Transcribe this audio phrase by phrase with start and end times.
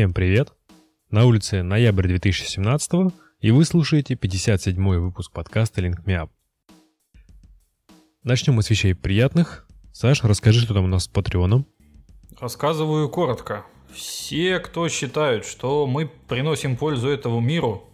[0.00, 0.54] Всем привет!
[1.10, 6.30] На улице ноябрь 2017 и вы слушаете 57-й выпуск подкаста Link Me Up.
[8.22, 9.68] Начнем мы с вещей приятных.
[9.92, 11.66] Саш, расскажи, что там у нас с Патреоном.
[12.40, 13.66] Рассказываю коротко.
[13.92, 17.89] Все, кто считают, что мы приносим пользу этому миру,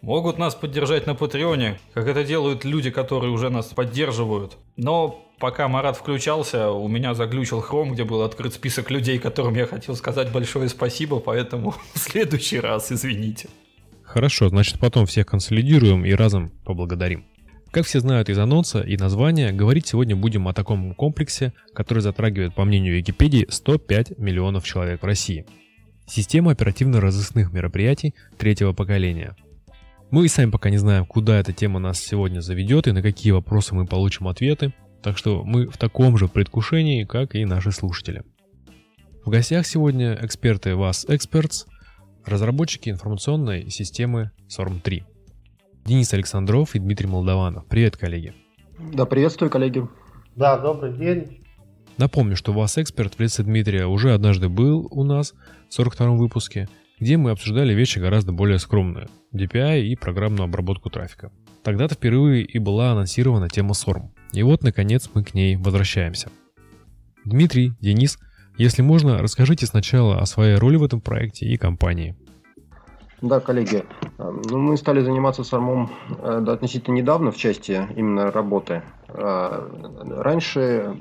[0.00, 4.56] могут нас поддержать на Патреоне, как это делают люди, которые уже нас поддерживают.
[4.76, 9.66] Но пока Марат включался, у меня заглючил хром, где был открыт список людей, которым я
[9.66, 13.48] хотел сказать большое спасибо, поэтому в следующий раз извините.
[14.02, 17.26] Хорошо, значит потом всех консолидируем и разом поблагодарим.
[17.70, 22.54] Как все знают из анонса и названия, говорить сегодня будем о таком комплексе, который затрагивает,
[22.54, 25.44] по мнению Википедии, 105 миллионов человек в России.
[26.06, 29.36] Система оперативно-розыскных мероприятий третьего поколения.
[30.10, 33.32] Мы и сами пока не знаем, куда эта тема нас сегодня заведет и на какие
[33.32, 38.22] вопросы мы получим ответы, так что мы в таком же предвкушении, как и наши слушатели.
[39.26, 41.66] В гостях сегодня эксперты вас Experts,
[42.24, 45.02] разработчики информационной системы SORM-3.
[45.84, 47.66] Денис Александров и Дмитрий Молдованов.
[47.66, 48.32] Привет, коллеги.
[48.78, 49.86] Да, приветствую, коллеги.
[50.34, 51.44] Да, добрый день.
[51.98, 55.34] Напомню, что вас эксперт в лице Дмитрия уже однажды был у нас
[55.68, 56.66] в 42-м выпуске,
[56.98, 61.30] где мы обсуждали вещи гораздо более скромные– DPI и программную обработку трафика.
[61.62, 64.10] Тогда-то впервые и была анонсирована тема SORM.
[64.32, 66.30] И вот, наконец, мы к ней возвращаемся.
[67.24, 68.18] Дмитрий, Денис,
[68.56, 72.16] если можно, расскажите сначала о своей роли в этом проекте и компании.
[73.20, 73.84] Да, коллеги,
[74.16, 75.90] ну, мы стали заниматься сормом
[76.20, 78.82] э, относительно недавно в части именно работы.
[79.08, 79.68] Э,
[80.08, 80.96] раньше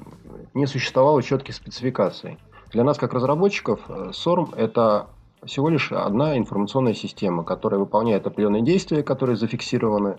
[0.56, 2.40] не существовало четких спецификаций.
[2.72, 5.08] Для нас, как разработчиков, SORM э,– это
[5.46, 10.18] всего лишь одна информационная система, которая выполняет определенные действия, которые зафиксированы,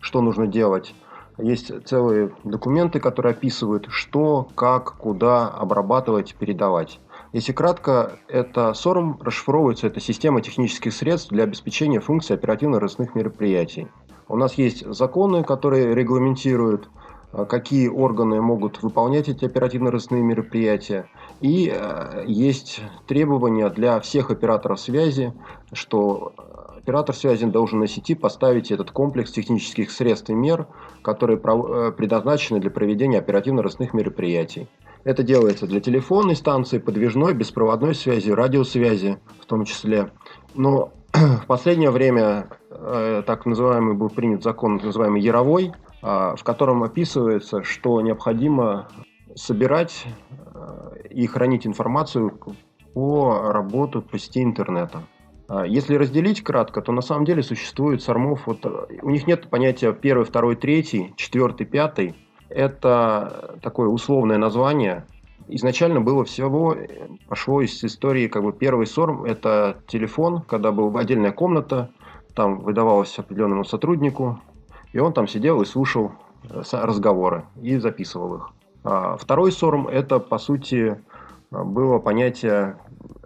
[0.00, 0.94] что нужно делать–
[1.42, 7.00] есть целые документы, которые описывают, что, как, куда обрабатывать, передавать.
[7.32, 13.88] Если кратко, это SORM расшифровывается, это система технических средств для обеспечения функций оперативно-розыскных мероприятий.
[14.28, 16.88] У нас есть законы, которые регламентируют,
[17.32, 21.08] э, какие органы могут выполнять эти оперативно-розыскные мероприятия.
[21.40, 25.32] И э, есть требования для всех операторов связи,
[25.72, 26.34] что
[26.82, 30.66] Оператор связи должен на сети поставить этот комплекс технических средств и мер,
[31.02, 34.66] которые э, предназначены для проведения оперативно-розыскных мероприятий.
[35.04, 40.10] Это делается для телефонной станции, подвижной, беспроводной связи, радиосвязи в том числе.
[40.54, 45.72] Но в последнее время э, так называемый был принят закон, называемый Яровой,
[46.02, 48.88] э, в котором описывается, что необходимо
[49.34, 50.06] собирать
[50.54, 52.38] э, и хранить информацию
[52.94, 55.02] по работе по сети интернета.
[55.48, 59.48] А, если разделить кратко, то на самом деле существует сормов, вот, э, у них нет
[59.48, 62.14] понятия первый, второй, третий, четвертый, пятый.
[62.48, 65.06] Это такое условное название.
[65.48, 71.00] Изначально было всего, э, пошло из истории, как бы первый сорм– это телефон, когда была
[71.00, 71.90] отдельная комната,
[72.34, 74.40] там выдавалось определенному сотруднику,
[74.92, 76.12] и он там сидел и слушал
[76.72, 78.50] разговоры и записывал их.
[78.84, 81.00] А второй сорм– это, по сути,
[81.50, 82.76] было понятие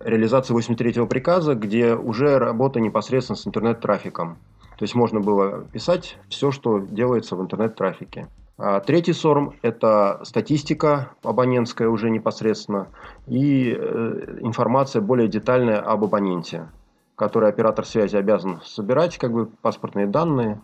[0.00, 4.36] реализации 83-го приказа, где уже работа непосредственно с интернет-трафиком.
[4.76, 8.28] То есть можно было писать все, что делается в интернет-трафике.
[8.56, 12.88] А третий СОРМ– это статистика абонентская уже непосредственно
[13.26, 16.68] и э, информация более детальная об абоненте,
[17.16, 20.60] которую оператор связи обязан собирать, как бы паспортные данные,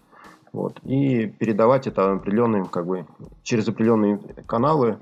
[0.53, 3.07] вот, и передавать это определенным, как бы,
[3.43, 4.99] через определенные каналы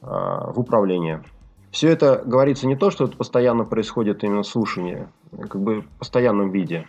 [0.00, 1.22] э, в управление.
[1.70, 5.08] Все это говорится не то, что это постоянно происходит именно слушание,
[5.48, 6.86] как бы в постоянном виде,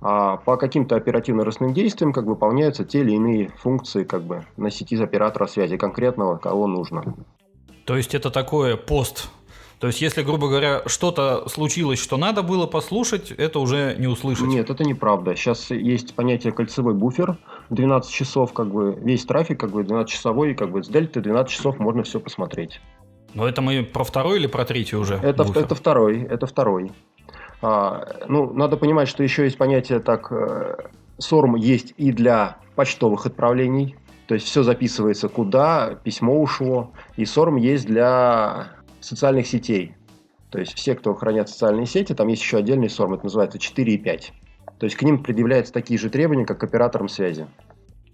[0.00, 4.70] а по каким-то оперативно-ростным действиям как бы выполняются те или иные функции как бы на
[4.70, 7.14] сети оператора связи конкретного, кого нужно.
[7.86, 9.30] То есть это такое пост
[9.78, 14.46] то есть, если, грубо говоря, что-то случилось, что надо было послушать, это уже не услышать.
[14.46, 15.34] Нет, это неправда.
[15.36, 17.36] Сейчас есть понятие кольцевой буфер.
[17.70, 21.78] 12 часов, как бы, весь трафик, как бы, 12-часовой, как бы, с дельты 12 часов
[21.78, 22.80] можно все посмотреть.
[23.34, 25.14] Но это мы про второй или про третий уже?
[25.14, 26.92] Это, это второй, это второй.
[27.62, 30.76] А, ну, надо понимать, что еще есть понятие так, э,
[31.56, 33.96] есть и для почтовых отправлений,
[34.26, 38.68] то есть все записывается куда, письмо ушло, и SORM есть для
[39.04, 39.94] социальных сетей.
[40.50, 43.92] То есть все, кто хранят социальные сети, там есть еще отдельный SORM, это называется 4
[43.92, 44.32] и 5.
[44.78, 47.46] То есть к ним предъявляются такие же требования, как к операторам связи.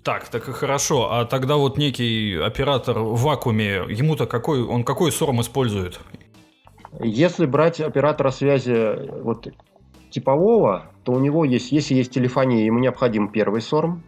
[0.02, 1.12] Так, так и хорошо.
[1.12, 6.00] А тогда вот некий оператор в вакууме, ему-то какой, он какой сорм использует?
[7.00, 9.48] Если брать оператора связи вот
[10.10, 14.02] типового, то у него есть, если есть телефония, ему необходим первый сорм.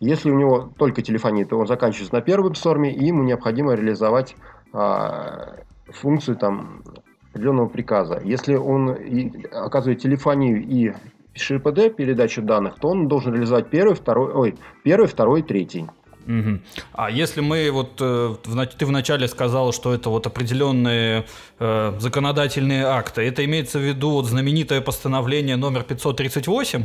[0.00, 4.36] Если у него только телефония, то он заканчивается на первом сорме, и ему необходимо реализовать
[4.72, 5.56] а,
[5.94, 6.82] функцию там
[7.30, 8.20] определенного приказа.
[8.24, 10.92] Если он и оказывает телефонию и
[11.34, 15.86] ШПД, передачу данных, то он должен реализовать первый, второй, ой, первый, второй, третий.
[16.26, 16.60] Угу.
[16.92, 18.34] А если мы вот э,
[18.78, 21.24] ты вначале сказал, что это вот определенные
[21.58, 26.84] э, законодательные акты, это имеется в виду вот знаменитое постановление номер 538?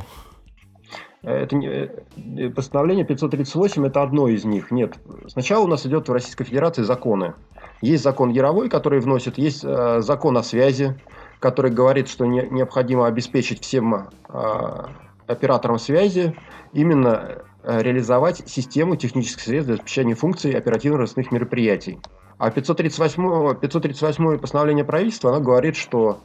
[1.24, 4.72] Это не, э, постановление 538 это одно из них.
[4.72, 4.98] Нет.
[5.28, 7.34] Сначала у нас идет в Российской Федерации законы.
[7.82, 11.00] Есть закон Яровой, который вносит, есть э, закон о связи,
[11.40, 14.86] который говорит, что не, необходимо обеспечить всем э,
[15.28, 16.36] операторам связи
[16.74, 22.00] именно Э, реализовать систему технических средств для обеспечения функций оперативно-розыскных мероприятий.
[22.38, 26.22] А 538, 538 постановление правительства, оно говорит, что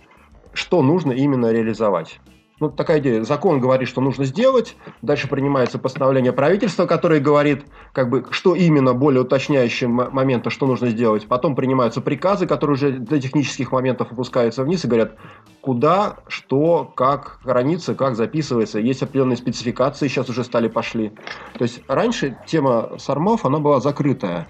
[0.52, 2.20] что нужно именно реализовать.
[2.62, 3.24] Ну, такая идея.
[3.24, 4.76] Закон говорит, что нужно сделать.
[5.02, 10.88] Дальше принимается постановление правительства, которое говорит, как бы, что именно более уточняющие моменты, что нужно
[10.90, 11.26] сделать.
[11.26, 15.16] Потом принимаются приказы, которые уже для технических моментов опускаются вниз и говорят,
[15.60, 18.78] куда, что, как хранится, как записывается.
[18.78, 21.10] Есть определенные спецификации, сейчас уже стали пошли.
[21.58, 24.46] То есть раньше тема сармов, она была закрытая.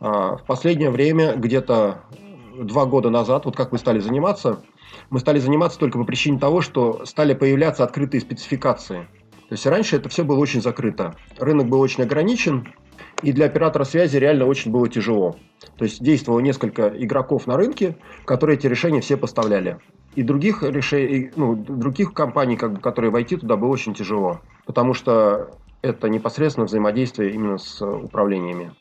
[0.00, 2.04] А в последнее время, где-то
[2.58, 4.62] два года назад, вот как мы стали заниматься,
[5.10, 9.08] мы стали заниматься только по причине того, что стали появляться открытые спецификации.
[9.48, 11.16] То есть раньше это все было очень закрыто.
[11.38, 12.68] Рынок был очень ограничен,
[13.22, 15.36] и для оператора связи реально очень было тяжело.
[15.76, 19.78] То есть действовало несколько игроков на рынке, которые эти решения все поставляли.
[20.14, 24.40] И других решений, ну, других компаний, как бы, которые войти туда, было очень тяжело.
[24.66, 25.50] Потому что
[25.82, 28.72] это непосредственно взаимодействие именно с управлениями.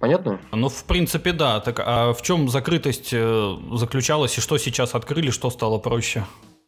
[0.00, 0.40] Понятно?
[0.52, 1.60] Ну, в принципе, да.
[1.60, 6.24] Так, а в чем закрытость э, заключалась и что сейчас открыли, что стало проще?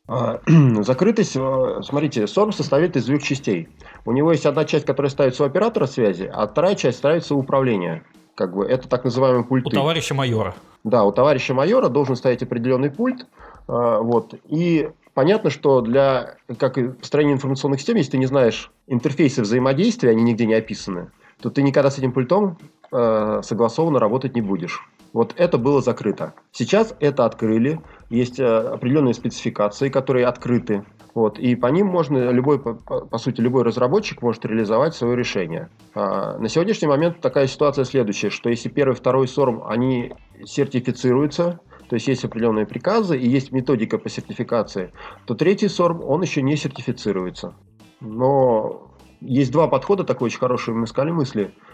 [0.07, 0.41] А,
[0.83, 3.69] закрытость, э, смотрите, SORM состоит из двух частей.
[4.05, 7.39] У него есть одна часть, которая ставится у оператора связи, а вторая часть ставится у
[7.39, 8.05] управления.
[8.35, 9.67] Как бы это так называемый пульт.
[9.67, 10.55] У товарища майора.
[10.83, 13.27] Да, у товарища майора должен стоять определенный пульт.
[13.69, 14.35] Э, вот.
[14.49, 20.11] И понятно, что для как и построения информационных систем, если ты не знаешь интерфейсы взаимодействия,
[20.11, 22.59] они нигде не описаны, то ты никогда с этим пультом
[22.93, 24.81] э, согласованно работать не будешь.
[25.13, 26.35] Вот это было закрыто.
[26.53, 27.81] Сейчас это открыли.
[28.11, 30.85] Есть э, определенные спецификации, которые открыты.
[31.13, 35.69] Вот, и по ним можно любой, по, по сути, любой разработчик может реализовать свое решение.
[35.93, 40.13] А, на сегодняшний момент такая ситуация следующая, что если первый второй сорм, они
[40.45, 41.59] сертифицируются,
[41.89, 44.93] то есть есть определенные приказы и есть методика по сертификации,
[45.27, 47.55] то третий сорм, он еще не сертифицируется.
[48.01, 51.53] Но есть два подхода, такой очень хороший мы искали мысли–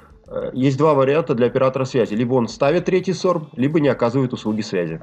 [0.52, 2.14] есть два варианта для оператора связи.
[2.14, 5.00] Либо он ставит третий сорм, либо не оказывает услуги связи.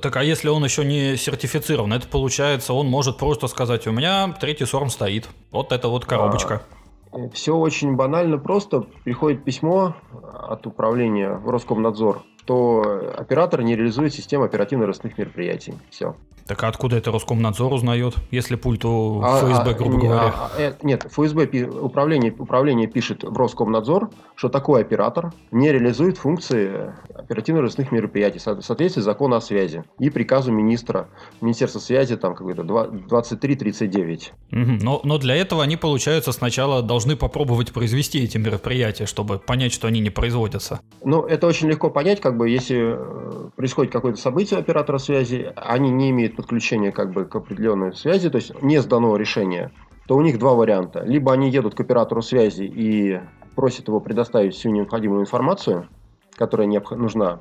[0.00, 4.34] Так а если он еще не сертифицирован, это получается, он может просто сказать, у меня
[4.40, 5.28] третий сорм стоит.
[5.50, 6.62] Вот это вот коробочка.
[7.10, 8.86] А, э, все очень банально просто.
[9.04, 15.74] Приходит письмо от управления в Роскомнадзор, что оператор не реализует систему оперативно-розыскных мероприятий.
[15.90, 16.16] Все.
[16.46, 20.34] Так а откуда это Роскомнадзор узнает, если пульт у а, ФСБ, а, грубо не, говоря?
[20.34, 26.92] А, а, нет, ФСБ управление, управление пишет в Роскомнадзор, что такой оператор не реализует функции
[27.14, 31.08] оперативно-розыскных мероприятий в соответствии с законом о связи и приказу министра,
[31.40, 34.32] Министерства связи, там, как-то 2339.
[34.50, 39.72] Угу, но, но для этого они, получается, сначала должны попробовать произвести эти мероприятия, чтобы понять,
[39.72, 40.80] что они не производятся.
[41.04, 45.90] Ну, это очень легко понять, как бы, если э, происходит какое-то событие оператора связи, они
[45.90, 49.70] не имеют имеет подключение как бы к определенной связи, то есть не сдано решение,
[50.06, 51.00] то у них два варианта.
[51.04, 53.20] Либо они едут к оператору связи и
[53.54, 55.88] просят его предоставить всю необходимую информацию,
[56.34, 57.40] которая нужна,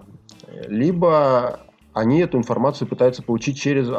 [0.68, 1.60] либо
[1.94, 3.90] они эту информацию пытаются получить через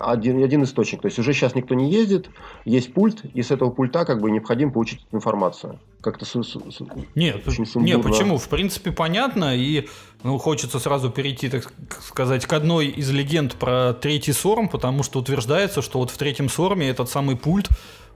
[0.00, 1.00] один, один источник.
[1.00, 2.28] То есть уже сейчас никто не ездит,
[2.64, 5.78] есть пульт, и с этого пульта как бы необходимо получить эту информацию.
[6.02, 6.80] Как-то с, с, с,
[7.14, 7.42] нет,
[7.74, 8.38] нет, почему?
[8.38, 9.88] В принципе, понятно, и
[10.22, 15.20] ну, хочется сразу перейти, так сказать, к одной из легенд про третий сорм, потому что
[15.20, 17.68] утверждается, что вот в третьем сорме этот самый пульт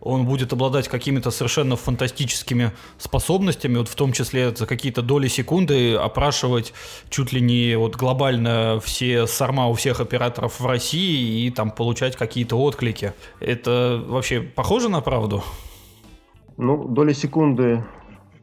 [0.05, 5.95] он будет обладать какими-то совершенно фантастическими способностями, вот в том числе за какие-то доли секунды
[5.95, 6.73] опрашивать
[7.09, 12.17] чуть ли не вот глобально все сарма у всех операторов в России и там получать
[12.17, 13.15] какие-то отклики.
[13.41, 15.43] Это вообще похоже на правду?
[16.57, 17.83] Ну, доли секунды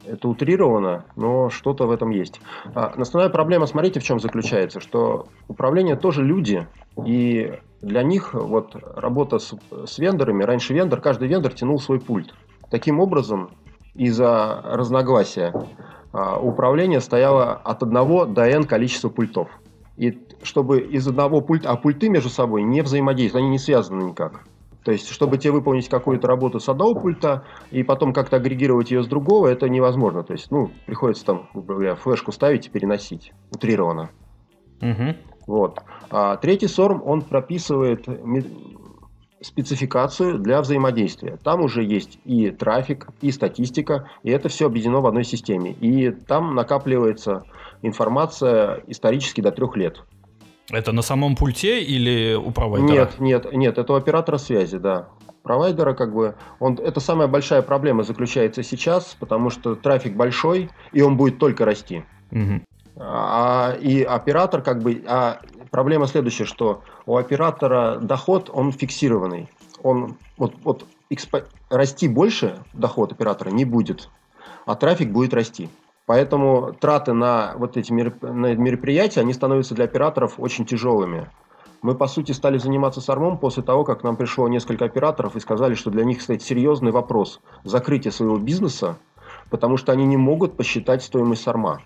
[0.05, 2.41] это утрировано, но что-то в этом есть.
[2.73, 6.67] А, основная проблема, смотрите, в чем заключается, что управление тоже люди,
[7.05, 9.53] и для них вот работа с,
[9.85, 12.33] с вендорами, раньше вендор, каждый вендор тянул свой пульт.
[12.69, 13.51] Таким образом,
[13.95, 15.53] из-за разногласия
[16.13, 19.49] а, управление стояло от одного до n количества пультов.
[19.97, 24.45] И чтобы из одного пульта, а пульты между собой не взаимодействуют, они не связаны никак.
[24.83, 29.03] То есть, чтобы тебе выполнить какую-то работу с одного пульта и потом как-то агрегировать ее
[29.03, 30.23] с другого, это невозможно.
[30.23, 33.31] То есть, ну, приходится там, говоря, флешку ставить и переносить.
[33.51, 34.09] Утрированно.
[34.81, 35.15] Угу.
[35.47, 35.79] Вот.
[36.09, 38.07] А третий СОРМ, он прописывает
[39.41, 41.37] спецификацию для взаимодействия.
[41.43, 45.71] Там уже есть и трафик, и статистика, и это все объединено в одной системе.
[45.71, 47.43] И там накапливается
[47.81, 50.03] информация исторически до трех лет.
[50.71, 52.91] Это на самом пульте или у провайдера?
[52.91, 55.09] Нет, нет, нет, это у оператора связи, да.
[55.43, 61.01] Провайдера, как бы, он, это самая большая проблема заключается сейчас, потому что трафик большой, и
[61.01, 62.03] он будет только расти.
[62.31, 62.61] Угу.
[62.97, 65.39] А, и оператор, как бы, а
[65.71, 69.49] проблема следующая, что у оператора доход, он фиксированный.
[69.81, 74.09] Он, вот, вот экспо, расти больше доход оператора не будет,
[74.65, 75.69] а трафик будет расти.
[76.05, 81.29] Поэтому траты на вот эти мероприятия, они становятся для операторов очень тяжелыми.
[81.81, 85.73] Мы, по сути, стали заниматься сармом после того, как нам пришло несколько операторов и сказали,
[85.73, 88.97] что для них стоит серьезный вопрос закрытия своего бизнеса,
[89.49, 91.81] потому что они не могут посчитать стоимость сарма.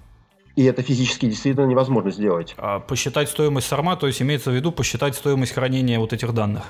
[0.56, 2.56] И это физически действительно невозможно сделать.
[2.58, 6.64] А посчитать стоимость сарма, то есть имеется в виду посчитать стоимость хранения вот этих данных?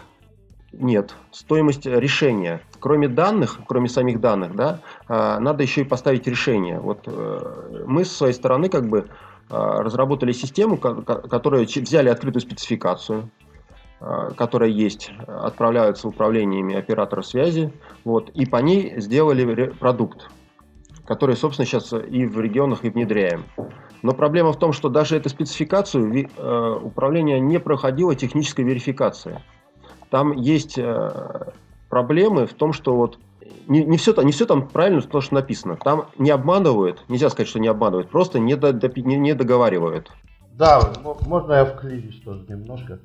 [0.77, 2.61] Нет, стоимость решения.
[2.79, 6.79] Кроме данных, кроме самих данных, да, а, надо еще и поставить решение.
[6.79, 9.07] Вот э, мы с своей стороны как бы
[9.49, 13.29] а, разработали систему, которая взяли открытую спецификацию,
[14.01, 17.71] а, которая есть, отправляются управлениями оператора связи,
[18.03, 20.29] вот, и по ней сделали продукт,
[21.05, 23.45] который, собственно, сейчас и в регионах и внедряем.
[24.01, 29.41] Но проблема в том, что даже эту спецификацию э, управление не проходило технической верификации.
[30.15, 31.51] Там есть э,
[31.89, 33.19] проблемы в том, что вот
[33.67, 35.75] не, не, все, не все там правильно то, что написано.
[35.75, 40.09] Там не обманывают, нельзя сказать, что не обманывают, просто не, до, не, не договаривают.
[40.53, 40.93] Да,
[41.27, 42.99] можно я вклинюсь тоже немножко.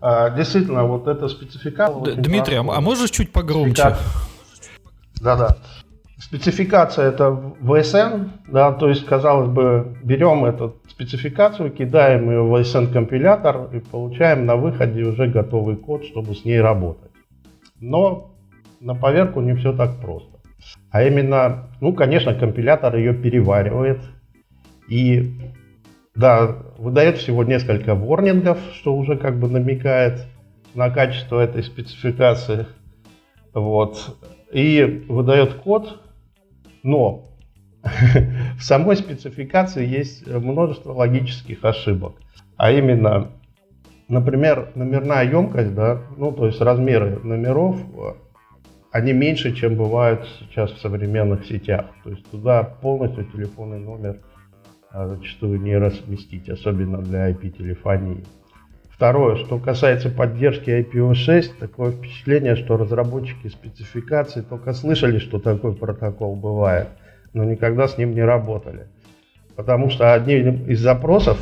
[0.00, 2.16] А, действительно, вот эта спецификация...
[2.16, 3.94] Дмитрий, а, а можешь чуть погромче?
[5.20, 5.56] Да-да.
[6.20, 12.92] Спецификация это VSN, да, то есть, казалось бы, берем эту спецификацию, кидаем ее в VSN
[12.92, 17.10] компилятор и получаем на выходе уже готовый код, чтобы с ней работать.
[17.80, 18.34] Но
[18.80, 20.38] на поверку не все так просто.
[20.90, 24.00] А именно, ну, конечно, компилятор ее переваривает
[24.88, 25.54] и,
[26.14, 30.26] да, выдает всего несколько ворнингов, что уже как бы намекает
[30.74, 32.66] на качество этой спецификации.
[33.54, 34.16] Вот.
[34.52, 36.00] И выдает код,
[36.82, 37.28] но
[37.82, 42.14] в самой спецификации есть множество логических ошибок.
[42.56, 43.32] А именно,
[44.08, 47.80] например, номерная емкость, да, ну то есть размеры номеров,
[48.92, 51.86] они меньше, чем бывают сейчас в современных сетях.
[52.04, 54.18] То есть туда полностью телефонный номер
[54.90, 58.24] а, зачастую не разместить, особенно для IP-телефонии.
[59.00, 66.36] Второе, что касается поддержки IPv6, такое впечатление, что разработчики спецификаций только слышали, что такой протокол
[66.36, 66.88] бывает,
[67.32, 68.88] но никогда с ним не работали.
[69.56, 71.38] Потому что одним из запросов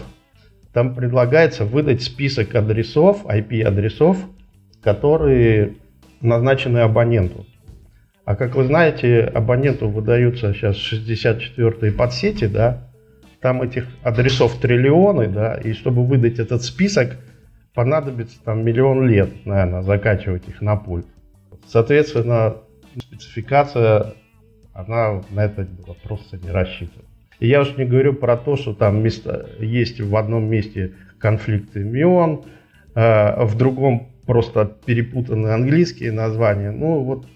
[0.73, 4.19] там предлагается выдать список адресов, IP-адресов,
[4.81, 5.75] которые
[6.21, 7.45] назначены абоненту.
[8.25, 12.89] А как вы знаете, абоненту выдаются сейчас 64-е подсети, да,
[13.41, 17.17] там этих адресов триллионы, да, и чтобы выдать этот список,
[17.79, 21.07] понадобится там миллион лет, наверное, закачивать их на пульт.
[21.69, 22.57] Соответственно,
[23.01, 24.15] спецификация,
[24.73, 25.69] она на это
[26.03, 27.05] просто не рассчитана.
[27.39, 31.77] И я уж не говорю про то, что там место, есть в одном месте конфликт
[31.77, 32.47] имен,
[32.97, 36.73] э, в другом просто перепутаны английские названия.
[36.73, 37.27] Ну, вот,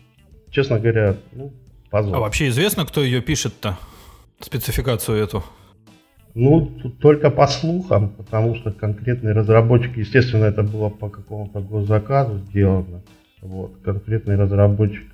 [0.51, 1.53] честно говоря, ну,
[1.89, 2.17] позор.
[2.17, 3.79] А вообще известно, кто ее пишет-то?
[4.41, 5.45] Спецификацию эту?
[6.35, 12.39] Ну, тут только по слухам, потому что конкретный разработчик, естественно, это было по какому-то госзаказу
[12.39, 13.03] сделано.
[13.43, 15.05] Вот, конкретный разработчик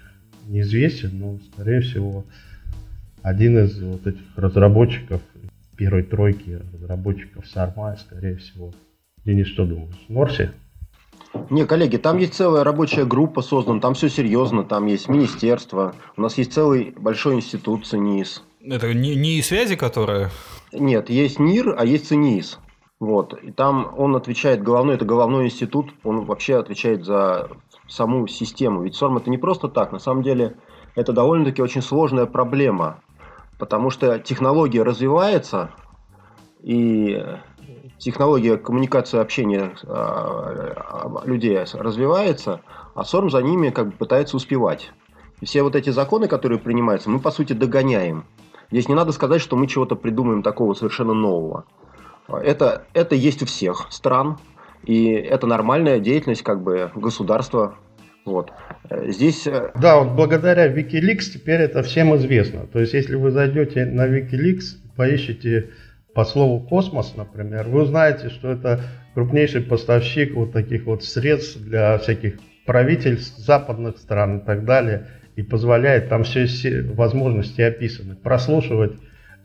[0.46, 2.24] неизвестен, но, скорее всего,
[3.22, 5.20] один из вот этих разработчиков,
[5.76, 8.72] первой тройки разработчиков Сарма, скорее всего.
[9.24, 9.94] Денис, что думаешь?
[10.08, 10.50] Норси?
[11.50, 16.22] Не, коллеги, там есть целая рабочая группа создана, там все серьезно, там есть министерство, у
[16.22, 18.42] нас есть целый большой институт ЦИНИС.
[18.64, 20.30] Это не, не связи, которая
[20.72, 22.58] нет, есть НИР, а есть ЦИНИИС.
[23.00, 23.34] Вот.
[23.42, 27.48] И там он отвечает, головной, это головной институт, он вообще отвечает за
[27.86, 28.82] саму систему.
[28.82, 30.56] Ведь СОРМ это не просто так, на самом деле
[30.94, 33.00] это довольно-таки очень сложная проблема,
[33.58, 35.70] потому что технология развивается,
[36.60, 37.24] и
[37.98, 42.62] технология коммуникации общения а, людей развивается,
[42.94, 44.90] а СОРМ за ними как бы пытается успевать.
[45.40, 48.24] И все вот эти законы, которые принимаются, мы по сути догоняем.
[48.70, 51.64] Здесь не надо сказать, что мы чего-то придумаем такого совершенно нового.
[52.28, 54.38] Это, это есть у всех стран,
[54.84, 57.76] и это нормальная деятельность как бы государства.
[58.26, 58.52] Вот.
[58.90, 59.46] Здесь...
[59.46, 62.66] Э, да, вот благодаря Wikileaks теперь это всем известно.
[62.66, 65.70] То есть, если вы зайдете на Wikileaks, поищите
[66.14, 68.82] по слову космос, например, вы узнаете, что это
[69.14, 75.06] крупнейший поставщик вот таких вот средств для всяких правительств западных стран и так далее,
[75.38, 78.94] и позволяет, там все, все возможности описаны, прослушивать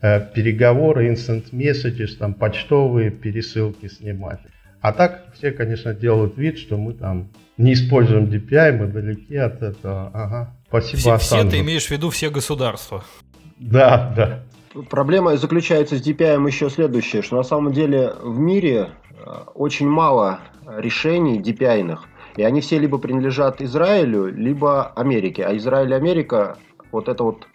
[0.02, 4.40] э, переговоры, instant messages, там почтовые пересылки снимать.
[4.80, 9.62] А так все, конечно, делают вид, что мы там не используем DPI, мы далеки от
[9.62, 10.10] этого.
[10.12, 10.56] Ага.
[10.66, 13.04] Спасибо, все, все ты имеешь в виду все государства.
[13.58, 14.42] Да, да.
[14.90, 20.40] Проблема заключается с DPI еще следующее, что на самом деле в мире э, очень мало
[20.76, 22.00] решений DPI-ных,
[22.36, 25.44] и они все либо принадлежат Израилю, либо Америке.
[25.44, 26.58] А Израиль и Америка
[26.92, 27.46] вот это вот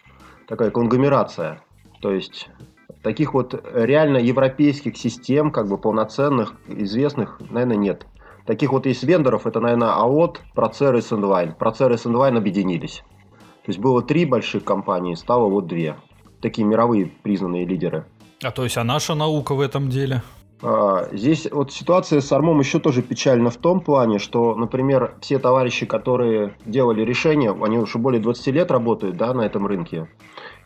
[0.46, 1.60] такая конгломерация.
[2.00, 2.48] То есть
[3.02, 8.06] таких вот реально европейских систем, как бы полноценных, известных, наверное, нет.
[8.46, 11.54] Таких вот есть вендоров, это, наверное, АОТ, Процер и Sandvine.
[11.56, 13.02] Процер и Sandvine объединились.
[13.64, 15.96] То есть было три больших компании, стало вот две.
[16.40, 18.06] Такие мировые признанные лидеры.
[18.42, 20.22] А то есть, а наша наука в этом деле?
[20.62, 25.38] А, здесь вот ситуация с Армом еще тоже печальна в том плане, что, например, все
[25.38, 30.08] товарищи, которые делали решения, они уже более 20 лет работают да, на этом рынке,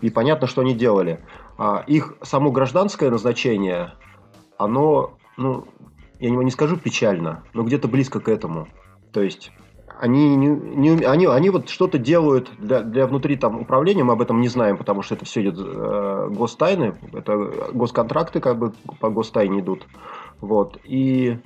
[0.01, 1.21] и понятно, что они делали.
[1.59, 3.93] А их само гражданское назначение,
[4.59, 5.67] оно, ну,
[6.19, 8.69] я не, не скажу печально, но где-то близко к этому.
[9.13, 9.53] То есть
[10.01, 14.23] они, не, не, они, они вот что-то делают для, для внутри там управления, мы об
[14.23, 17.37] этом не знаем, потому что это все идет э, гостайны, это
[17.73, 19.87] госконтракты как бы по гостайне идут.
[20.41, 20.79] Вот.
[20.85, 21.39] И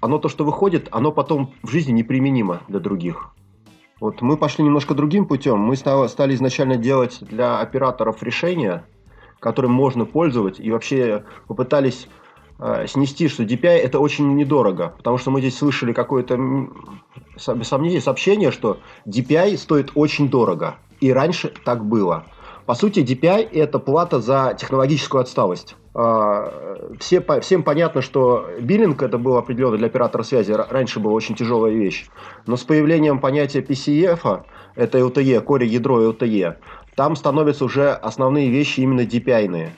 [0.00, 3.30] оно то, что выходит, оно потом в жизни неприменимо для других.
[4.00, 5.58] Вот мы пошли немножко другим путем.
[5.58, 8.84] Мы стали изначально делать для операторов решения,
[9.40, 12.10] которым можно пользоваться, и вообще попытались э,
[12.86, 16.36] снести, что DPI это очень недорого, потому что мы здесь слышали какое-то
[17.54, 22.24] без сомнения сообщение, что DPI стоит очень дорого, и раньше так было.
[22.66, 25.76] По сути, DPI– это плата за технологическую отсталость.
[25.94, 26.52] А,
[26.98, 31.72] все, всем понятно, что биллинг это был определенно для оператора связи, раньше была очень тяжелая
[31.72, 32.08] вещь.
[32.46, 34.42] Но с появлением понятия PCF,
[34.74, 36.56] это LTE, коре ядро LTE,
[36.96, 39.70] там становятся уже основные вещи именно DPI-ные.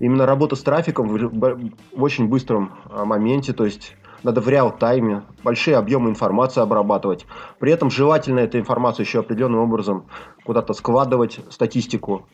[0.00, 5.22] Именно работа с трафиком в, в очень быстром а, моменте, то есть надо в реал-тайме
[5.42, 7.26] большие объемы информации обрабатывать.
[7.58, 10.06] При этом желательно эту информацию еще определенным образом
[10.44, 12.26] куда-то складывать, статистику.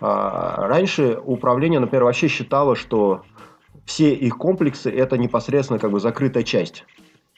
[0.00, 3.22] А раньше управление, например, вообще считало, что
[3.84, 6.84] все их комплексы это непосредственно как бы закрытая часть.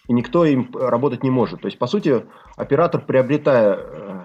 [0.09, 1.61] И никто им работать не может.
[1.61, 2.25] То есть, по сути,
[2.57, 3.79] оператор, приобретая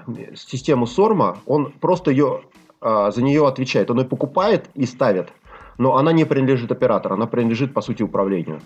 [0.07, 2.41] э, систему Сорма, он просто ее,
[2.81, 3.91] а, за нее отвечает.
[3.91, 5.31] Он ее покупает и ставит,
[5.77, 8.61] но она не принадлежит оператору, она принадлежит, по сути, управлению.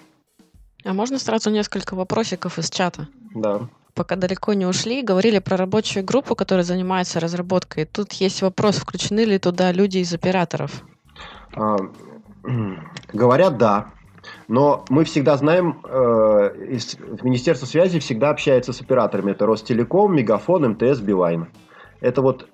[0.85, 3.07] А можно сразу несколько вопросиков из чата?
[3.35, 3.67] Да.
[3.93, 7.85] Пока далеко не ушли, говорили про рабочую группу, которая занимается разработкой.
[7.85, 10.83] Тут есть вопрос, включены ли туда люди из операторов?
[11.53, 11.77] А,
[13.13, 13.91] говорят, да.
[14.47, 19.31] Но мы всегда знаем, э, из, Министерство связи всегда общается с операторами.
[19.31, 21.47] Это Ростелеком, Мегафон, МТС, Билайн.
[21.99, 22.47] Это вот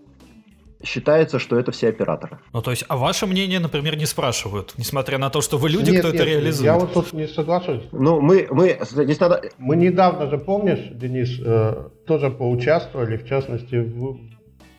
[0.86, 2.40] считается, что это все операторы.
[2.54, 5.92] Ну, то есть, а ваше мнение, например, не спрашивают, несмотря на то, что вы люди,
[5.92, 6.66] нет, кто нет, это реализует?
[6.66, 7.84] Я вот тут не соглашусь.
[7.92, 9.42] Ну, мы, мы, здесь надо...
[9.58, 14.20] мы недавно же, помнишь, Денис, э, тоже поучаствовали, в частности, в,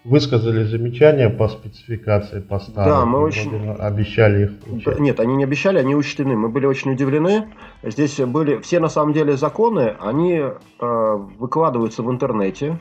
[0.05, 2.85] высказали замечания по спецификации поста.
[2.85, 3.71] Да, мы очень...
[3.79, 5.01] Обещали их учесть.
[5.01, 6.37] Нет, они не обещали, они учтены.
[6.37, 7.49] Мы были очень удивлены.
[7.83, 12.79] Здесь были все, на самом деле, законы, они э, выкладываются в интернете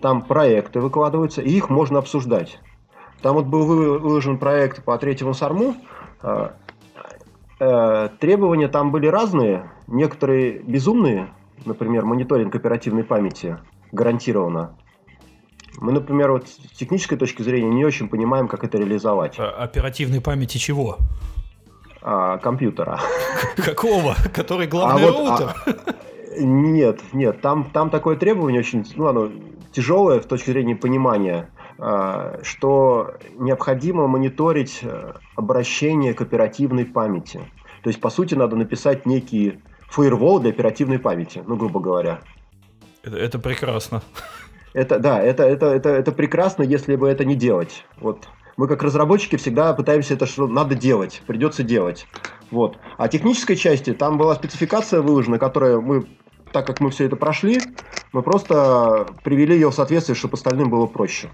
[0.00, 2.60] там проекты выкладываются, и их можно обсуждать.
[3.22, 5.76] Там вот был выложен проект по третьему сарму.
[6.22, 6.54] А,
[7.58, 11.28] э, требования там были разные, некоторые безумные,
[11.64, 13.58] например, мониторинг оперативной памяти
[13.92, 14.76] гарантированно.
[15.78, 19.36] Мы, например, вот с технической точки зрения не очень понимаем, как это реализовать.
[19.38, 20.98] А, оперативной памяти чего?
[22.02, 23.00] А, компьютера.
[23.56, 24.14] Какого?
[24.34, 25.54] Который главный а роутер?
[25.66, 25.76] Вот,
[26.38, 29.30] а, нет, нет, там, там такое требование очень, ну, оно
[29.76, 37.40] тяжелое с точки зрения понимания, а, что необходимо мониторить э, обращение к оперативной памяти.
[37.82, 39.60] То есть, по сути, надо написать некий
[39.90, 42.20] фаервол для оперативной памяти, ну, грубо говоря.
[43.02, 44.00] Это, это прекрасно.
[44.72, 47.84] Это, да, это, это, это, это прекрасно, если бы это не делать.
[48.00, 52.06] Вот мы как разработчики всегда пытаемся это что надо делать, придется делать.
[52.50, 52.78] Вот.
[52.96, 56.06] А технической части там была спецификация выложена, которая мы
[56.52, 57.60] так как мы все это прошли,
[58.12, 61.30] мы просто привели ее в соответствие, чтобы остальным было проще.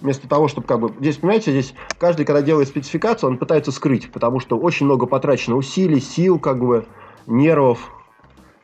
[0.00, 0.92] Вместо того, чтобы как бы...
[0.98, 5.56] Здесь, понимаете, здесь каждый, когда делает спецификацию, он пытается скрыть, потому что очень много потрачено
[5.56, 6.86] усилий, сил, как бы,
[7.26, 7.88] нервов,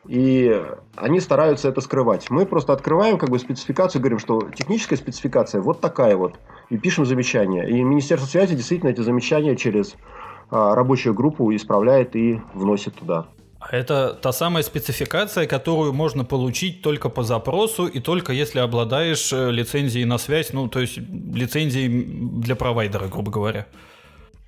[0.08, 0.64] и
[0.96, 2.30] они стараются это скрывать.
[2.30, 7.04] Мы просто открываем как бы спецификацию, говорим, что техническая спецификация вот такая вот, и пишем
[7.04, 7.68] замечания.
[7.68, 9.96] И Министерство связи действительно эти замечания через
[10.50, 13.26] а, рабочая группа исправляет и вносит туда.
[13.60, 19.32] А это та самая спецификация, которую можно получить только по запросу и только если обладаешь
[19.32, 21.88] э, лицензией на связь, ну, то есть лицензией
[22.40, 23.66] для провайдера, грубо говоря.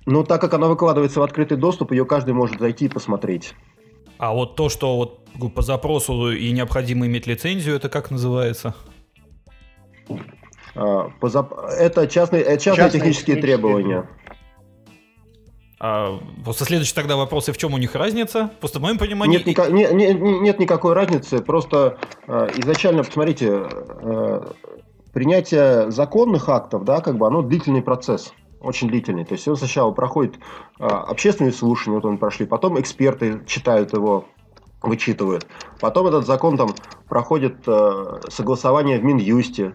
[0.05, 3.53] Ну, так как она выкладывается в открытый доступ, ее каждый может зайти и посмотреть.
[4.17, 8.75] А вот то, что вот по запросу и необходимо иметь лицензию, это как называется?
[10.73, 11.53] А, по зап...
[11.77, 14.09] Это частные, это частные, частные технические, технические требования.
[15.83, 18.51] А, просто следующий тогда вопрос, и в чем у них разница?
[18.59, 19.39] Просто в моем понимании...
[19.39, 24.41] Нет, ника- не, не, нет никакой разницы, просто э, изначально, посмотрите, э,
[25.11, 29.25] принятие законных актов, да, как бы оно длительный процесс, очень длительный.
[29.25, 30.35] То есть он сначала проходит
[30.79, 34.25] э, общественные слушания, вот он прошли, потом эксперты читают его,
[34.83, 35.47] вычитывают.
[35.79, 36.75] Потом этот закон там
[37.09, 39.73] проходит э, согласование в Минюсте,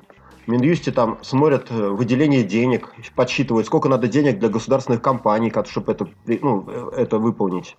[0.49, 6.09] Минюсте там смотрят э, выделение денег, подсчитывают, сколько надо денег для государственных компаний, чтобы это,
[6.27, 7.77] ну, э, это выполнить.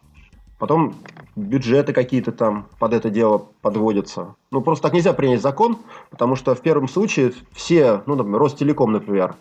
[0.59, 0.95] Потом
[1.35, 4.35] бюджеты какие-то там под это дело подводятся.
[4.51, 5.77] Ну, просто так нельзя принять закон,
[6.09, 9.35] потому что в первом случае все, ну, например, Ростелеком, например,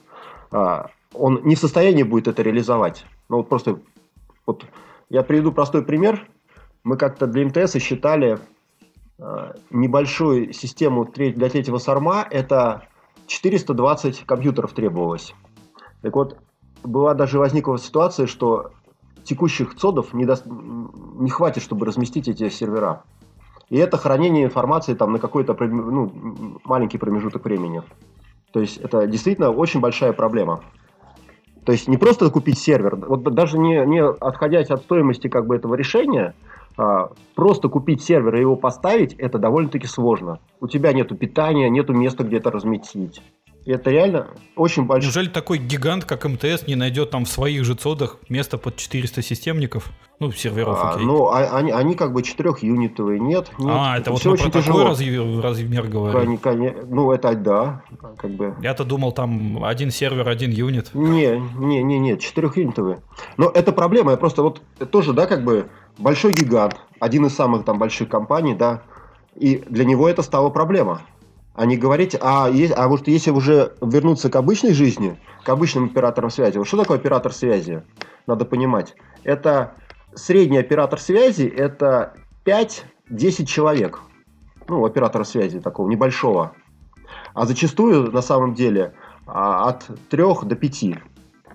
[0.50, 3.06] а, он не в состоянии будет это реализовать.
[3.30, 3.80] Ну, вот просто,
[4.44, 4.66] вот
[5.08, 6.28] я приведу простой пример.
[6.84, 8.38] Мы как-то для МТС считали
[9.18, 12.88] а, небольшую систему для третьего сорма, это
[13.26, 15.34] 420 компьютеров требовалось.
[16.02, 16.38] Так вот,
[16.82, 18.70] была даже возникла ситуация, что
[19.24, 20.36] текущих цодов не, до...
[20.44, 23.02] не хватит, чтобы разместить эти сервера.
[23.68, 27.82] И это хранение информации там на какой-то ну, маленький промежуток времени.
[28.52, 30.60] То есть это действительно очень большая проблема.
[31.64, 35.56] То есть не просто купить сервер, вот даже не, не отходясь от стоимости как бы
[35.56, 36.34] этого решения,
[37.34, 40.40] просто купить сервер и его поставить, это довольно-таки сложно.
[40.60, 43.22] У тебя нету питания, нету места где то разместить.
[43.66, 45.08] Это реально очень большой.
[45.08, 49.22] Неужели такой гигант, как МТС, не найдет там в своих же цодах место под 400
[49.22, 49.90] системников?
[50.20, 51.04] Ну, серверов, а, окей.
[51.04, 53.68] Ну, а, они, они как бы четырехюнитовые, нет, нет.
[53.68, 54.78] А, это, это вот мы про тяжело.
[54.78, 56.38] такой размер, размер говорим?
[56.38, 57.82] Конечно, ну, это да,
[58.16, 58.54] как бы.
[58.62, 60.94] Я-то думал, там один сервер, один юнит.
[60.94, 63.02] Не, не, не, не, четырехюнитовые.
[63.36, 65.66] Но это проблема, я просто вот тоже, да, как бы
[65.98, 68.82] большой гигант, один из самых там больших компаний, да,
[69.34, 71.02] и для него это стало проблема.
[71.54, 75.86] А не говорить, а, есть, а может, если уже вернуться к обычной жизни, к обычным
[75.86, 76.58] операторам связи.
[76.58, 77.82] Вот что такое оператор связи?
[78.26, 78.94] Надо понимать.
[79.24, 79.74] Это
[80.14, 84.00] средний оператор связи, это 5-10 человек.
[84.68, 86.52] Ну, оператора связи такого небольшого.
[87.32, 88.94] А зачастую, на самом деле,
[89.26, 90.84] а, от 3 до 5.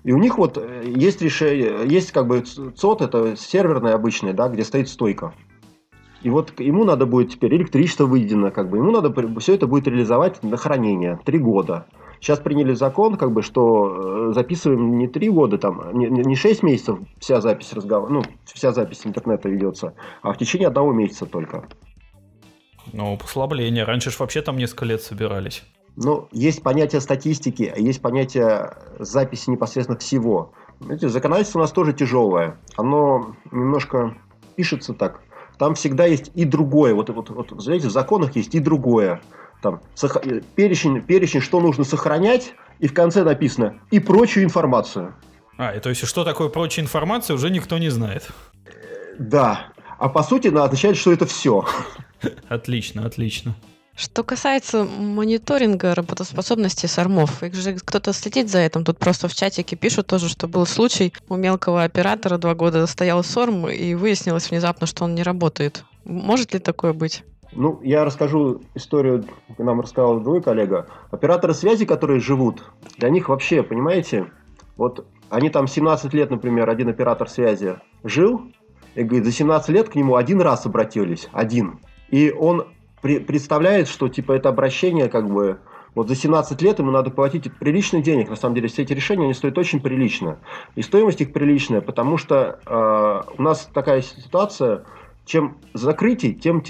[0.04, 4.48] И у них вот э, есть решение, есть как бы ЦОД, это серверный обычный, да,
[4.48, 5.32] где стоит стойка.
[6.22, 9.88] И вот ему надо будет теперь электричество выведено, как бы ему надо все это будет
[9.88, 11.86] реализовать на хранение три года.
[12.20, 16.62] Сейчас приняли закон, как бы, что э, записываем не три года, там, не, не 6
[16.62, 21.64] месяцев вся запись разговора, ну, вся запись интернета ведется, а в течение одного месяца только.
[22.92, 23.84] Ну, послабление.
[23.84, 25.64] Раньше же вообще там несколько лет собирались.
[25.96, 30.52] Ну, есть понятие статистики, а есть понятие записи непосредственно всего.
[30.80, 32.56] Знаете, законодательство у нас тоже тяжелое.
[32.76, 34.16] Оно немножко
[34.56, 35.20] пишется так.
[35.58, 36.94] Там всегда есть и другое.
[36.94, 39.20] Вот, вот, вот знаете, в законах есть и другое.
[39.60, 40.16] Там сох...
[40.56, 45.14] перечень, перечень, что нужно сохранять, и в конце написано и прочую информацию.
[45.58, 48.28] А, и то есть, что такое прочая информация, уже никто не знает.
[49.18, 49.66] Да.
[49.98, 51.64] А по сути, она означает, что это все.
[52.48, 53.54] Отлично, отлично.
[53.94, 58.84] Что касается мониторинга работоспособности сормов, их же кто-то следит за этим.
[58.84, 63.22] Тут просто в чатике пишут тоже, что был случай у мелкого оператора два года стоял
[63.22, 65.84] сорм, и выяснилось внезапно, что он не работает.
[66.04, 67.22] Может ли такое быть?
[67.54, 69.26] Ну, я расскажу историю,
[69.58, 70.86] нам рассказал другой коллега.
[71.10, 72.64] Операторы связи, которые живут,
[72.96, 74.30] для них вообще, понимаете,
[74.78, 78.50] вот они там 17 лет, например, один оператор связи жил,
[78.94, 81.80] и говорит, за 17 лет к нему один раз обратились, один.
[82.08, 82.66] И он
[83.02, 85.58] представляет, что типа это обращение как бы
[85.94, 88.30] вот за 17 лет ему надо платить приличный денег.
[88.30, 90.38] На самом деле все эти решения они стоят очень прилично.
[90.74, 94.84] И стоимость их приличная, потому что э, у нас такая ситуация,
[95.26, 96.62] чем закрытий, тем,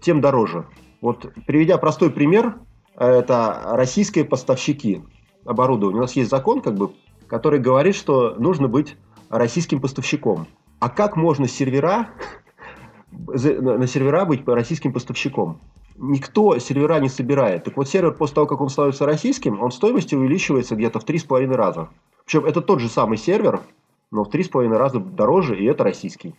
[0.00, 0.66] тем дороже.
[1.00, 2.56] Вот приведя простой пример,
[2.96, 5.02] это российские поставщики
[5.44, 5.98] оборудования.
[5.98, 6.92] У нас есть закон, как бы,
[7.28, 8.96] который говорит, что нужно быть
[9.28, 10.48] российским поставщиком.
[10.80, 12.08] А как можно сервера
[13.10, 15.60] на сервера быть по российским поставщиком.
[15.98, 17.64] Никто сервера не собирает.
[17.64, 21.54] Так вот, сервер после того, как он становится российским, он стоимостью увеличивается где-то в 3,5
[21.54, 21.88] раза.
[22.24, 23.60] Причем это тот же самый сервер,
[24.10, 26.34] но в 3,5 раза дороже, и это российский.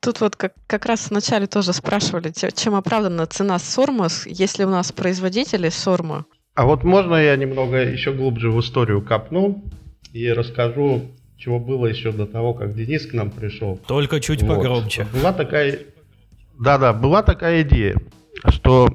[0.00, 4.92] Тут вот как, как раз вначале тоже спрашивали, чем оправдана цена Сорма, если у нас
[4.92, 6.26] производители Сорма.
[6.54, 9.64] А вот можно я немного еще глубже в историю копну
[10.12, 11.02] и расскажу
[11.36, 13.78] чего было еще до того, как Денис к нам пришел.
[13.86, 14.56] Только чуть вот.
[14.56, 15.06] погромче.
[15.12, 15.78] Была такая...
[16.58, 17.96] Да-да, была такая идея,
[18.48, 18.88] что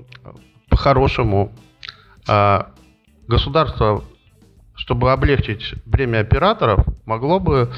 [0.70, 1.52] по-хорошему
[2.28, 2.72] а,
[3.28, 4.04] государство,
[4.76, 7.72] чтобы облегчить бремя операторов, могло бы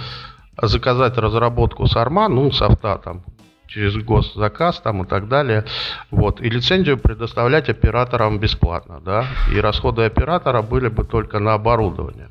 [0.61, 3.23] заказать разработку САРМА, ну, софта там,
[3.67, 5.65] через госзаказ там и так далее.
[6.11, 6.39] Вот.
[6.41, 9.25] И лицензию предоставлять операторам бесплатно, да.
[9.53, 12.29] И расходы оператора были бы только на оборудование.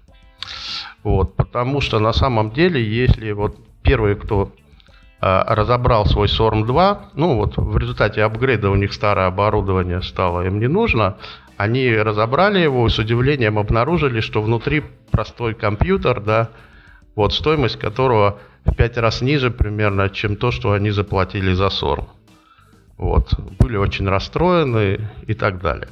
[1.02, 1.34] Вот.
[1.36, 4.52] Потому что на самом деле, если вот первые, кто
[5.20, 10.58] а, разобрал свой SORM-2, ну вот в результате апгрейда у них старое оборудование стало им
[10.58, 11.16] не нужно,
[11.56, 16.48] они разобрали его и с удивлением обнаружили, что внутри простой компьютер, да,
[17.14, 22.08] вот стоимость которого в пять раз ниже примерно, чем то, что они заплатили за СОРМ.
[22.96, 23.34] Вот.
[23.58, 25.88] Были очень расстроены и так далее.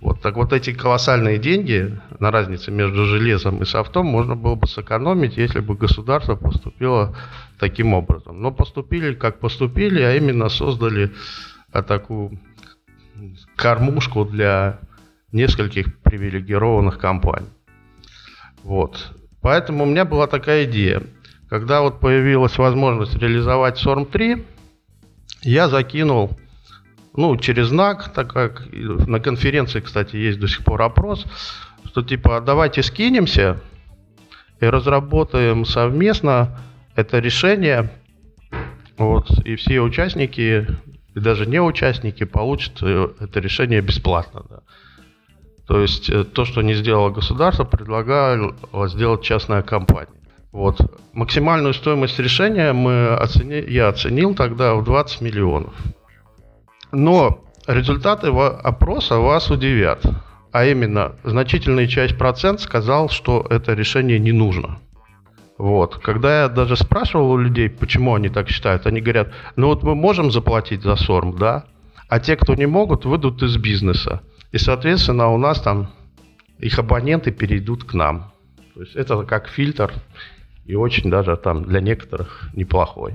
[0.00, 0.20] Вот.
[0.20, 5.36] Так вот эти колоссальные деньги на разнице между железом и софтом можно было бы сэкономить,
[5.36, 7.16] если бы государство поступило
[7.58, 8.42] таким образом.
[8.42, 11.12] Но поступили как поступили, а именно создали
[11.72, 12.38] а, такую
[13.56, 14.80] кормушку для
[15.30, 17.48] нескольких привилегированных компаний.
[18.62, 19.12] Вот.
[19.40, 21.02] Поэтому у меня была такая идея.
[21.48, 24.44] Когда вот появилась возможность реализовать SORM 3,
[25.42, 26.38] я закинул,
[27.14, 31.26] ну, через знак, так как на конференции, кстати, есть до сих пор опрос,
[31.84, 33.60] что типа давайте скинемся
[34.60, 36.58] и разработаем совместно
[36.94, 37.90] это решение,
[38.96, 40.66] вот, и все участники,
[41.14, 44.44] и даже не участники получат э, это решение бесплатно.
[44.48, 44.60] Да.
[45.66, 48.54] То есть э, то, что не сделало государство, предлагало
[48.88, 50.21] сделать частная компания.
[50.52, 50.78] Вот.
[51.14, 53.64] Максимальную стоимость решения мы оцени...
[53.68, 55.74] я оценил тогда в 20 миллионов.
[56.92, 60.04] Но результаты опроса вас удивят.
[60.52, 64.78] А именно, значительная часть процент сказал, что это решение не нужно.
[65.56, 65.96] Вот.
[65.96, 69.94] Когда я даже спрашивал у людей, почему они так считают, они говорят, ну вот мы
[69.94, 71.64] можем заплатить за СОРМ, да,
[72.08, 74.20] а те, кто не могут, выйдут из бизнеса.
[74.50, 75.90] И, соответственно, у нас там
[76.58, 78.32] их абоненты перейдут к нам.
[78.74, 79.92] То есть это как фильтр
[80.64, 83.14] и очень даже там для некоторых неплохой.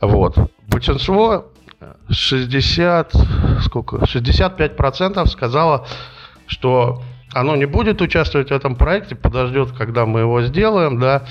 [0.00, 0.36] Вот.
[0.68, 1.52] Большинство
[2.08, 3.14] 60,
[3.62, 5.86] сколько, 65% сказала,
[6.46, 11.26] что оно не будет участвовать в этом проекте, подождет, когда мы его сделаем, да,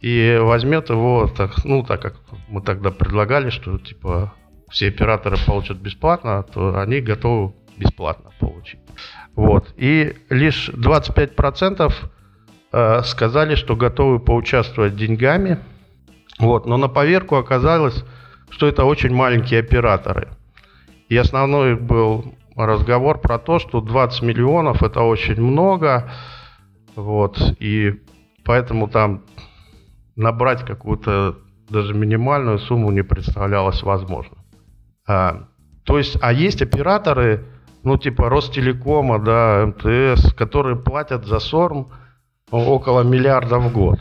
[0.00, 2.16] и возьмет его, так, ну, так как
[2.48, 4.34] мы тогда предлагали, что, типа,
[4.70, 8.80] все операторы получат бесплатно, то они готовы бесплатно получить.
[9.34, 9.72] Вот.
[9.76, 11.92] И лишь 25% Э,
[12.72, 15.58] сказали, что готовы поучаствовать деньгами.
[16.38, 18.02] Вот, но на поверку оказалось,
[18.48, 20.28] что это очень маленькие операторы.
[21.08, 26.10] И основной был разговор про то, что 20 миллионов это очень много.
[26.96, 28.00] Вот, и
[28.44, 29.24] поэтому там
[30.16, 34.38] набрать какую-то даже минимальную сумму не представлялось возможным.
[35.06, 35.48] А,
[35.84, 37.44] то есть, а есть операторы,
[37.82, 41.88] ну типа Ростелекома, да, МТС, которые платят за СОРМ–
[42.52, 43.98] около миллиарда в год.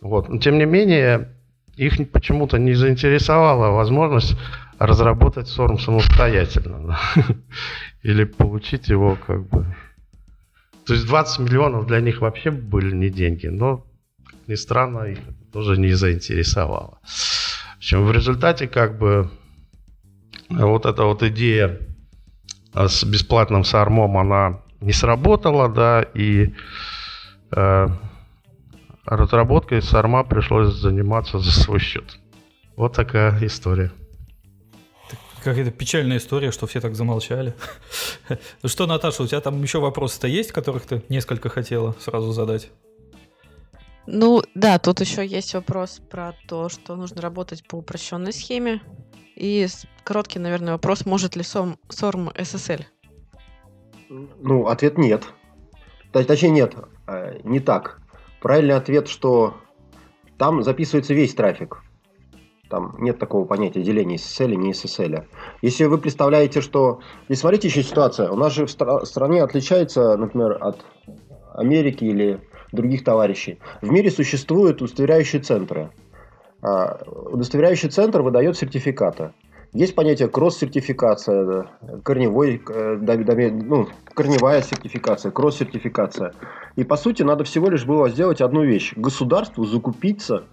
[0.00, 0.28] Вот.
[0.28, 1.28] Но тем не менее,
[1.76, 4.36] их почему-то не заинтересовала возможность
[4.78, 6.98] разработать сорм самостоятельно.
[8.02, 9.76] Или получить его как бы...
[10.86, 13.86] То есть 20 миллионов для них вообще были не деньги, но,
[14.24, 15.18] как ни странно, их
[15.52, 16.98] тоже не заинтересовало.
[17.04, 19.30] В общем, в результате как бы
[20.48, 21.78] вот эта вот идея
[22.74, 26.52] с бесплатным сармом, она не сработала, да, и
[29.04, 32.18] разработкой Сарма пришлось заниматься за свой счет.
[32.76, 33.92] Вот такая история.
[35.42, 37.54] Какая-то печальная история, что все так замолчали.
[38.62, 42.70] Ну что, Наташа, у тебя там еще вопросы-то есть, которых ты несколько хотела сразу задать?
[44.06, 48.80] Ну да, тут еще есть вопрос про то, что нужно работать по упрощенной схеме.
[49.34, 49.66] И
[50.04, 52.84] короткий, наверное, вопрос, может ли SORM, SORM SSL?
[54.08, 55.24] Ну, ответ нет.
[56.12, 56.74] Точнее, нет.
[57.06, 58.00] Э, не так.
[58.40, 59.54] Правильный ответ, что
[60.38, 61.82] там записывается весь трафик.
[62.68, 65.24] Там нет такого понятия деления SSL и не SSL.
[65.60, 67.00] Если вы представляете, что...
[67.28, 68.30] И смотрите еще ситуация.
[68.30, 70.84] У нас же в стране отличается, например, от
[71.54, 72.40] Америки или
[72.72, 73.58] других товарищей.
[73.82, 75.90] В мире существуют удостоверяющие центры.
[76.62, 79.32] А, удостоверяющий центр выдает сертификаты.
[79.74, 81.66] Есть понятие кросс-сертификация,
[82.04, 86.34] корневой, э, ну, корневая сертификация, кросс-сертификация.
[86.76, 88.92] И по сути надо всего лишь было сделать одну вещь.
[88.96, 90.44] Государству закупиться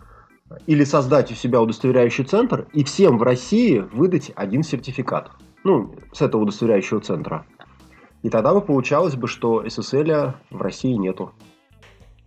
[0.67, 5.31] или создать у себя удостоверяющий центр и всем в России выдать один сертификат.
[5.65, 7.45] Ну, с этого удостоверяющего центра.
[8.23, 11.33] И тогда бы получалось бы, что SSL в России нету.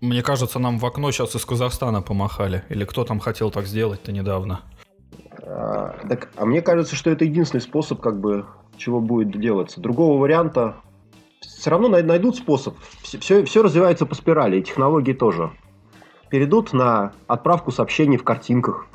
[0.02, 2.64] Мне кажется, нам в окно сейчас из Казахстана помахали.
[2.68, 4.60] Или кто там хотел так сделать-то недавно?
[5.54, 9.80] А, так, а мне кажется, что это единственный способ, как бы, чего будет делаться.
[9.80, 10.76] Другого варианта
[11.40, 12.76] все равно найдут способ.
[13.02, 15.50] Все, все, все развивается по спирали, и технологии тоже.
[16.30, 18.86] Перейдут на отправку сообщений в картинках.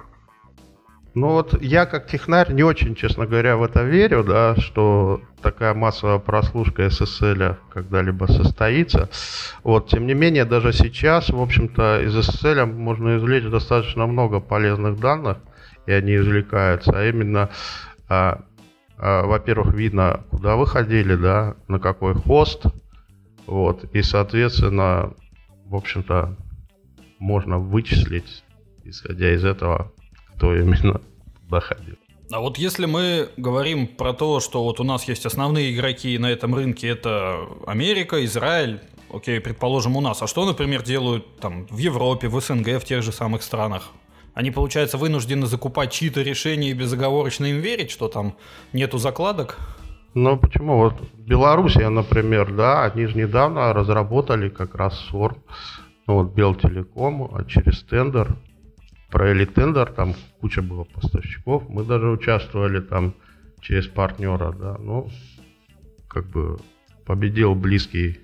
[1.14, 5.74] Ну вот я как технарь не очень, честно говоря, в это верю, да, что такая
[5.74, 9.10] массовая прослушка SSL когда-либо состоится.
[9.64, 15.00] Вот, тем не менее, даже сейчас, в общем-то, из SSL можно извлечь достаточно много полезных
[15.00, 15.38] данных,
[15.88, 17.50] и они извлекаются, а именно
[18.08, 18.44] а,
[18.98, 22.66] а, во-первых, видно, куда вы ходили, да, на какой хост,
[23.46, 25.14] вот, и, соответственно,
[25.66, 26.36] в общем-то,
[27.20, 28.44] можно вычислить,
[28.84, 29.92] исходя из этого,
[30.36, 31.02] кто именно
[31.46, 31.96] туда ходил.
[32.30, 36.30] А вот если мы говорим про то, что вот у нас есть основные игроки на
[36.30, 38.82] этом рынке, это Америка, Израиль,
[39.14, 40.22] окей, предположим, у нас.
[40.22, 43.92] А что, например, делают там в Европе, в СНГ, в тех же самых странах?
[44.38, 48.38] Они, получается, вынуждены закупать чьи-то решения и безоговорочно им верить, что там
[48.72, 49.58] нету закладок?
[50.14, 50.78] Ну почему?
[50.78, 55.38] Вот Белоруссия, например, да, они же недавно разработали как раз СОР,
[56.06, 58.36] ну, вот Белтелеком, а через тендер,
[59.10, 63.16] провели тендер, там куча было поставщиков, мы даже участвовали там
[63.60, 65.10] через партнера, да, ну,
[66.08, 66.60] как бы
[67.08, 68.20] победил близкий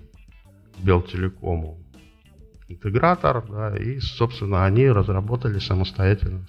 [0.77, 1.82] Белтелекому
[2.73, 6.45] интегратор, да, и, собственно, они разработали самостоятельно.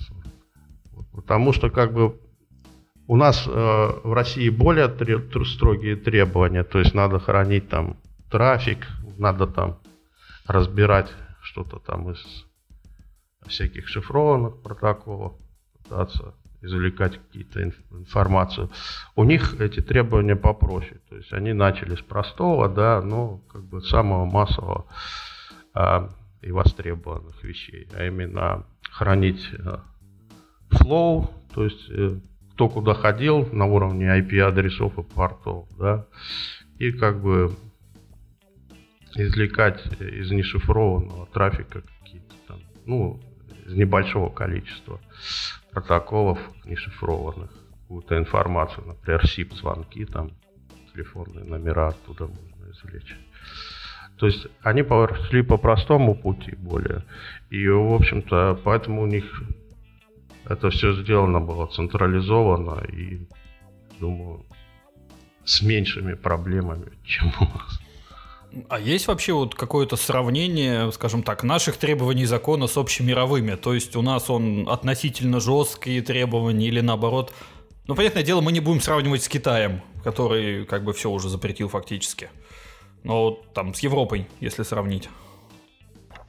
[1.12, 2.18] Потому что, как бы,
[3.06, 7.96] у нас э, в России более тре- строгие требования, то есть надо хранить там
[8.30, 8.86] трафик,
[9.18, 9.78] надо там
[10.46, 12.46] разбирать что-то там из
[13.46, 15.34] всяких шифрованных протоколов,
[15.82, 18.70] пытаться извлекать какие-то инф- информацию.
[19.16, 23.82] У них эти требования попроще, то есть они начали с простого, да, но как бы
[23.82, 24.86] самого массового
[26.44, 29.82] и востребованных вещей, а именно хранить а,
[30.70, 32.18] flow, то есть э,
[32.52, 36.06] кто куда ходил на уровне IP-адресов и портов, да,
[36.78, 37.56] и как бы
[39.16, 43.20] извлекать из нешифрованного трафика какие-то там, ну,
[43.66, 45.00] из небольшого количества
[45.70, 47.50] протоколов нешифрованных
[47.82, 50.30] какую-то информацию, например, SIP-звонки, там,
[50.92, 53.16] телефонные номера оттуда можно извлечь.
[54.16, 57.04] То есть они пошли по простому пути более.
[57.50, 59.42] И, в общем-то, поэтому у них
[60.48, 63.26] это все сделано было централизовано и,
[64.00, 64.44] думаю,
[65.44, 67.80] с меньшими проблемами, чем у нас.
[68.68, 73.56] А есть вообще вот какое-то сравнение, скажем так, наших требований закона с общемировыми?
[73.56, 77.32] То есть у нас он относительно жесткие требования или наоборот?
[77.88, 81.68] Ну, понятное дело, мы не будем сравнивать с Китаем, который как бы все уже запретил
[81.68, 82.30] фактически.
[83.04, 85.08] Но там с Европой, если сравнить.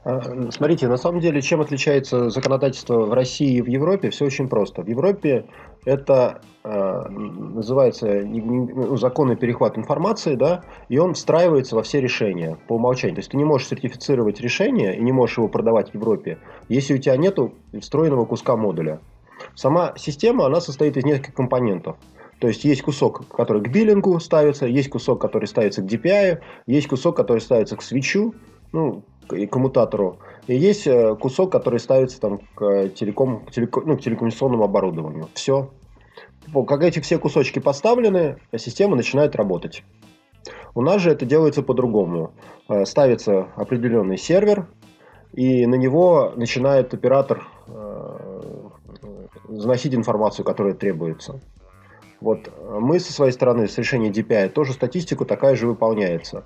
[0.04, 0.20] А,
[0.52, 4.82] смотрите, на самом деле, чем отличается законодательство в России и в Европе, все очень просто.
[4.82, 5.46] В Европе
[5.84, 12.74] это э, называется ну, законный перехват информации, да, и он встраивается во все решения по
[12.74, 13.16] умолчанию.
[13.16, 16.94] То есть ты не можешь сертифицировать решение и не можешь его продавать в Европе, если
[16.94, 17.36] у тебя нет
[17.80, 19.00] встроенного куска модуля.
[19.56, 21.96] Сама система, она состоит из нескольких компонентов.
[22.38, 26.88] То есть есть кусок, который к биллингу ставится, есть кусок, который ставится к DPI, есть
[26.88, 28.34] кусок, который ставится к свечу,
[28.72, 30.18] ну, и коммутатору.
[30.46, 35.28] И есть э, кусок, который ставится там к, телеком, к, телеком, ну, к телекоммуникационному оборудованию.
[35.34, 35.70] Все.
[36.66, 39.82] Когда эти все кусочки поставлены, система начинает работать.
[40.74, 42.32] У нас же это делается по-другому.
[42.68, 44.68] Э, ставится определенный сервер,
[45.32, 48.18] и на него начинает оператор э,
[49.48, 51.40] заносить информацию, которая требуется.
[52.20, 56.44] Вот э, мы со своей стороны, с решения DPI, тоже статистику такая же выполняется.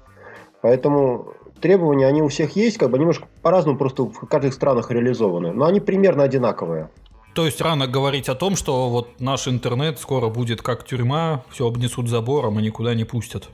[0.63, 5.53] Поэтому требования, они у всех есть, как бы немножко по-разному просто в каждых странах реализованы.
[5.53, 6.91] Но они примерно одинаковые.
[7.35, 11.67] То есть рано говорить о том, что вот наш интернет скоро будет как тюрьма, все
[11.67, 13.49] обнесут забором и никуда не пустят.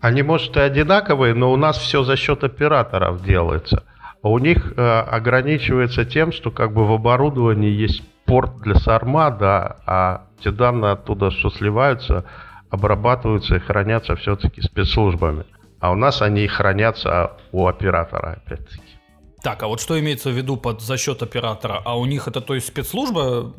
[0.00, 3.84] Они, может, и одинаковые, но у нас все за счет операторов делается.
[4.22, 9.30] А у них э, ограничивается тем, что как бы в оборудовании есть порт для сарма,
[9.30, 12.24] да, а те данные оттуда, что сливаются,
[12.70, 15.44] обрабатываются и хранятся все-таки спецслужбами.
[15.80, 18.82] А у нас они хранятся у оператора, опять-таки.
[19.42, 21.82] Так, а вот что имеется в виду под за счет оператора?
[21.84, 23.52] А у них это, то есть, спецслужба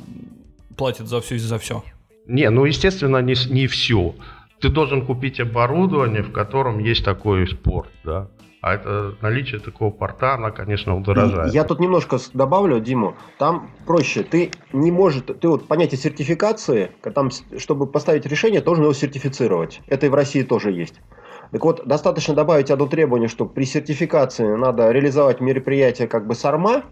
[0.78, 1.84] платит за все и за все?
[2.26, 4.16] Не, ну, естественно, не, не все.
[4.62, 8.30] Ты должен купить оборудование, в котором есть такой спорт, да.
[8.64, 11.54] А это наличие такого порта, она, конечно, удорожает.
[11.54, 13.18] Я тут немножко добавлю, Диму.
[13.38, 14.24] Там проще.
[14.24, 15.22] Ты не можешь...
[15.22, 19.82] Ты вот понятие сертификации, там, чтобы поставить решение, должен его сертифицировать.
[19.88, 21.02] Это и в России тоже есть.
[21.52, 26.84] Так вот, достаточно добавить одно требование, что при сертификации надо реализовать мероприятие как бы сарма,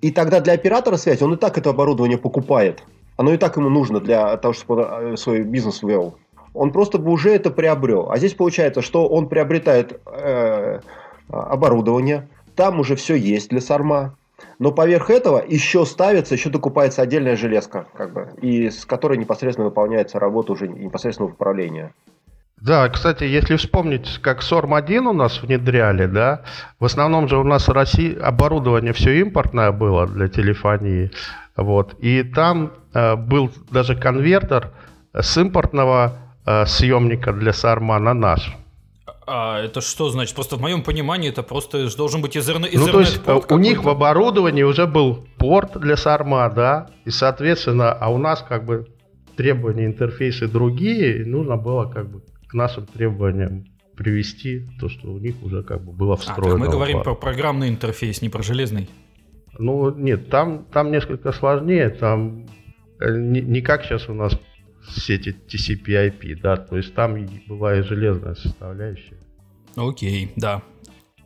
[0.00, 2.82] и тогда для оператора связи он и так это оборудование покупает.
[3.16, 6.18] Оно и так ему нужно для того, чтобы он э, свой бизнес вел.
[6.56, 8.10] Он просто бы уже это приобрел.
[8.10, 10.80] А здесь получается, что он приобретает э,
[11.28, 14.16] оборудование, там уже все есть для сарма,
[14.58, 19.68] но поверх этого еще ставится, еще докупается отдельная железка, как бы, и с которой непосредственно
[19.68, 21.92] выполняется работа уже непосредственно управления.
[22.58, 26.42] Да, кстати, если вспомнить, как СОРМ-1 у нас внедряли, да,
[26.80, 31.10] в основном же у нас в России оборудование все импортное было для телефонии,
[31.54, 34.70] вот, и там э, был даже конвертер
[35.12, 38.56] с импортного э, съемника для САРМа на наш.
[39.26, 40.34] А это что значит?
[40.34, 43.82] Просто в моем понимании это просто должен быть Ethernet, Ну, то есть э, у них
[43.82, 48.86] в оборудовании уже был порт для сарма, да, и, соответственно, а у нас как бы
[49.36, 53.64] требования интерфейсы другие, и нужно было как бы к нашим требованиям
[53.96, 56.54] привести то, что у них уже как бы было встроено.
[56.54, 58.88] А, мы говорим про программный интерфейс, не про железный.
[59.58, 62.46] Ну, нет, там, там несколько сложнее, там
[63.00, 64.38] э, не, не как сейчас у нас
[64.90, 67.16] сети TCP/IP, да, то есть там
[67.46, 69.18] была и железная составляющая.
[69.76, 70.62] Окей, да.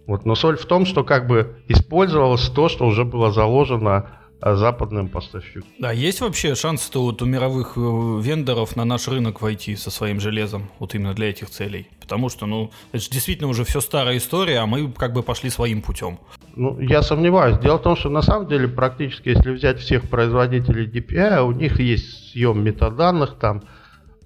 [0.06, 4.56] Вот, но соль в том, что как бы использовалось то, что уже было заложено а,
[4.56, 5.68] западным поставщикам.
[5.78, 10.18] Да, есть вообще шанс-то вот у мировых э, вендоров на наш рынок войти со своим
[10.18, 11.88] железом, вот именно для этих целей?
[12.00, 15.50] Потому что, ну, это же действительно уже все старая история, а мы как бы пошли
[15.50, 16.18] своим путем.
[16.56, 17.58] Ну, я сомневаюсь.
[17.58, 21.80] Дело в том, что на самом деле практически, если взять всех производителей DPI, у них
[21.80, 23.62] есть съем метаданных там.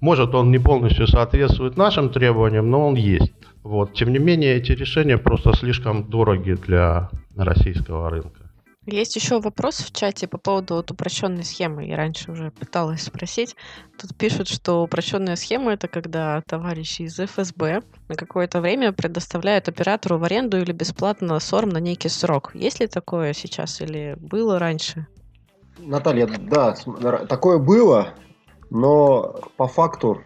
[0.01, 3.33] Может, он не полностью соответствует нашим требованиям, но он есть.
[3.63, 3.93] Вот.
[3.93, 8.44] Тем не менее, эти решения просто слишком дороги для российского рынка.
[8.85, 11.85] Есть еще вопрос в чате по поводу вот упрощенной схемы.
[11.85, 13.55] Я раньше уже пыталась спросить.
[13.99, 20.19] Тут пишут, что упрощенная схема это когда товарищи из ФСБ на какое-то время предоставляют оператору
[20.19, 22.51] в аренду или бесплатно СОРМ на некий срок.
[22.53, 25.07] Есть ли такое сейчас или было раньше?
[25.79, 26.73] Наталья, да,
[27.27, 28.13] такое было,
[28.69, 30.21] но по факту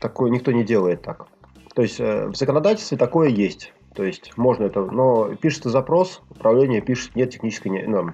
[0.00, 1.26] такое никто не делает так.
[1.74, 3.72] То есть э, в законодательстве такое есть.
[3.94, 8.10] То есть можно это, но пишется запрос, управление пишет, нет технической не, ну,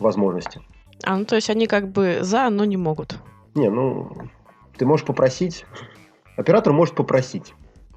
[0.00, 0.60] возможности.
[1.04, 3.18] А, ну то есть они как бы за, но не могут.
[3.54, 4.10] Не, ну
[4.76, 5.66] ты можешь попросить,
[6.36, 7.54] оператор может попросить,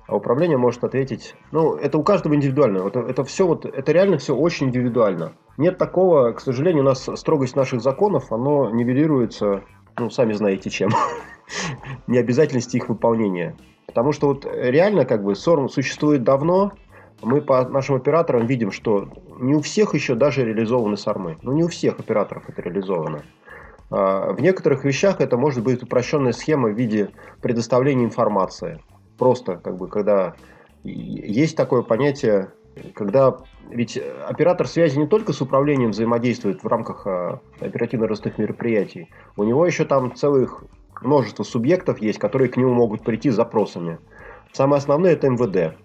[0.08, 1.36] а управление может ответить.
[1.52, 2.88] Ну, это у каждого индивидуально.
[2.88, 5.34] Это, это все вот, это реально все очень индивидуально.
[5.58, 9.64] Нет такого, к сожалению, у нас строгость наших законов, оно нивелируется,
[9.98, 10.92] ну, сами знаете чем.
[12.08, 13.56] Необязательности их выполнения.
[13.86, 16.74] Потому что вот реально как бы СОРМ существует давно,
[17.22, 19.10] мы по нашим операторам видим, что
[19.40, 21.38] не у всех еще даже реализованы сармы.
[21.42, 23.24] Ну, не у всех операторов это реализовано.
[23.90, 27.10] А, в некоторых вещах это может быть упрощенная схема в виде
[27.42, 28.82] предоставления информации.
[29.18, 30.36] Просто, как бы, когда
[30.84, 32.52] есть такое понятие,
[32.94, 33.38] когда
[33.70, 39.66] ведь оператор связи не только с управлением взаимодействует в рамках а, оперативно-розных мероприятий, у него
[39.66, 40.64] еще там целых
[41.02, 43.98] множество субъектов есть, которые к нему могут прийти с запросами.
[44.54, 45.78] Самое основное это МВД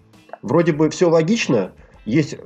[0.43, 1.73] вроде бы все логично.
[2.05, 2.37] Есть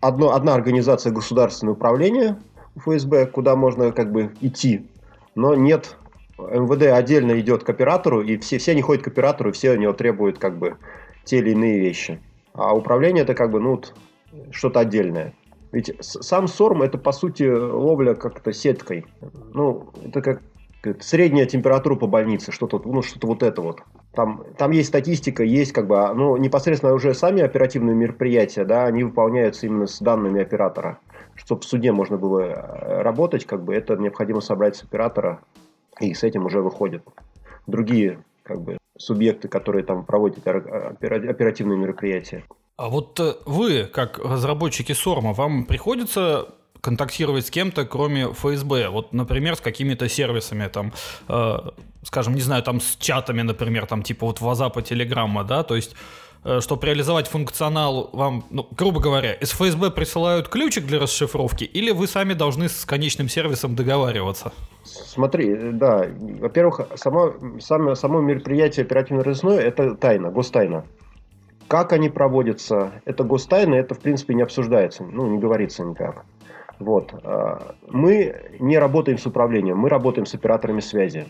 [0.00, 2.38] одно, одна организация государственного управления
[2.76, 4.88] ФСБ, куда можно как бы идти,
[5.34, 5.96] но нет
[6.38, 9.76] МВД отдельно идет к оператору, и все, все они ходят к оператору, и все у
[9.76, 10.76] него требуют как бы
[11.24, 12.20] те или иные вещи.
[12.54, 13.80] А управление это как бы ну,
[14.50, 15.34] что-то отдельное.
[15.72, 19.06] Ведь сам СОРМ это по сути ловля как-то сеткой.
[19.52, 20.42] Ну, это как
[21.00, 23.80] средняя температура по больнице, что-то ну, что вот это вот.
[24.14, 29.04] Там, там есть статистика, есть как бы, ну, непосредственно уже сами оперативные мероприятия, да, они
[29.04, 30.98] выполняются именно с данными оператора.
[31.34, 35.40] Чтобы в суде можно было э, работать, как бы, это необходимо собрать с оператора,
[36.00, 37.02] и с этим уже выходят
[37.66, 42.44] другие, как бы, субъекты, которые там проводят оперативные мероприятия.
[42.76, 46.54] А вот э, вы, как разработчики Сорма, вам приходится
[46.84, 48.90] контактировать с кем-то, кроме ФСБ.
[48.90, 50.92] Вот, например, с какими-то сервисами, там,
[51.28, 51.56] э,
[52.02, 55.96] скажем, не знаю, там с чатами, например, там типа вот WhatsApp, Telegram, да, то есть
[56.44, 61.90] э, чтобы реализовать функционал, вам, ну, грубо говоря, из ФСБ присылают ключик для расшифровки, или
[61.90, 64.52] вы сами должны с конечным сервисом договариваться?
[64.84, 66.06] Смотри, да,
[66.40, 70.84] во-первых, само, само, само мероприятие оперативно-розыскное– это тайна, гостайна.
[71.66, 76.26] Как они проводятся, это гостайна, это, в принципе, не обсуждается, ну, не говорится никак.
[76.78, 77.14] Вот.
[77.22, 81.26] А, мы не работаем с управлением, мы работаем с операторами связи.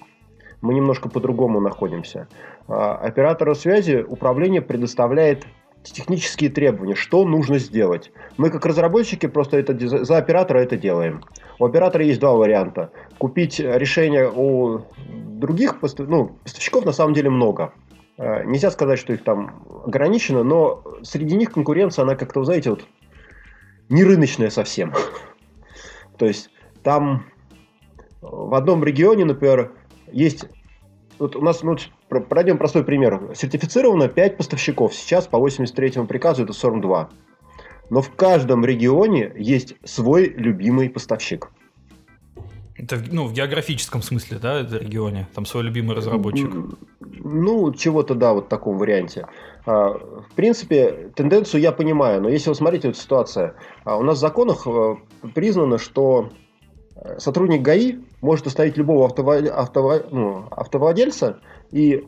[0.60, 2.28] Мы немножко по-другому находимся.
[2.68, 5.46] А, оператору связи управление предоставляет
[5.82, 8.10] технические требования, что нужно сделать.
[8.38, 11.22] Мы как разработчики просто это за оператора это делаем.
[11.58, 12.90] У оператора есть два варианта.
[13.18, 17.72] Купить решение у других ну, поставщиков на самом деле много.
[18.16, 22.84] Э, нельзя сказать, что их там ограничено, но среди них конкуренция, она как-то, знаете, вот
[23.88, 24.92] не рыночная совсем.
[26.16, 26.50] То есть
[26.82, 27.26] там
[28.20, 29.72] в одном регионе, например,
[30.10, 30.46] есть...
[31.18, 31.76] Вот у нас, ну,
[32.08, 33.30] пройдем простой пример.
[33.34, 34.94] Сертифицировано 5 поставщиков.
[34.94, 37.10] Сейчас по 83 приказу это 42.
[37.90, 41.50] Но в каждом регионе есть свой любимый поставщик.
[42.76, 45.28] Это ну, в географическом смысле, да, это регионе?
[45.34, 46.50] Там свой любимый разработчик?
[47.00, 49.26] Ну, чего-то, да, вот в таком варианте.
[49.64, 53.54] А, в принципе, тенденцию я понимаю, но если вы смотрите, вот ситуация.
[53.84, 54.96] А, у нас в законах э,
[55.34, 56.30] признано, что
[56.96, 61.38] э, сотрудник ГАИ может оставить любого автовладельца, ну, автовладельца
[61.70, 62.02] и э,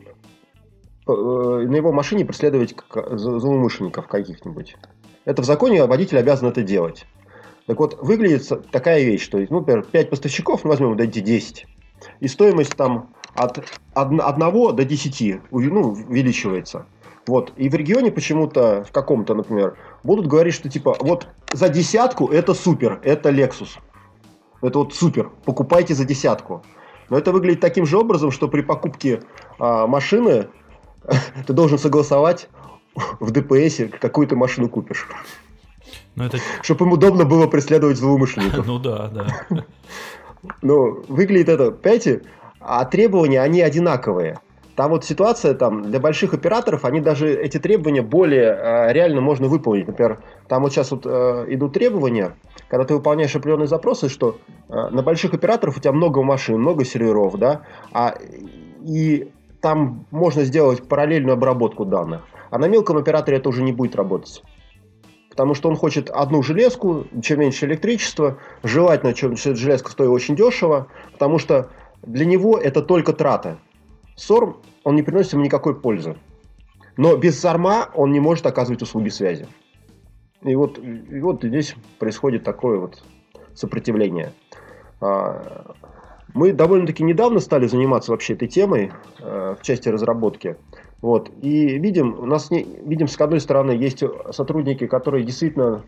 [1.07, 4.75] на его машине преследовать злоумышленников каких-нибудь.
[5.23, 7.05] Это в законе водитель обязан это делать.
[7.67, 11.67] Так вот, выглядит такая вещь, что, ну, например, 5 поставщиков, ну, возьмем, дайте 10.
[12.21, 13.59] И стоимость там от
[13.93, 16.85] 1 до 10 ну, увеличивается.
[17.27, 17.51] Вот.
[17.57, 22.53] И в регионе почему-то, в каком-то, например, будут говорить, что типа, вот за десятку это
[22.53, 23.79] супер, это Lexus.
[24.61, 26.63] Это вот супер, покупайте за десятку.
[27.09, 29.23] Но это выглядит таким же образом, что при покупке
[29.59, 30.47] а, машины
[31.45, 32.47] ты должен согласовать
[33.19, 35.05] в ДПС, какую ты машину купишь.
[36.17, 36.39] Но это...
[36.63, 38.65] Чтобы им удобно было преследовать злоумышленников.
[38.67, 39.63] Ну да, да.
[40.61, 42.23] Ну, выглядит это, понимаете,
[42.59, 44.39] а требования, они одинаковые.
[44.75, 49.47] Там вот ситуация там для больших операторов, они даже эти требования более э, реально можно
[49.47, 49.87] выполнить.
[49.87, 52.35] Например, там вот сейчас вот э, идут требования,
[52.67, 54.37] когда ты выполняешь определенные запросы, что
[54.69, 57.61] э, на больших операторов у тебя много машин, много серверов, да,
[57.91, 58.15] а,
[58.85, 62.21] и там можно сделать параллельную обработку данных.
[62.51, 64.43] А на мелком операторе это уже не будет работать.
[65.37, 70.87] Потому что он хочет одну железку, чем меньше электричества, желательно, чем железка стоит очень дешево,
[71.11, 71.69] потому что
[72.01, 73.59] для него это только трата.
[74.15, 76.15] СОРМ, он не приносит ему никакой пользы.
[76.97, 79.47] Но без СОРМа он не может оказывать услуги связи.
[80.41, 83.03] И вот, и вот здесь происходит такое вот
[83.53, 84.33] сопротивление.
[85.01, 85.75] А,
[86.33, 90.57] мы довольно-таки недавно стали заниматься вообще этой темой э, в части разработки.
[91.01, 91.29] Вот.
[91.41, 95.83] И видим, у нас не, видим, с одной стороны, есть сотрудники, которые действительно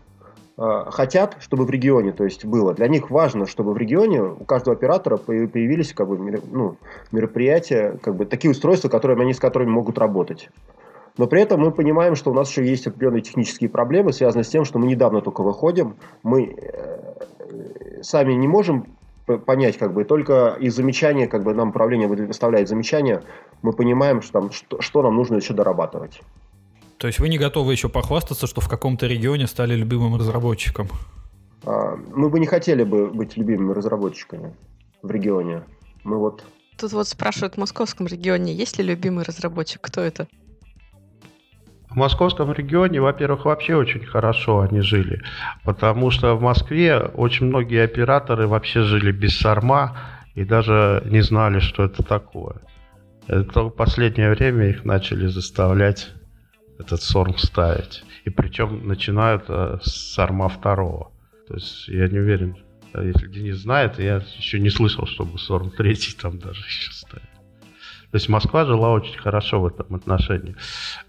[0.56, 2.74] э, хотят, чтобы в регионе, то есть было.
[2.74, 6.76] Для них важно, чтобы в регионе у каждого оператора появились как бы, ну,
[7.10, 10.48] мероприятия, как бы, такие устройства, которые, они с которыми могут работать.
[11.18, 14.48] Но при этом мы понимаем, что у нас еще есть определенные технические проблемы, связанные с
[14.48, 15.96] тем, что мы недавно только выходим.
[16.22, 18.86] Мы э, сами не можем
[19.38, 23.22] понять, как бы, только из замечания, как бы нам управление выставляет замечания,
[23.62, 26.20] мы понимаем, что, там, что, что нам нужно еще дорабатывать.
[26.98, 30.88] То есть вы не готовы еще похвастаться, что в каком-то регионе стали любимым разработчиком?
[31.64, 34.54] А, мы бы не хотели бы быть любимыми разработчиками
[35.02, 35.62] в регионе.
[36.04, 36.44] Мы вот...
[36.76, 39.80] Тут вот спрашивают в московском регионе, есть ли любимый разработчик?
[39.80, 40.28] Кто это?
[41.90, 45.22] В московском регионе, во-первых, вообще очень хорошо они жили,
[45.64, 49.96] потому что в Москве очень многие операторы вообще жили без сарма
[50.36, 52.56] и даже не знали, что это такое.
[53.26, 56.10] Это в последнее время их начали заставлять
[56.78, 58.04] этот сорм ставить.
[58.24, 61.10] И причем начинают э, с сарма второго.
[61.48, 62.56] То есть я не уверен,
[62.94, 67.29] если Денис знает, я еще не слышал, чтобы сорм третий там даже еще ставить.
[68.10, 70.56] То есть Москва жила очень хорошо в этом отношении.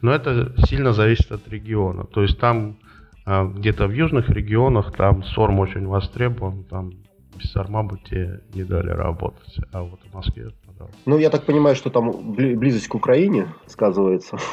[0.01, 2.05] Но это сильно зависит от региона.
[2.05, 2.77] То есть там
[3.25, 6.91] а, где-то в южных регионах там СОРМ очень востребован, там
[7.35, 9.57] без СОРМа бы тебе не дали работать.
[9.71, 10.97] А вот в Москве, пожалуйста.
[11.05, 14.37] Ну, я так понимаю, что там близость к Украине сказывается.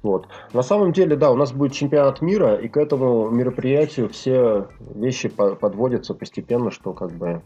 [0.00, 0.28] Вот.
[0.52, 5.28] На самом деле, да, у нас будет чемпионат мира, и к этому мероприятию все вещи
[5.28, 7.42] подводятся постепенно, что как бы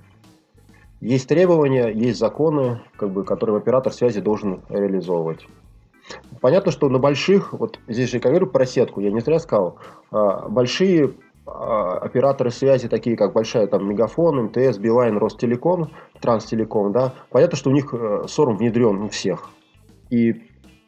[1.03, 5.47] есть требования, есть законы, как бы, которые оператор связи должен реализовывать.
[6.41, 9.79] Понятно, что на больших, вот здесь же я говорю про сетку, я не зря сказал,
[10.13, 15.91] а, большие а, операторы связи, такие как большая там Мегафон, МТС, Билайн, Ростелеком,
[16.21, 19.51] Транстелеком, да, понятно, что у них э, СОРМ внедрен у всех.
[20.11, 20.35] И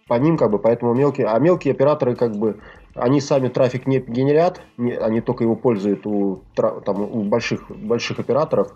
[0.06, 2.60] по ним как бы, поэтому мелкие, а мелкие операторы как бы,
[2.94, 8.20] они сами трафик не генерят, не, они только его пользуют у, там, у больших, больших
[8.20, 8.74] операторов,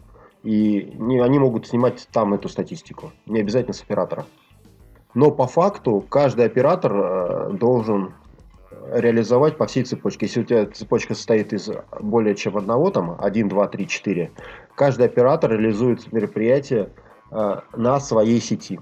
[0.48, 4.24] и не, они могут снимать там эту статистику, не обязательно с оператора.
[5.12, 8.14] Но по факту каждый оператор э, должен
[8.90, 10.24] реализовать по всей цепочке.
[10.24, 11.68] Если у тебя цепочка состоит из
[12.00, 14.30] более чем одного, там, 1, 2, 3, 4,
[14.74, 16.88] каждый оператор реализует мероприятие
[17.30, 18.80] э, на своей сети.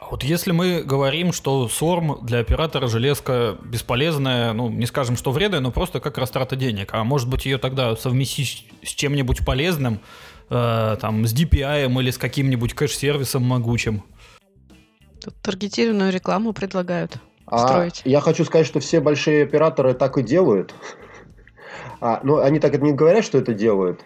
[0.00, 5.30] А вот если мы говорим, что СОРМ для оператора железка бесполезная, ну, не скажем, что
[5.30, 10.00] вредная, но просто как растрата денег, а может быть ее тогда совместить с чем-нибудь полезным,
[10.50, 14.02] э, там, с DPI или с каким-нибудь кэш-сервисом могучим?
[15.22, 18.02] Тут таргетированную рекламу предлагают А строить.
[18.04, 20.74] я хочу сказать, что все большие операторы так и делают.
[22.00, 24.00] А, ну, они так не говорят, что это делают.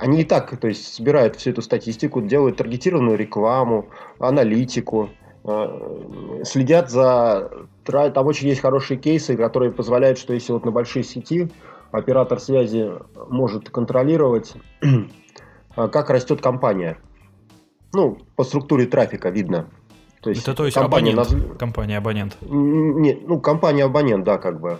[0.00, 3.88] Они и так, то есть, собирают всю эту статистику, делают таргетированную рекламу,
[4.20, 5.10] аналитику,
[5.44, 7.50] э, следят за...
[7.84, 11.48] Там очень есть хорошие кейсы, которые позволяют, что если вот на большой сети
[11.90, 12.90] оператор связи
[13.28, 14.52] может контролировать,
[15.86, 16.98] как растет компания.
[17.92, 19.70] Ну, по структуре трафика видно.
[20.20, 21.30] То Это то есть компания абонент.
[21.32, 22.36] наз- Компания абонент.
[22.42, 24.78] Н- Не, ну, компания абонент, да, как бы.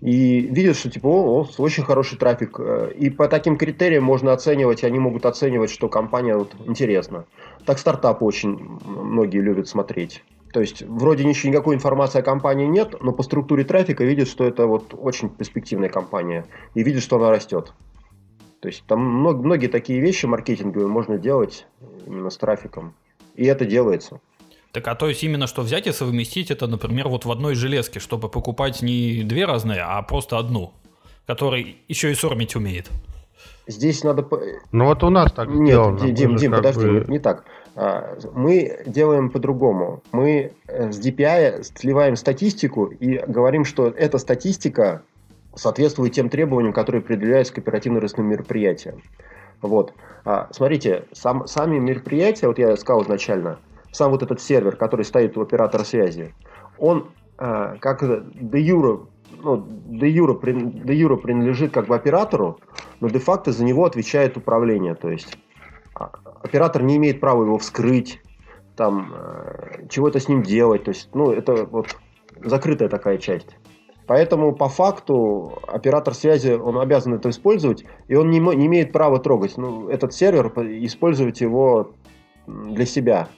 [0.00, 2.60] И видят, что типа, о, о, очень хороший трафик.
[2.60, 7.24] Э, И по таким критериям можно оценивать, они могут оценивать, что компания вот интересна.
[7.64, 10.22] Так стартапы очень многие любят смотреть.
[10.52, 14.44] То есть, вроде ничего, никакой информации о компании нет, но по структуре трафика видят, что
[14.44, 16.44] это вот очень перспективная компания.
[16.74, 17.72] И видят, что она растет.
[18.60, 21.66] То есть, там много- многие такие вещи маркетинговые можно делать
[22.06, 22.94] именно с трафиком.
[23.36, 24.20] И это делается.
[24.72, 28.00] Так, а то есть именно что взять и совместить это, например, вот в одной железке,
[28.00, 30.72] чтобы покупать не две разные, а просто одну,
[31.26, 32.88] который еще и сормить умеет.
[33.66, 34.26] Здесь надо...
[34.72, 35.98] Ну вот у нас так Нет, сделано.
[36.10, 37.44] Дим, Дим, как подожди, бы- не, не так.
[37.76, 40.02] А, Мы делаем по-другому.
[40.10, 45.02] Мы э, с DPI сливаем статистику и говорим, что эта статистика
[45.58, 49.02] соответствует тем требованиям, которые определяются к оперативно-ростным мероприятиям.
[49.60, 49.92] Вот.
[50.24, 53.58] А, смотрите, сам, сами мероприятия, вот я сказал изначально,
[53.90, 56.32] сам вот этот сервер, который стоит у оператора связи,
[56.78, 58.02] он а, как
[58.34, 59.00] де юре,
[59.42, 62.60] ну, де прин- де юре принадлежит как бы оператору,
[63.00, 64.94] но де-факто за него отвечает управление.
[64.94, 65.36] То есть
[65.94, 66.10] а,
[66.42, 68.20] оператор не имеет права его вскрыть,
[68.76, 70.84] там, э, чего-то с ним делать.
[70.84, 71.96] То есть, ну, это вот
[72.44, 73.56] закрытая такая часть.
[74.08, 79.18] Поэтому по факту оператор связи, он обязан это использовать, и он не, не имеет права
[79.18, 81.90] трогать ну, этот сервер, по- использовать его
[82.46, 83.28] для себя.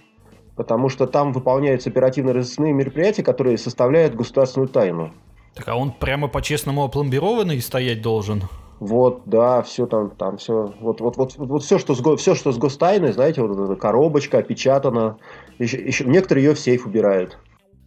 [0.54, 5.10] Потому что там выполняются оперативно-розыскные мероприятия, которые составляют государственную тайну.
[5.56, 8.44] Так, а он прямо по-честному опломбированный стоять должен?
[8.78, 12.52] Вот, да, все там, там все, вот, вот, вот, вот все, что с, все, что
[12.52, 15.18] с гостайной, знаете, вот эта коробочка опечатана,
[15.58, 17.38] еще, еще- некоторые ее в сейф убирают.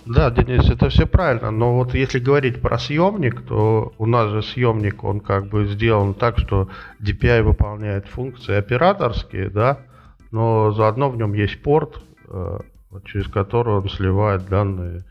[0.06, 4.44] Да, Денис, это все правильно, но вот если говорить про съемник, то у нас же
[4.44, 6.68] съемник, он как бы сделан так, что
[7.02, 9.80] DPI выполняет функции операторские, да,
[10.32, 12.60] но заодно в нем есть порт, э,
[13.06, 15.06] через который он сливает данные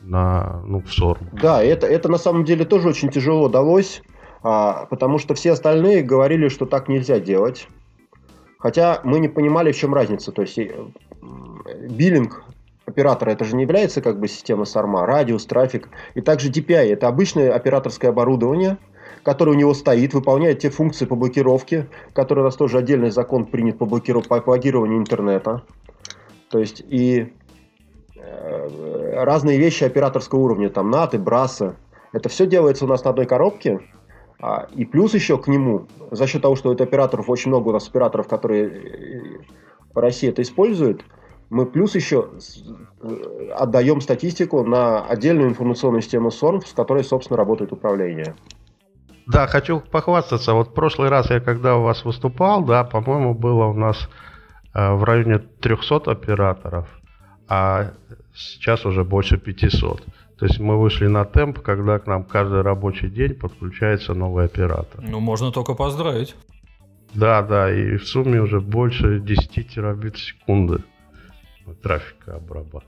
[0.00, 1.28] на, ну, в SORM.
[1.32, 4.02] Да, это, это на самом деле тоже очень тяжело далось,
[4.42, 7.68] а, потому что все остальные говорили, что так нельзя делать.
[8.58, 10.32] Хотя мы не понимали, в чем разница.
[10.32, 10.70] То есть э,
[11.90, 12.44] биллинг
[12.86, 15.88] оператора это же не является как бы система SARMA, радиус, трафик.
[16.14, 18.78] И также DPI это обычное операторское оборудование,
[19.22, 23.46] которое у него стоит, выполняет те функции по блокировке, которые у нас тоже отдельный закон
[23.46, 24.26] принят по, блокиров...
[24.26, 25.62] по плагированию интернета.
[26.48, 27.32] То есть и
[28.16, 31.74] э, разные вещи операторского уровня, там и BRAS.
[32.12, 33.80] Это все делается у нас на одной коробке.
[34.38, 37.72] А, и плюс еще к нему, за счет того, что это операторов, очень много у
[37.72, 39.20] нас операторов, которые э,
[39.94, 41.04] по России это используют,
[41.52, 42.30] мы плюс еще
[43.02, 48.34] э, отдаем статистику на отдельную информационную систему SORM, с которой, собственно, работает управление.
[49.26, 50.54] Да, хочу похвастаться.
[50.54, 54.08] Вот в прошлый раз я когда у вас выступал, да, по-моему, было у нас
[54.74, 56.88] э, в районе 300 операторов,
[57.48, 57.92] а
[58.34, 60.02] сейчас уже больше 500.
[60.38, 65.02] То есть мы вышли на темп, когда к нам каждый рабочий день подключается новый оператор.
[65.02, 66.34] Ну, можно только поздравить.
[67.12, 70.82] Да, да, и в сумме уже больше 10 терабит в секунды
[71.82, 72.86] трафика обрабатывать.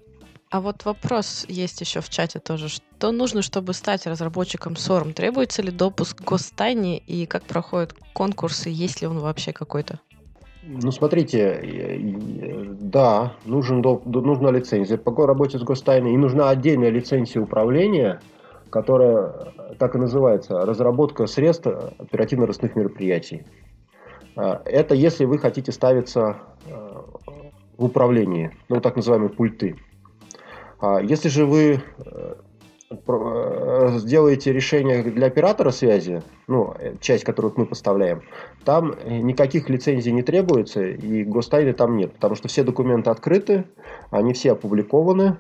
[0.51, 2.69] А вот вопрос есть еще в чате тоже.
[2.69, 5.13] Что нужно, чтобы стать разработчиком SORM?
[5.13, 8.69] Требуется ли допуск к гостайне и как проходят конкурсы?
[8.69, 9.99] Есть ли он вообще какой-то?
[10.63, 16.91] Ну, смотрите, э, э, да, нужен, нужна лицензия по работе с гостайной, и нужна отдельная
[16.91, 18.21] лицензия управления,
[18.71, 23.45] которая э, так и называется, разработка средств оперативно-ростных мероприятий.
[24.37, 27.44] А, Это если вы хотите ставиться э,
[27.77, 29.77] в управлении, ну, так называемые пульты.
[30.81, 32.35] А Если же вы э,
[32.91, 38.23] э, сделаете решение для оператора связи, ну, э, часть, которую мы поставляем,
[38.65, 43.65] там никаких лицензий не требуется, и гостайны там нет, потому что все документы открыты,
[44.11, 45.39] они все опубликованы,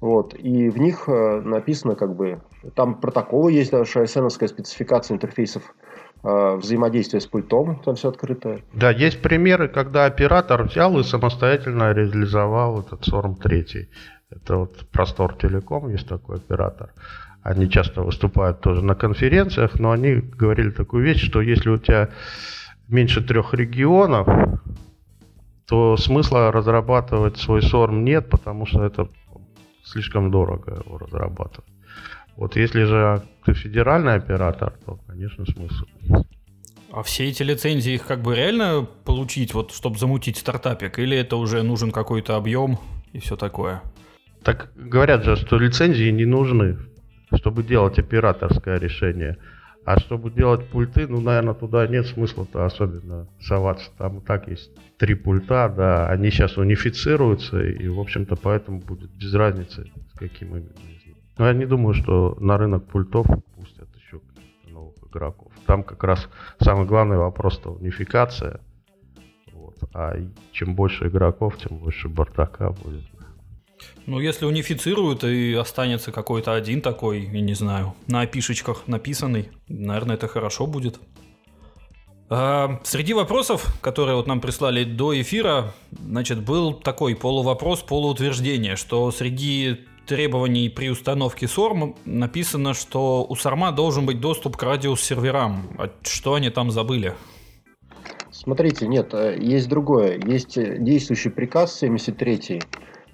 [0.00, 2.40] вот, и в них написано, как бы,
[2.74, 5.74] там протоколы есть, даже SN-овская спецификация интерфейсов
[6.24, 8.60] э, взаимодействия с пультом, там все открыто.
[8.72, 13.88] Да, есть примеры, когда оператор взял и самостоятельно реализовал этот SORM 3.
[14.30, 16.90] Это вот Простор Телеком, есть такой оператор.
[17.42, 22.08] Они часто выступают тоже на конференциях, но они говорили такую вещь, что если у тебя
[22.88, 24.26] меньше трех регионов,
[25.66, 29.08] то смысла разрабатывать свой сорм нет, потому что это
[29.82, 31.73] слишком дорого его разрабатывать.
[32.36, 36.26] Вот если же ты федеральный оператор, то, конечно, смысл есть.
[36.92, 41.36] А все эти лицензии, их как бы реально получить, вот, чтобы замутить стартапик, или это
[41.36, 42.78] уже нужен какой-то объем
[43.12, 43.82] и все такое?
[44.44, 46.78] Так говорят же, что лицензии не нужны,
[47.34, 49.38] чтобы делать операторское решение.
[49.84, 53.90] А чтобы делать пульты, ну, наверное, туда нет смысла-то особенно соваться.
[53.98, 59.10] Там и так есть три пульта, да, они сейчас унифицируются, и, в общем-то, поэтому будет
[59.10, 60.70] без разницы, с каким именно.
[61.36, 63.26] Но я не думаю, что на рынок пультов
[63.56, 64.20] пустят еще
[64.68, 65.52] новых игроков.
[65.66, 66.28] Там как раз
[66.60, 68.60] самый главный вопрос-то унификация.
[69.52, 69.76] Вот.
[69.92, 70.16] А
[70.52, 73.02] чем больше игроков, тем больше бардака будет.
[74.06, 80.16] Ну, если унифицируют и останется какой-то один такой, я не знаю, на опишечках написанный, наверное,
[80.16, 81.00] это хорошо будет.
[82.30, 89.10] А, среди вопросов, которые вот нам прислали до эфира, значит, был такой полувопрос, полуутверждение, что
[89.10, 95.68] среди требований при установке SORM написано, что у SORM должен быть доступ к радиус-серверам.
[95.78, 97.14] А что они там забыли?
[98.30, 100.18] Смотрите, нет, э, есть другое.
[100.26, 102.60] Есть действующий приказ 73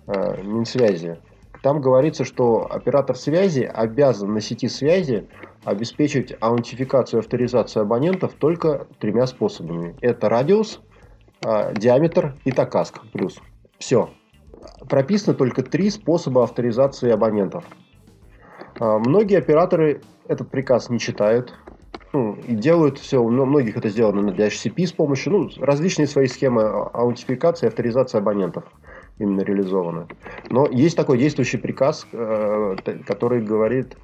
[0.07, 1.18] э, Минсвязи.
[1.62, 5.28] Там говорится, что оператор связи обязан на сети связи
[5.64, 9.95] обеспечить аутентификацию и авторизацию абонентов только тремя способами.
[10.01, 10.80] Это радиус,
[11.45, 13.38] э, диаметр и токаск плюс.
[13.78, 14.11] Все
[14.89, 17.65] прописано только три способа авторизации абонентов.
[18.79, 21.55] А, многие операторы этот приказ не читают
[22.13, 26.27] ну, и делают все, у многих это сделано на DHCP с помощью, ну, различные свои
[26.27, 28.65] схемы аутентификации и авторизации абонентов
[29.19, 30.07] именно реализованы.
[30.49, 33.97] Но есть такой действующий приказ, э, который говорит,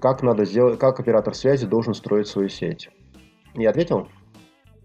[0.00, 2.88] как надо сделать, как оператор связи должен строить свою сеть.
[3.54, 4.08] Я ответил?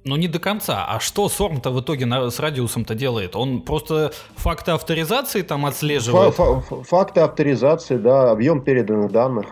[0.08, 0.86] Ну, не до конца.
[0.88, 3.36] А что Сорм-то в итоге на, с радиусом-то делает?
[3.36, 6.36] Он просто факты авторизации там отслеживает?
[6.36, 9.46] Фа -фа факты авторизации, да, объем переданных данных.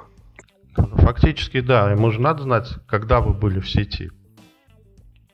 [0.76, 1.92] Фактически, да.
[1.92, 4.12] Ему же надо знать, когда вы были в сети.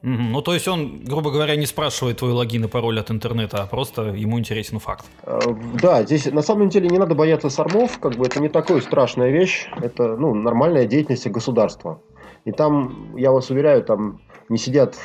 [0.03, 3.67] Ну, то есть он, грубо говоря, не спрашивает твой логин и пароль от интернета, а
[3.67, 5.05] просто ему интересен факт.
[5.23, 5.39] Э,
[5.79, 9.29] да, здесь на самом деле не надо бояться сормов, как бы это не такая страшная
[9.29, 11.99] вещь, это ну, нормальная деятельность государства.
[12.45, 14.19] И там, я вас уверяю, там
[14.51, 14.97] не сидят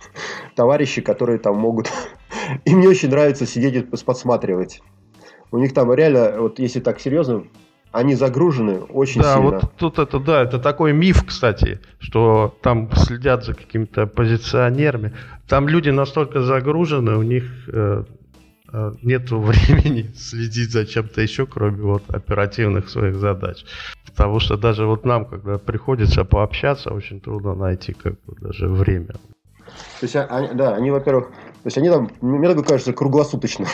[0.56, 1.90] товарищи, которые там могут...
[2.64, 4.82] Им не очень нравится сидеть и подсматривать.
[5.50, 7.44] У них там реально, вот если так серьезно,
[7.92, 9.50] они загружены очень да, сильно.
[9.50, 15.12] Да, вот тут это, да, это такой миф, кстати, что там следят за какими-то оппозиционерами.
[15.46, 18.04] Там люди настолько загружены, у них э,
[18.72, 23.64] э, нет времени следить за чем-то еще, кроме вот оперативных своих задач.
[24.16, 29.14] Потому что даже вот нам, когда приходится пообщаться, очень трудно найти как бы даже время.
[30.00, 33.66] То есть, они, да, они, во-первых, то есть они там, мне так кажется, круглосуточно.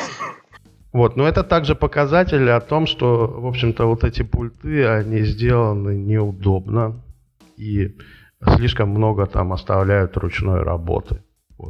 [0.93, 5.97] Вот, но это также показатель о том, что, в общем-то, вот эти пульты, они сделаны
[5.97, 7.03] неудобно
[7.57, 7.97] и
[8.57, 11.23] слишком много там оставляют ручной работы.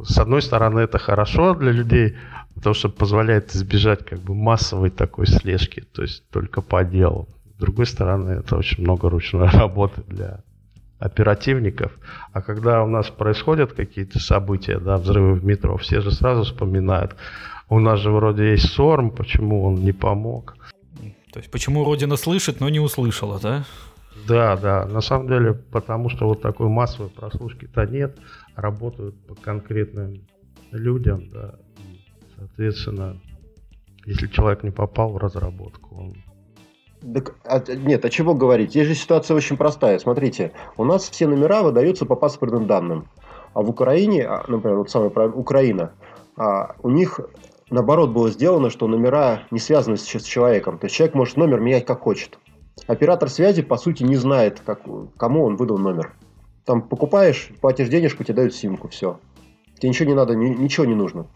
[0.03, 2.15] С одной стороны, это хорошо для людей,
[2.55, 7.27] потому что позволяет избежать как бы массовой такой слежки, то есть только по делу.
[7.59, 10.39] С другой стороны, это очень много ручной работы для
[10.97, 11.91] оперативников.
[12.31, 17.17] А когда у нас происходят какие-то события, да, взрывы в метро, все же сразу вспоминают,
[17.67, 20.55] у нас же вроде есть СОРМ, почему он не помог.
[21.33, 23.65] То есть почему Родина слышит, но не услышала, да?
[24.25, 24.85] Да, да.
[24.85, 28.17] На самом деле, потому что вот такой массовой прослушки-то нет,
[28.55, 30.21] работают по конкретным
[30.71, 31.55] людям, да.
[31.77, 31.99] И,
[32.37, 33.17] соответственно,
[34.05, 36.15] если человек не попал в разработку, он
[37.01, 38.71] так, а, нет, а чего говорить?
[38.71, 39.99] Здесь же ситуация очень простая.
[39.99, 43.07] Смотрите, у нас все номера выдаются по паспортным данным.
[43.53, 45.93] А в Украине, а, например, вот самая Украина,
[46.35, 47.19] а, у них
[47.69, 50.77] наоборот было сделано, что номера не связаны с, с человеком.
[50.77, 52.37] То есть человек может номер менять как хочет.
[52.87, 54.81] Оператор связи, по сути, не знает, как,
[55.17, 56.13] кому он выдал номер.
[56.65, 59.19] Там покупаешь, платишь денежку, тебе дают симку, все.
[59.79, 61.27] Тебе ничего не надо, ни, ничего не нужно.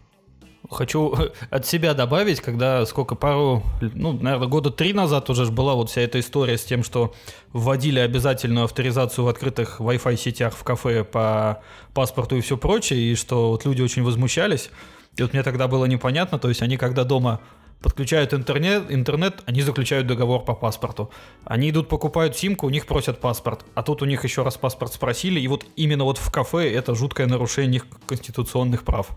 [0.74, 1.14] Хочу
[1.50, 6.02] от себя добавить, когда сколько пару, ну, наверное, года три назад уже была вот вся
[6.02, 7.14] эта история с тем, что
[7.52, 11.62] вводили обязательную авторизацию в открытых Wi-Fi сетях в кафе по
[11.94, 14.70] паспорту и все прочее, и что вот люди очень возмущались.
[15.16, 17.40] И вот мне тогда было непонятно, то есть они когда дома
[17.84, 21.10] подключают интернет, интернет, они заключают договор по паспорту.
[21.44, 23.66] Они идут, покупают симку, у них просят паспорт.
[23.74, 26.94] А тут у них еще раз паспорт спросили, и вот именно вот в кафе это
[26.94, 29.08] жуткое нарушение их конституционных прав.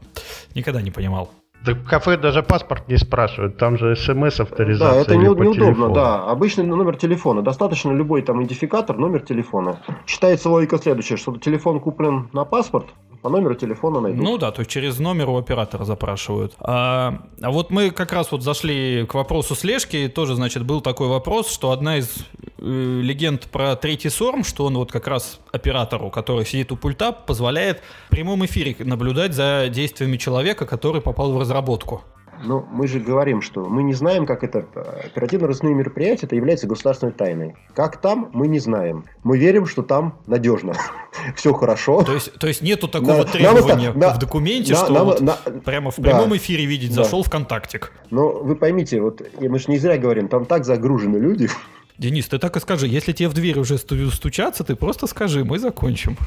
[0.53, 1.31] Никогда не понимал.
[1.65, 4.93] Да в кафе даже паспорт не спрашивают, там же смс-авторизация.
[4.93, 5.93] Да, это не, неудобно, телефону.
[5.93, 6.23] да.
[6.23, 7.41] Обычный номер телефона.
[7.41, 9.79] Достаточно любой там идентификатор, номер телефона.
[10.05, 12.87] Считается логика следующая, что телефон куплен на паспорт,
[13.27, 14.23] По номеру телефона найдут.
[14.23, 16.53] Ну да, то есть через номер у оператора запрашивают.
[16.59, 20.07] А, а вот мы как раз вот зашли к вопросу слежки.
[20.07, 22.25] Тоже, значит, был такой вопрос, что одна из
[22.57, 27.11] э, легенд про третий сорм, что он вот как раз оператору, который сидит у пульта,
[27.11, 32.03] позволяет в прямом эфире наблюдать за действиями человека, который попал в разработку.
[32.43, 34.65] Но мы же говорим, что мы не знаем, как это
[35.05, 37.55] оперативно-розыскные мероприятия, это является государственной тайной.
[37.73, 39.05] Как там, мы не знаем.
[39.23, 40.73] Мы верим, что там надежно.
[41.35, 42.03] Все хорошо.
[42.03, 45.21] То есть, то есть нету такого на, требования на, в документе, на, что на, вот
[45.21, 47.03] на, прямо в прямом да, эфире видеть, да.
[47.03, 47.91] зашел ВКонтактик.
[48.09, 51.49] Но вы поймите, вот мы же не зря говорим, там так загружены люди.
[51.97, 55.59] Денис, ты так и скажи, если тебе в дверь уже стучаться, ты просто скажи, мы
[55.59, 56.17] закончим.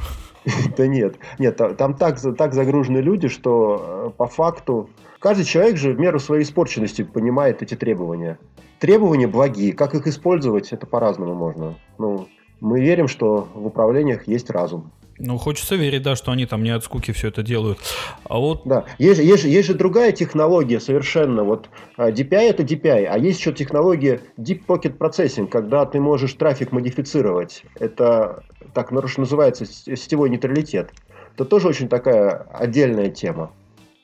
[0.77, 4.89] Да нет, нет, там так, так загружены люди, что э, по факту
[5.21, 8.39] Каждый человек же в меру своей испорченности понимает эти требования.
[8.79, 9.75] Требования благие.
[9.75, 11.75] Как их использовать, это по-разному можно.
[11.99, 12.27] Ну,
[12.61, 14.91] мы верим, что в управлениях есть разум.
[15.19, 17.79] Ну, хочется верить, да, что они там не от скуки все это делают.
[18.25, 18.63] А вот...
[18.65, 21.45] Да, есть, есть, есть же другая технология совершенно.
[21.45, 21.69] Вот
[21.99, 26.73] а, DPI это DPI, а есть еще технология Deep Pocket Processing, когда ты можешь трафик
[26.73, 27.65] модифицировать.
[27.79, 30.95] Это так называется сетевой нейтралитет.
[31.35, 33.53] Это тоже очень такая отдельная тема.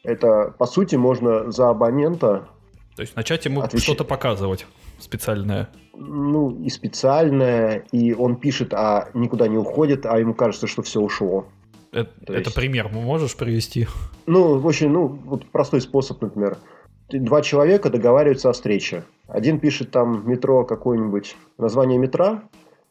[0.06, 2.48] Это, по сути, можно за абонента...
[2.94, 3.82] То есть начать ему отвеч...
[3.82, 4.66] что-то показывать
[5.00, 5.68] специальное.
[5.94, 11.00] Ну, и специальное, и он пишет, а никуда не уходит, а ему кажется, что все
[11.00, 11.46] ушло.
[11.90, 12.48] Это, есть...
[12.48, 13.88] это пример можешь привести?
[14.26, 16.56] Ну, очень, ну, вот простой способ, например.
[17.08, 19.04] Два человека договариваются о встрече.
[19.26, 22.44] Один пишет там метро какое-нибудь название метра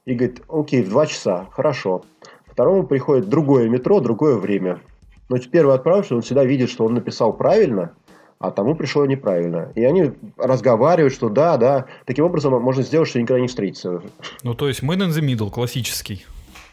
[0.05, 2.03] и говорит, окей, в два часа, хорошо.
[2.45, 4.81] Второму приходит другое метро, другое время.
[5.29, 7.93] Но первый отправивший, он всегда видит, что он написал правильно,
[8.39, 9.71] а тому пришло неправильно.
[9.75, 11.85] И они разговаривают, что да, да.
[12.05, 14.01] Таким образом можно сделать, что никогда не встретятся.
[14.43, 16.25] Ну, то есть man in the middle, классический,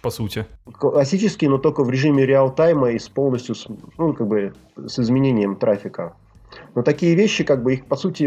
[0.03, 0.47] по сути.
[0.79, 3.55] Классический, но только в режиме реал-тайма и с полностью,
[3.97, 6.15] ну, как бы, с изменением трафика.
[6.75, 8.25] Но такие вещи, как бы, их, по сути,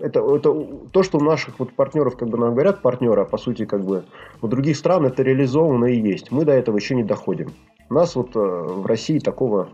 [0.00, 3.38] это, это то, что у наших вот партнеров, как бы нам говорят, партнеры, а по
[3.38, 4.04] сути, как бы,
[4.40, 6.30] у других стран это реализовано и есть.
[6.30, 7.50] Мы до этого еще не доходим.
[7.88, 9.68] У нас вот э, в России такого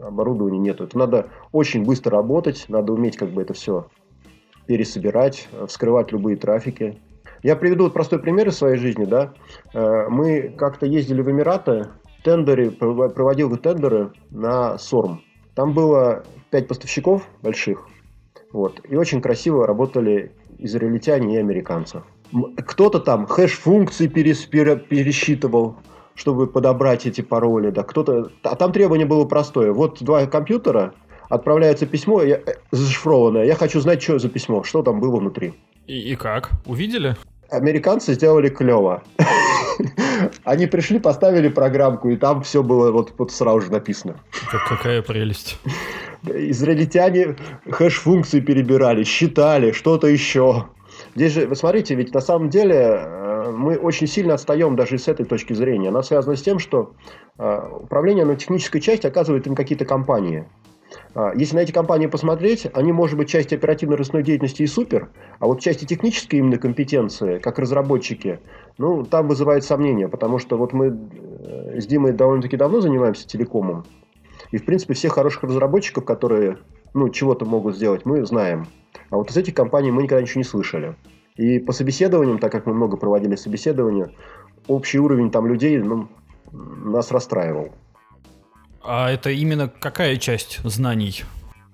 [0.00, 0.80] оборудования нет.
[0.80, 3.86] Это надо очень быстро работать, надо уметь как бы это все
[4.66, 6.98] пересобирать, вскрывать любые трафики.
[7.42, 9.04] Я приведу вот простой пример из своей жизни.
[9.04, 9.34] Да?
[9.74, 11.88] Э, мы как-то ездили в Эмираты,
[12.24, 15.20] тендеры, проводил тендеры на СОРМ.
[15.54, 17.86] Там было пять поставщиков больших,
[18.52, 22.02] вот, и очень красиво работали израильтяне и американцы.
[22.66, 25.76] Кто-то там хэш-функции пересчитывал,
[26.14, 28.30] чтобы подобрать эти пароли, да, кто-то...
[28.42, 29.72] А там требование было простое.
[29.72, 30.94] Вот два компьютера,
[31.28, 33.44] отправляется письмо я, э, зашифрованное.
[33.44, 35.54] Я хочу знать, что за письмо, что там было внутри.
[35.86, 36.50] И, и как?
[36.66, 37.16] Увидели?
[37.50, 39.02] Американцы сделали клево.
[40.44, 44.16] Они пришли, поставили программку, и там все было вот, вот сразу же написано.
[44.50, 45.58] Как, какая прелесть.
[46.24, 47.36] Израильтяне
[47.70, 50.66] хэш-функции перебирали, считали, что-то еще.
[51.14, 55.08] Здесь же, вы смотрите, ведь на самом деле э, мы очень сильно отстаем даже с
[55.08, 55.88] этой точки зрения.
[55.88, 56.94] Она связана с тем, что
[57.38, 60.46] э, управление на технической части оказывают им какие-то компании.
[61.14, 65.46] А, если на эти компании посмотреть, они, может быть, часть оперативно-ростной деятельности и супер, а
[65.46, 68.40] вот части технической именно компетенции, как разработчики,
[68.78, 73.84] ну, там вызывает сомнения, потому что вот мы э, с Димой довольно-таки давно занимаемся телекомом,
[74.50, 76.58] и, в принципе, всех хороших разработчиков, которые,
[76.94, 78.66] ну, чего-то могут сделать, мы знаем.
[79.10, 80.94] А вот из этих компаний мы никогда ничего не слышали.
[81.36, 84.10] И по собеседованиям, так как мы много проводили собеседования,
[84.66, 86.08] общий уровень там людей ну,
[86.52, 87.70] нас расстраивал.
[88.84, 91.24] А это именно какая часть знаний?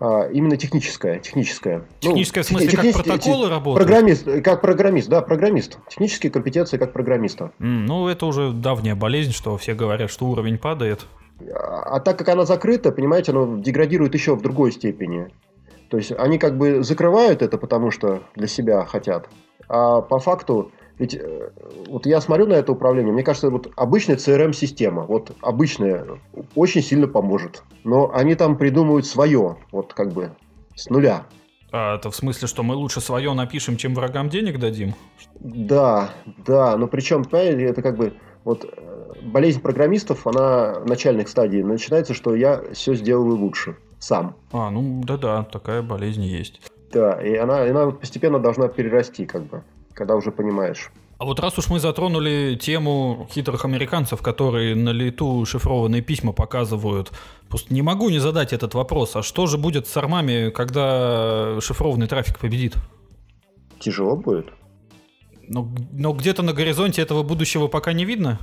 [0.00, 1.84] А, именно техническая, техническая.
[2.00, 3.88] Техническая ну, в смысле, техни- как протоколы работают?
[3.88, 5.78] Программист, как программист, да, программист.
[5.88, 7.50] Технические компетенции как программиста.
[7.59, 11.06] Mm, ну, это уже давняя болезнь, что все говорят, что уровень падает.
[11.52, 15.30] А, а так как она закрыта, понимаете, она деградирует еще в другой степени.
[15.90, 19.28] То есть они как бы закрывают это, потому что для себя хотят.
[19.68, 21.51] А по факту ведь э,
[21.86, 26.05] вот я смотрю на это управление, мне кажется, вот обычная CRM-система, вот обычная,
[26.55, 27.62] очень сильно поможет.
[27.84, 30.32] Но они там придумывают свое, вот как бы
[30.74, 31.24] с нуля.
[31.70, 34.94] А это в смысле, что мы лучше свое напишем, чем врагам денег дадим?
[35.38, 36.11] Да,
[36.46, 41.66] да, но причем, понимаете, это как бы вот э, болезнь программистов, она в начальных стадиях
[41.66, 44.34] начинается, что я все сделаю лучше сам.
[44.53, 46.61] А, ну да-да, такая болезнь есть.
[46.90, 49.62] Да, и она, она постепенно должна перерасти, как бы
[49.99, 50.90] когда уже понимаешь.
[51.18, 57.11] А вот раз уж мы затронули тему хитрых американцев, которые на лету шифрованные письма показывают,
[57.49, 59.16] просто не могу не задать этот вопрос.
[59.16, 62.76] А что же будет с армами, когда шифрованный трафик победит?
[63.80, 64.46] Тяжело будет.
[65.49, 68.38] Но, но где-то на горизонте этого будущего пока не видно?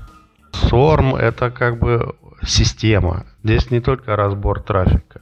[0.52, 3.26] SORM это как бы система.
[3.44, 5.22] Здесь не только разбор трафика.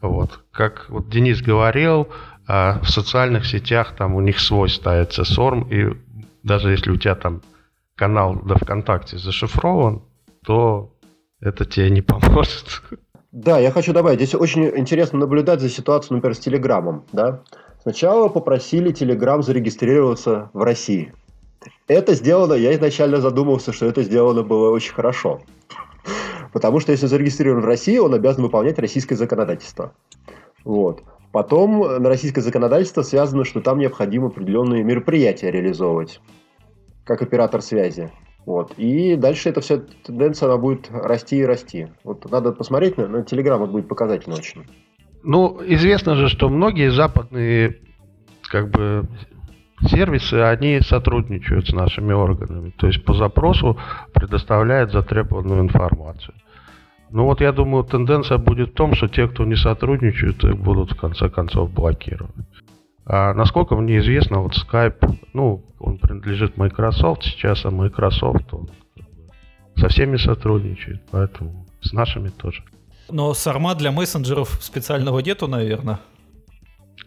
[0.00, 0.40] Вот.
[0.50, 2.08] Как вот Денис говорил,
[2.52, 5.96] а, в социальных сетях там у них свой ставится SORM, и
[6.42, 7.42] даже если у тебя там
[7.94, 10.02] канал до ВКонтакте зашифрован,
[10.44, 10.92] то
[11.40, 12.82] это тебе не поможет.
[13.30, 17.04] Да, я хочу добавить, здесь очень интересно наблюдать за ситуацией, например, с Телеграмом.
[17.12, 17.42] Да?
[17.82, 21.14] Сначала попросили Телеграм зарегистрироваться в России.
[21.86, 25.40] Это сделано, я изначально задумался, что это сделано было очень хорошо.
[26.52, 29.92] Потому что если зарегистрирован в России, он обязан выполнять российское законодательство.
[30.64, 31.04] Вот.
[31.32, 36.20] Потом на российское законодательство связано, что там необходимо определенные мероприятия реализовывать,
[37.04, 38.10] как оператор связи.
[38.46, 38.72] Вот.
[38.78, 41.88] И дальше эта вся тенденция она будет расти и расти.
[42.02, 44.64] Вот надо посмотреть на, на Телеграм, будет показательно очень.
[45.22, 47.78] Ну, известно же, что многие западные
[48.42, 49.06] как бы
[49.86, 52.70] сервисы, они сотрудничают с нашими органами.
[52.76, 53.78] То есть по запросу
[54.12, 56.34] предоставляют затребованную информацию.
[57.12, 60.92] Ну вот я думаю, тенденция будет в том, что те, кто не сотрудничают, их будут
[60.92, 62.34] в конце концов блокировать.
[63.04, 68.70] А насколько мне известно, вот Skype, ну, он принадлежит Microsoft сейчас, а Microsoft он
[69.76, 72.62] со всеми сотрудничает, поэтому с нашими тоже.
[73.10, 75.98] Но сарма для мессенджеров специального нету, наверное.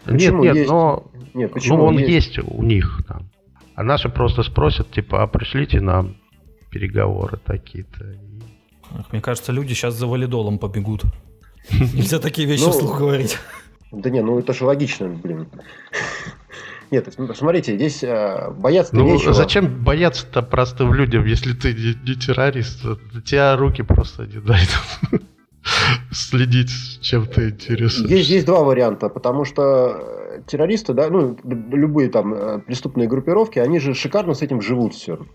[0.03, 0.43] Почему?
[0.43, 0.69] Нет, нет, есть?
[0.69, 1.77] но нет, ну, почему?
[1.77, 2.35] Ну, он есть?
[2.35, 3.29] есть у них там.
[3.75, 6.15] А наши просто спросят, типа, а пришлите нам
[6.69, 8.17] переговоры такие-то.
[9.11, 11.03] Мне кажется, люди сейчас за валидолом побегут.
[11.71, 13.37] Нельзя такие вещи ну, вслух говорить.
[13.91, 15.47] Да не, ну это же логично, блин.
[16.91, 19.33] Нет, смотрите, здесь э, бояться ну, нечего.
[19.33, 22.83] Зачем бояться-то простым людям, если ты не, не террорист?
[23.25, 24.69] Тебя руки просто не дают
[26.11, 26.69] следить,
[27.01, 28.13] чем ты интересуешься.
[28.13, 29.63] Есть, есть два варианта, потому что
[30.35, 34.93] э, террористы, да, ну, любые там э, преступные группировки, они же шикарно с этим живут
[34.93, 35.25] все.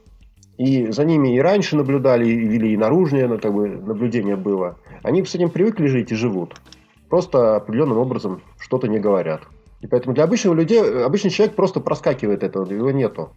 [0.58, 4.76] И за ними и раньше наблюдали, и вели и наружное ну, как бы, наблюдение было.
[5.04, 6.60] Они с этим привыкли жить и живут.
[7.08, 9.42] Просто определенным образом что-то не говорят.
[9.80, 13.30] И поэтому для обычного людей, обычный человек просто проскакивает этого, его нету.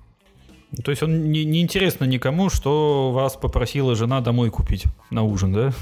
[0.84, 5.54] То есть он не, не интересно никому, что вас попросила жена домой купить на ужин,
[5.54, 5.74] да?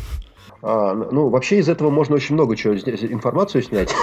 [0.61, 3.93] А, ну, вообще из этого можно очень много чего информацию снять.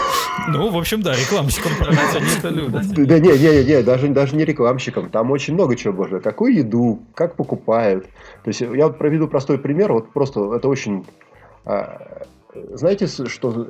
[0.48, 2.86] Ну, в общем, да, рекламщикам продать они это любят.
[3.06, 5.10] Да не, не, не, даже, даже не рекламщикам.
[5.10, 6.20] Там очень много чего можно.
[6.20, 8.04] Какую еду, как покупают.
[8.44, 9.92] То есть я вот проведу простой пример.
[9.92, 11.04] Вот просто это очень...
[11.66, 12.22] А,
[12.72, 13.66] знаете, что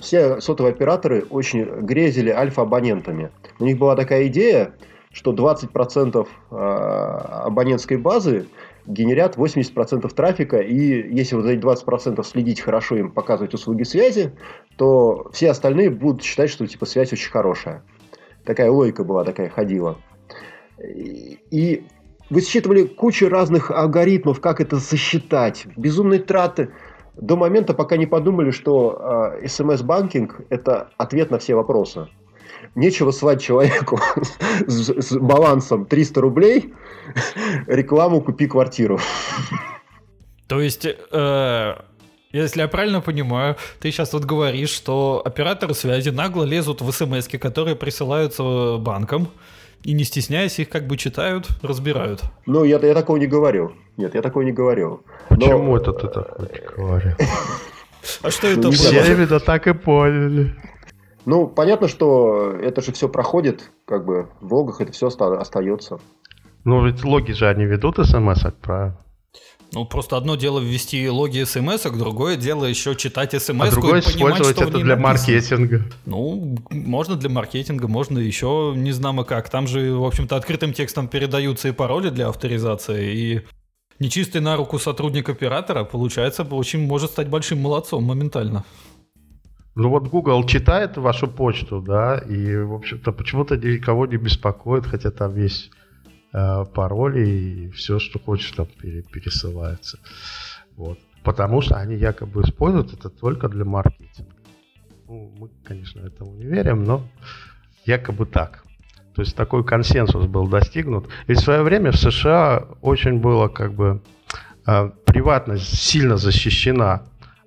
[0.00, 3.30] все сотовые операторы очень грезили альфа-абонентами.
[3.58, 4.72] У них была такая идея,
[5.12, 8.46] что 20% а, абонентской базы
[8.86, 14.32] генерят 80% трафика, и если вот эти 20% следить хорошо, им показывать услуги связи,
[14.76, 17.82] то все остальные будут считать, что типа связь очень хорошая.
[18.44, 19.98] Такая логика была, такая ходила.
[20.80, 21.86] И
[22.30, 26.70] вы считывали кучу разных алгоритмов, как это сосчитать, безумные траты,
[27.14, 32.08] до момента, пока не подумали, что э, смс-банкинг– это ответ на все вопросы.
[32.74, 34.00] Нечего слать человеку
[34.66, 36.74] с, с балансом 300 рублей
[37.66, 38.98] рекламу «Купи квартиру».
[40.48, 41.74] То есть, э,
[42.32, 47.28] если я правильно понимаю, ты сейчас вот говоришь, что операторы связи нагло лезут в смс
[47.28, 49.28] которые присылаются банкам,
[49.84, 52.22] и не стесняясь их как бы читают, разбирают.
[52.46, 53.72] Ну, я, я такого не говорил.
[53.96, 55.02] Нет, я такого не говорил.
[55.28, 55.76] Почему Но...
[55.76, 57.12] это ты такое говорил?
[58.22, 58.72] А что это было?
[58.72, 60.54] Все именно так и поняли.
[61.24, 65.98] Ну, понятно, что это же все проходит, как бы в логах это все остается.
[66.64, 68.98] Ну, ведь логи же они ведут смс правильно?
[69.74, 74.04] Ну, просто одно дело ввести логи смс другое дело еще читать смс а другое и
[74.04, 75.08] понимать, использовать что это для написано.
[75.08, 75.82] маркетинга.
[76.04, 79.48] Ну, можно для маркетинга, можно еще не знамо как.
[79.48, 83.40] Там же, в общем-то, открытым текстом передаются и пароли для авторизации, и
[83.98, 88.64] нечистый на руку сотрудник оператора, получается, очень может стать большим молодцом моментально.
[89.74, 95.10] Ну вот Google читает вашу почту, да, и, в общем-то, почему-то никого не беспокоит, хотя
[95.10, 95.70] там есть
[96.34, 99.98] э, пароли и все, что хочешь, там пересылается.
[100.76, 100.98] Вот.
[101.24, 104.34] Потому что они якобы используют это только для маркетинга.
[105.08, 107.06] Ну, мы, конечно, этому не верим, но
[107.86, 108.64] якобы так.
[109.14, 111.08] То есть такой консенсус был достигнут.
[111.26, 114.02] Ведь в свое время в США очень было как бы
[114.66, 117.02] э, приватность сильно защищена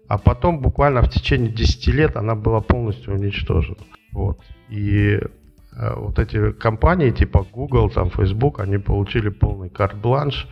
[0.08, 3.78] а потом буквально в течение 10 лет она была полностью уничтожена.
[4.12, 4.40] Вот.
[4.70, 10.48] И э, вот эти компании типа Google, там, Facebook, они получили полный карт-бланш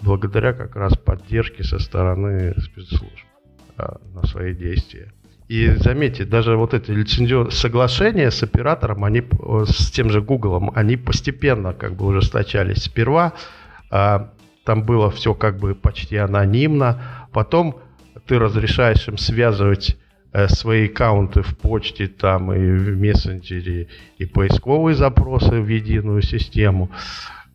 [0.00, 3.24] благодаря как раз поддержке со стороны спецслужб
[3.78, 5.12] э, на свои действия.
[5.48, 10.72] И заметьте, даже вот эти лицензионные соглашения с оператором, они э, с тем же Google,
[10.74, 12.82] они постепенно как бы ужесточались.
[12.82, 13.34] Сперва
[13.90, 14.26] э,
[14.64, 17.28] там было все как бы почти анонимно.
[17.32, 17.76] Потом
[18.26, 19.96] ты разрешаешь им связывать
[20.32, 26.90] э, свои аккаунты в почте там и в мессенджере и поисковые запросы в единую систему.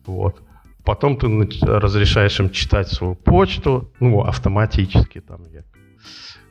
[0.06, 0.42] Вот.
[0.84, 1.28] Потом ты
[1.64, 5.42] разрешаешь им читать свою почту, ну, автоматически там.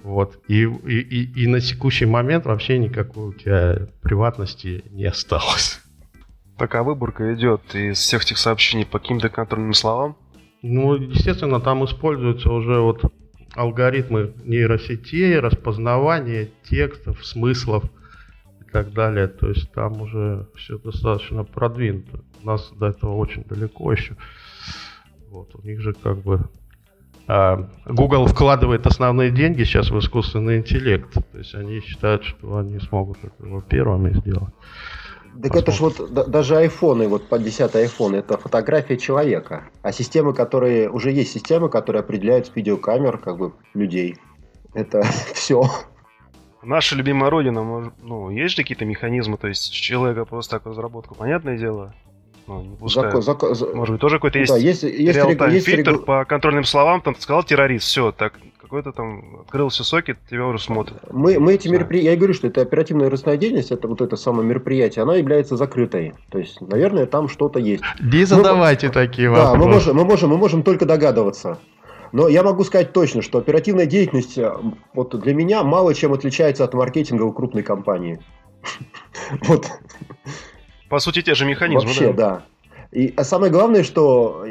[0.04, 0.40] Вот.
[0.48, 5.82] И, и, и, на текущий момент вообще никакой у тебя приватности не осталось.
[6.58, 10.16] Пока выборка идет из всех этих сообщений по каким-то контрольным словам?
[10.62, 13.04] Ну, естественно, там используются уже вот
[13.56, 17.84] алгоритмы нейросетей, распознавания текстов, смыслов
[18.62, 19.28] и так далее.
[19.28, 22.22] То есть там уже все достаточно продвинуто.
[22.42, 24.16] У нас до этого очень далеко еще.
[25.30, 26.50] Вот, у них же как бы
[27.28, 31.14] а, Google вкладывает основные деньги сейчас в искусственный интеллект.
[31.14, 34.54] То есть они считают, что они смогут это первыми сделать.
[35.42, 39.64] Так это же вот даже айфоны, вот под 10 iPhone, это фотография человека.
[39.82, 44.18] А системы, которые, уже есть системы, которые определяют с видеокамер как бы людей.
[44.74, 45.02] Это
[45.34, 45.64] все.
[46.64, 51.58] Наша любимая родина, ну, есть же какие-то механизмы, то есть человека просто так разработку, понятное
[51.58, 51.96] дело,
[52.46, 53.24] ну, не пускают.
[53.24, 56.04] Закон, закон, Может быть, тоже какой-то есть, да, есть, есть, есть фильтр регу...
[56.04, 58.34] по контрольным словам, там сказал террорист, все, так,
[58.72, 60.98] какой-то там открылся сокет, тебя уже смотрят.
[61.12, 64.48] Мы, мы эти мероприятия, я говорю, что это оперативная ростная деятельность, это вот это самое
[64.48, 66.14] мероприятие, оно является закрытой.
[66.30, 67.84] То есть, наверное, там что-то есть.
[68.00, 69.52] Не задавайте мы, такие вопросы.
[69.52, 71.60] Да, мы можем, мы, можем, мы можем только догадываться.
[72.14, 74.50] Но я могу сказать точно, что оперативная деятельность э,
[74.94, 78.20] вот для меня мало чем отличается от маркетинга у крупной компании.
[79.48, 79.68] Вот.
[80.88, 82.44] По сути, те же механизмы, Вообще, да.
[82.92, 84.46] И, а самое главное, что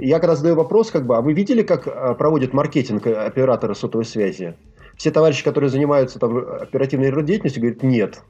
[0.00, 4.04] я когда задаю вопрос, как бы, а вы видели, как а, проводят маркетинг операторы сотовой
[4.04, 4.56] связи?
[4.96, 8.22] Все товарищи, которые занимаются там оперативной деятельностью, говорят, нет.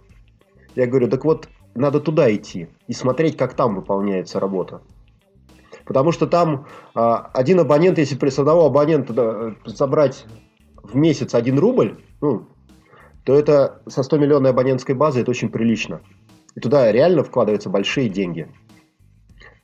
[0.75, 4.81] Я говорю, так вот, надо туда идти и смотреть, как там выполняется работа.
[5.85, 10.25] Потому что там а, один абонент, если при одного абонента да, собрать
[10.83, 12.47] в месяц один рубль, ну,
[13.25, 16.01] то это со 100 миллионной абонентской базы это очень прилично.
[16.55, 18.49] И туда реально вкладываются большие деньги.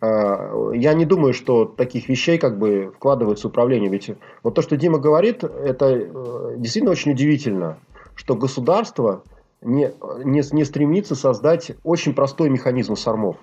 [0.03, 3.89] А, я не думаю, что таких вещей как бы вкладывается управление.
[3.89, 4.11] Ведь
[4.43, 7.79] вот то, что Дима говорит, это э, действительно очень удивительно,
[8.17, 9.23] что государство
[9.61, 9.93] не,
[10.25, 13.37] не, не стремится создать очень простой механизм СОРМов.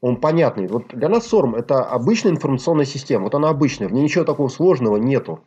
[0.00, 0.68] Он понятный.
[0.68, 3.24] Вот для нас СОРМ– это обычная информационная система.
[3.24, 5.40] Вот она обычная, в ней ничего такого сложного нету.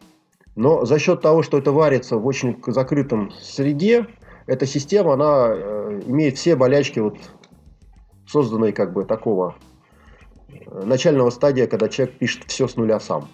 [0.55, 4.05] Но за счет того, что это варится в очень закрытом среде,
[4.45, 7.17] эта система, она э, имеет все болячки вот
[8.27, 9.55] созданной как бы такого
[10.71, 13.29] начального стадия, когда человек пишет все с нуля сам.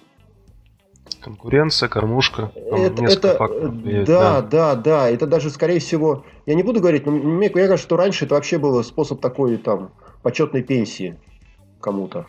[1.22, 2.52] Конкуренция, кормушка.
[2.56, 5.10] Это, это влияет, да, да, да, да.
[5.10, 8.58] Это даже, скорее всего, я не буду говорить, но мне кажется, что раньше это вообще
[8.58, 9.92] был способ такой там
[10.22, 11.20] почетной пенсии
[11.82, 12.26] кому-то.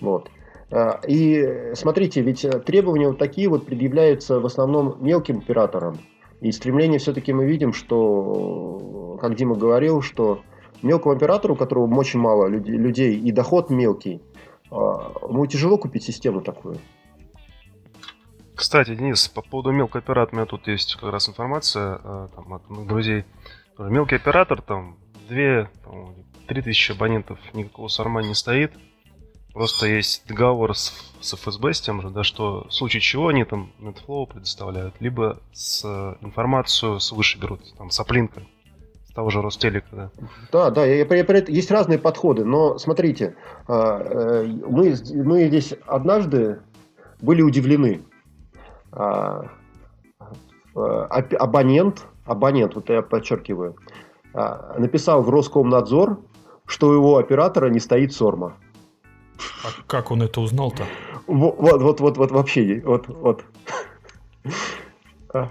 [0.00, 0.30] Вот.
[0.70, 5.98] А, и смотрите, ведь требования вот такие вот предъявляются в основном мелким операторам.
[6.40, 10.42] И стремление все-таки мы видим, что, как Дима говорил, что
[10.82, 14.22] мелкому оператору, у которого очень мало людей и доход мелкий,
[14.70, 16.78] а, ему тяжело купить систему такую.
[18.54, 22.52] Кстати, Денис, по поводу мелкого оператора, у меня тут есть как раз информация а, там,
[22.54, 23.24] от моих друзей.
[23.78, 24.96] Мелкий оператор, там,
[25.28, 25.68] 2
[26.46, 28.72] 3 тысячи абонентов, никакого сарма не стоит.
[29.52, 33.44] Просто есть договор с, с ФСБ с тем же, да, что в случае чего они
[33.44, 35.82] там NetFlow предоставляют, либо с
[36.20, 37.98] информацию свыше берут, там, с
[39.16, 40.10] того же Ростелека, да.
[40.52, 43.34] Да, да, я, я, я, есть разные подходы, но смотрите,
[43.66, 46.60] а, э, мы, мы здесь однажды
[47.22, 48.02] были удивлены.
[48.92, 49.46] А,
[50.74, 53.76] а, абонент, абонент, вот я подчеркиваю,
[54.76, 56.20] написал в Роскомнадзор,
[56.66, 58.52] что у его оператора не стоит СОРМа.
[59.64, 60.84] А как он это узнал-то?
[61.26, 63.44] Вот, вот, вот, вот, вообще, вот, вот.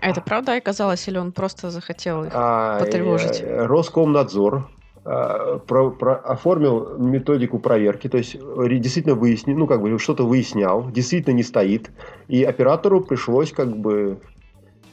[0.01, 3.41] А это правда оказалось, или он просто захотел их а, потревожить?
[3.41, 4.67] Э, Роскомнадзор
[5.03, 10.89] а, про, про, оформил методику проверки, то есть действительно выяснил, ну как бы что-то выяснял,
[10.89, 11.91] действительно не стоит,
[12.27, 14.19] и оператору пришлось как бы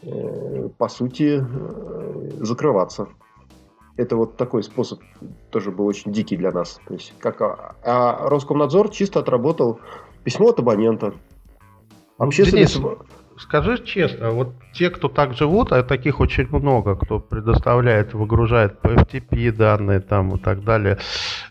[0.03, 3.09] э, по сути э, закрываться.
[3.97, 5.01] Это вот такой способ
[5.51, 6.81] тоже был очень дикий для нас.
[6.87, 9.81] То есть, как, а, а Роскомнадзор чисто отработал
[10.25, 11.15] письмо от абонента.
[12.19, 12.81] Общественность...
[13.39, 18.89] Скажи честно, вот те, кто так живут, а таких очень много, кто предоставляет, выгружает по
[18.89, 20.99] FTP данные там и так далее,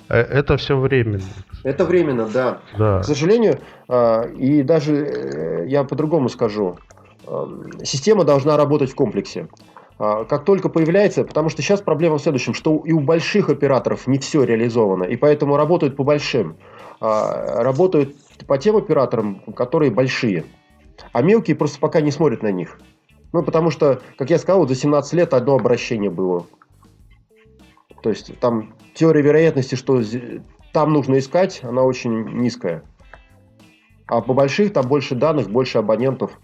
[0.09, 1.23] э, это все временно.
[1.63, 2.59] Это временно, да.
[2.77, 2.99] да.
[2.99, 6.77] К сожалению, а, и даже э, я по-другому скажу,
[7.83, 9.47] система должна работать в комплексе.
[10.03, 14.07] А, как только появляется, потому что сейчас проблема в следующем, что и у больших операторов
[14.07, 16.57] не все реализовано, и поэтому работают по большим.
[16.99, 18.15] А, работают
[18.47, 20.45] по тем операторам, которые большие.
[21.11, 22.79] А мелкие просто пока не смотрят на них.
[23.33, 26.45] Ну, потому что, как я сказал, за 17 лет одно обращение было.
[28.03, 30.01] То есть там теория вероятности, что
[30.73, 32.83] там нужно искать, она очень низкая.
[34.07, 36.39] А по больших там больше данных, больше абонентов,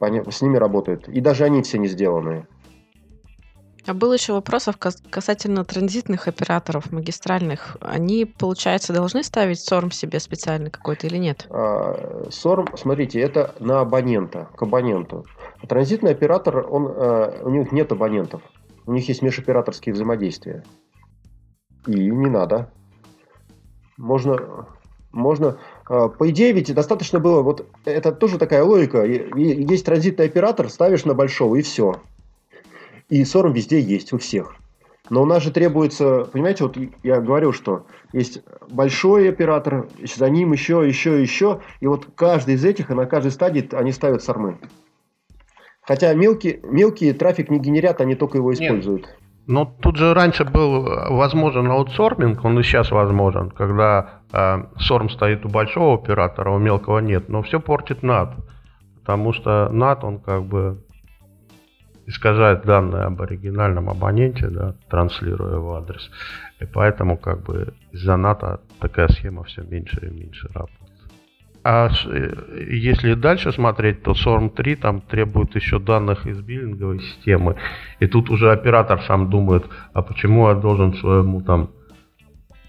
[0.00, 1.08] с ними работают.
[1.08, 2.46] И даже они все не сделанные.
[3.86, 7.76] А был еще вопросов касательно транзитных операторов, магистральных.
[7.80, 11.46] Они, получается, должны ставить SORM себе специально какой-то или нет?
[11.50, 15.24] А, SORM, смотрите, это на абонента, к абоненту.
[15.68, 18.42] Транзитный оператор, он, а, у них нет абонентов.
[18.86, 20.64] У них есть межоператорские взаимодействия.
[21.86, 22.72] И не надо.
[23.96, 24.66] Можно,
[25.12, 25.58] можно,
[25.88, 29.04] а, по идее, ведь достаточно было, вот это тоже такая логика.
[29.04, 32.00] Есть транзитный оператор, ставишь на большого и все.
[33.08, 34.56] И сорм везде есть, у всех.
[35.10, 40.52] Но у нас же требуется, понимаете, вот я говорил, что есть большой оператор, за ним
[40.52, 44.58] еще, еще, еще, и вот каждый из этих, и на каждой стадии они ставят сормы.
[45.82, 49.02] Хотя мелкий, мелкий трафик не генерят, они только его используют.
[49.02, 49.16] Нет.
[49.46, 55.46] Но тут же раньше был возможен аутсорминг, он и сейчас возможен, когда э, сорм стоит
[55.46, 57.28] у большого оператора, а у мелкого нет.
[57.28, 58.32] Но все портит NAT,
[58.98, 60.84] потому что NAT, он как бы
[62.06, 66.10] искажает данные об оригинальном абоненте, да, транслируя его адрес.
[66.60, 70.86] И поэтому как бы из-за НАТО такая схема все меньше и меньше работает.
[71.68, 77.56] А э, если дальше смотреть, то SORM 3 там требует еще данных из биллинговой системы.
[77.98, 81.70] И тут уже оператор сам думает, а почему я должен своему там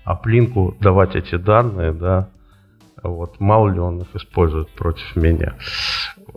[0.04, 2.30] аплинку давать эти данные, да,
[3.04, 5.56] вот, мало ли он их использует против меня.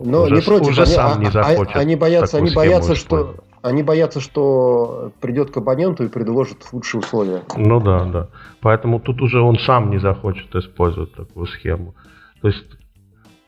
[0.03, 1.75] Но уже, не против, уже они, сам не а, захочет.
[1.75, 7.43] Они боятся, они боятся, что они боятся, что придет к абоненту и предложит лучшие условия.
[7.55, 8.27] Ну да, да.
[8.59, 11.93] Поэтому тут уже он сам не захочет использовать такую схему.
[12.41, 12.65] То есть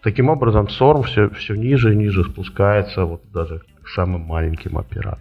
[0.04, 5.20] таким образом SORM все, все ниже и ниже спускается вот даже к самым маленьким операторам.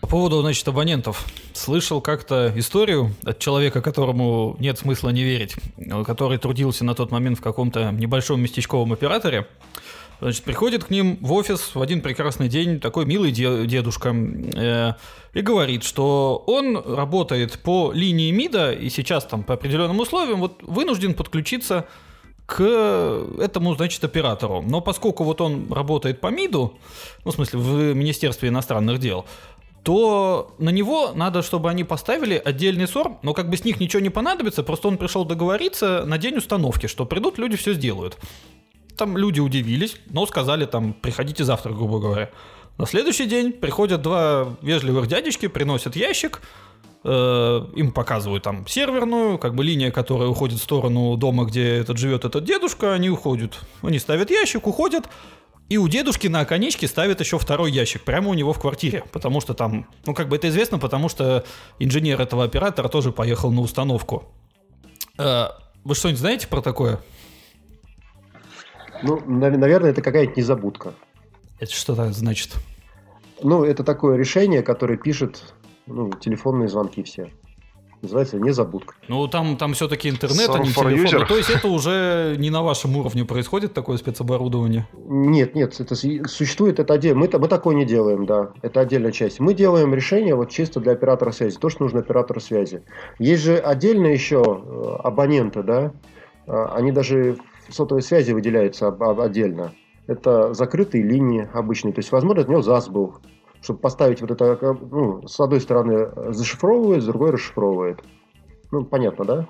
[0.00, 1.26] По поводу, значит, абонентов.
[1.52, 5.56] Слышал как-то историю от человека, которому нет смысла не верить,
[6.06, 9.46] который трудился на тот момент в каком-то небольшом местечковом операторе.
[10.20, 14.92] Значит, приходит к ним в офис в один прекрасный день такой милый дедушка э,
[15.32, 20.62] и говорит, что он работает по линии МИДа и сейчас там по определенным условиям вот
[20.62, 21.86] вынужден подключиться
[22.44, 22.62] к
[23.38, 24.60] этому, значит, оператору.
[24.60, 26.78] Но поскольку вот он работает по МИДу,
[27.24, 29.24] ну, в смысле, в Министерстве иностранных дел,
[29.84, 34.00] то на него надо, чтобы они поставили отдельный СОР, но как бы с них ничего
[34.00, 38.18] не понадобится, просто он пришел договориться на день установки, что придут, люди все сделают.
[39.00, 42.28] Там люди удивились, но сказали там, приходите завтра, грубо говоря.
[42.76, 46.42] На следующий день приходят два вежливых дядечки, приносят ящик,
[47.02, 51.96] э, им показывают там серверную, как бы линия, которая уходит в сторону дома, где этот
[51.96, 53.58] живет этот дедушка, они уходят.
[53.80, 55.08] Они ставят ящик, уходят,
[55.70, 59.04] и у дедушки на оконечке ставят еще второй ящик, прямо у него в квартире.
[59.12, 61.42] Потому что там, ну как бы это известно, потому что
[61.78, 64.30] инженер этого оператора тоже поехал на установку.
[65.16, 65.46] Э,
[65.84, 67.00] вы что-нибудь знаете про такое?
[69.02, 70.94] Ну, наверное, это какая-то незабудка.
[71.58, 72.56] Это что то значит?
[73.42, 75.54] Ну, это такое решение, которое пишет
[75.86, 77.30] ну, телефонные звонки все.
[78.02, 78.94] Называется незабудка.
[79.08, 81.20] Ну, там, там все-таки интернет, а не телефон.
[81.20, 84.88] Ну, то есть это уже не на вашем уровне происходит такое спецоборудование?
[85.06, 87.20] Нет, нет, это существует это отдельно.
[87.20, 88.52] Мы, мы такое не делаем, да.
[88.62, 89.38] Это отдельная часть.
[89.38, 91.58] Мы делаем решение вот чисто для оператора связи.
[91.58, 92.82] То, что нужно оператору связи.
[93.18, 95.92] Есть же отдельно еще э, абоненты, да.
[96.46, 97.36] А, они даже
[97.70, 99.72] сотовой связи выделяются отдельно.
[100.06, 101.92] Это закрытые линии обычные.
[101.92, 103.16] То есть, возможно, от него ЗАС был.
[103.62, 104.58] Чтобы поставить вот это,
[104.90, 108.00] ну, с одной стороны зашифровывает, с другой расшифровывает.
[108.72, 109.48] Ну, понятно, да?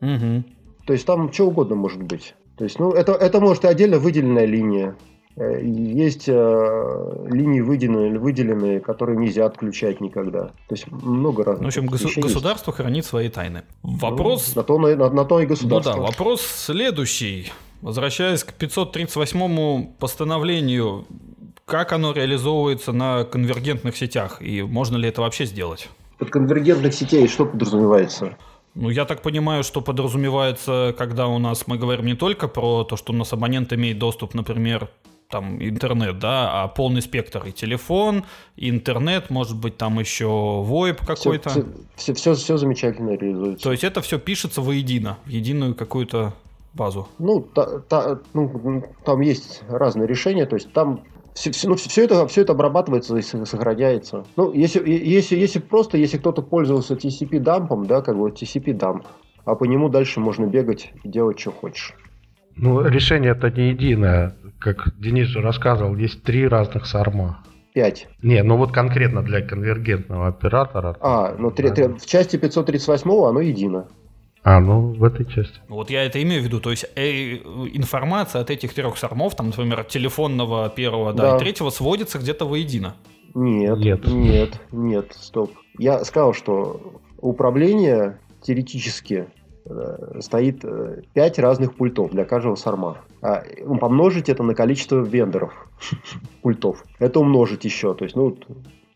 [0.00, 0.44] Угу.
[0.86, 2.34] То есть там что угодно может быть.
[2.56, 4.96] То есть, ну, это, это может и отдельно выделенная линия.
[5.38, 10.46] Э, есть э, линии выделенные, выделенные, которые нельзя отключать никогда.
[10.68, 11.64] То есть много разных.
[11.64, 12.80] В общем, госу- государство есть.
[12.80, 13.62] хранит свои тайны.
[13.82, 14.54] Вопрос.
[14.54, 15.92] Ну, на, то, на, на то и государство.
[15.92, 17.52] Ну да, вопрос следующий.
[17.82, 21.04] Возвращаясь к 538 постановлению,
[21.66, 25.90] как оно реализовывается на конвергентных сетях и можно ли это вообще сделать?
[26.16, 28.38] Под конвергентных сетей что подразумевается?
[28.74, 32.96] Ну, я так понимаю, что подразумевается, когда у нас мы говорим не только про то,
[32.96, 34.88] что у нас абонент имеет доступ, например,
[35.28, 38.24] там интернет, да, а полный спектр и телефон,
[38.56, 41.50] и интернет, может быть, там еще VoIP какой-то.
[41.50, 41.64] Все,
[41.96, 43.64] все, все, все замечательно реализуется.
[43.64, 46.34] То есть это все пишется воедино, в единую какую-то
[46.74, 47.08] базу.
[47.18, 51.00] Ну, та, та, ну, там есть разные решения, то есть там
[51.34, 54.24] все, все, ну, все, это, все это обрабатывается и сохраняется.
[54.36, 59.04] Ну, если, если, если просто, если кто-то пользовался TCP дампом, да, как бы TCP дамп,
[59.44, 61.94] а по нему дальше можно бегать и делать, что хочешь.
[62.56, 64.34] Ну, решение это не единое.
[64.58, 67.38] Как Денис же рассказывал, есть три разных сарма.
[67.74, 68.08] 5.
[68.22, 70.96] Не, ну вот конкретно для конвергентного оператора.
[71.00, 73.86] А, ну три- три- в части 538 оно едино.
[74.42, 75.58] А, ну в этой части.
[75.68, 77.34] Вот я это имею в виду, то есть э,
[77.74, 81.36] информация от этих трех сормов, там, например, от телефонного первого, да, Да.
[81.36, 82.94] и третьего сводится где-то воедино.
[83.34, 84.06] Нет, Нет.
[84.06, 85.52] нет, нет, стоп.
[85.78, 89.26] Я сказал, что управление теоретически
[90.20, 90.64] стоит
[91.12, 92.98] 5 разных пультов для каждого сарма.
[93.22, 95.52] А, ну, помножить это на количество вендоров
[96.42, 96.84] пультов.
[96.98, 97.94] Это умножить еще.
[97.94, 98.36] То есть, ну,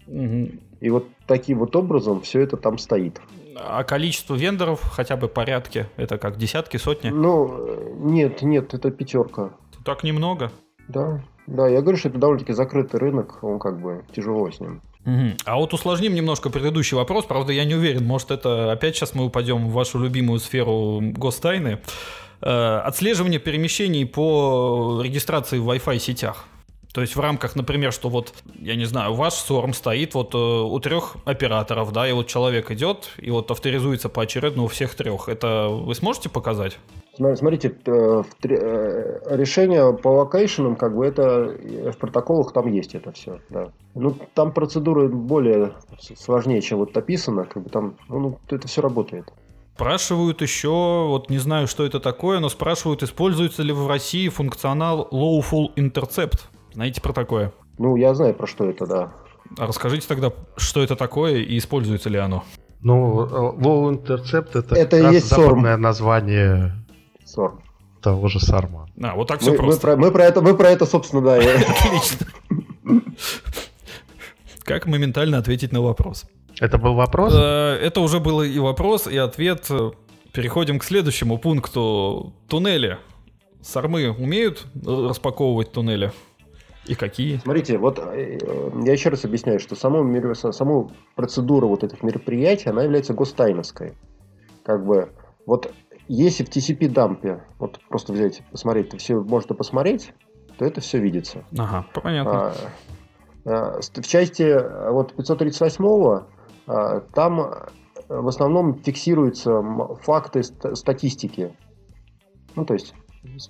[0.07, 0.61] Мгм.
[0.81, 3.21] и вот таким вот образом все это там стоит.
[3.57, 7.11] А количество вендоров хотя бы порядке, это как десятки, сотни?
[7.11, 9.51] Ну, э, нет, нет, это пятерка.
[9.85, 10.51] Так немного.
[10.89, 14.81] Да, да, я говорю, что это довольно-таки закрытый рынок, он как бы тяжело с ним.
[15.05, 15.37] Мгм.
[15.45, 17.25] А вот усложним немножко предыдущий вопрос.
[17.25, 21.81] Правда, я не уверен, может, это опять сейчас мы упадем в вашу любимую сферу гостайны.
[22.43, 26.47] Э, Отслеживание перемещений по регистрации в Wi-Fi сетях.
[26.93, 30.39] То есть в рамках, например, что вот, я не знаю, ваш СОРМ стоит вот э,
[30.39, 35.29] у трех операторов, да, и вот человек идет и вот авторизуется поочередно у всех трех.
[35.29, 36.79] Это вы сможете показать?
[37.37, 42.95] Смотрите, э, э, решение по location ам, как бы это э, в протоколах там есть
[42.95, 43.69] это все, да.
[43.95, 45.73] Ну, там процедуры более
[46.17, 49.31] сложнее, чем вот описано, как бы там, ну, ну, это все работает.
[49.75, 55.09] Спрашивают еще, вот не знаю, что это такое, но спрашивают, используется ли в России функционал
[55.11, 56.41] Lawful Intercept.
[56.73, 57.53] Знаете про такое?
[57.79, 59.13] Ну, я знаю, про что это, да.
[59.59, 62.45] А расскажите тогда, что это такое и используется ли оно?
[62.83, 65.43] Ну, Low Intercept это, Это как и раз есть SORM.
[65.43, 66.73] западное название
[67.31, 67.61] Сор.
[68.03, 68.89] того же Сарма.
[69.03, 69.81] А, вот так все Мы, мы просто.
[69.83, 71.37] про, мы про это, мы про это, собственно, да.
[71.37, 72.27] Отлично.
[74.65, 76.25] Как моментально ответить на вопрос?
[76.61, 77.33] Это был вопрос?
[77.37, 79.69] Э, Это уже был и вопрос, и ответ.
[80.33, 82.33] Переходим к следующему пункту.
[82.49, 82.99] Туннели.
[83.63, 86.13] Сармы умеют э, распаковывать туннели?
[86.87, 87.39] И какие?
[87.39, 88.39] Смотрите, вот э,
[88.85, 90.05] я еще раз объясняю, что саму,
[90.53, 93.93] саму процедуру вот этих мероприятий, она является гостайновской.
[94.65, 95.11] Как бы,
[95.47, 95.73] вот
[96.13, 100.13] если в TCP-дампе, вот просто взять, посмотреть, все можно посмотреть,
[100.59, 101.45] то это все видится.
[101.57, 102.33] Ага, понятно.
[102.33, 102.55] А,
[103.45, 106.25] а, В части а, вот 538
[106.67, 107.53] а, там
[108.09, 109.63] в основном фиксируются
[110.03, 111.55] факты ст- статистики.
[112.57, 112.93] Ну, то есть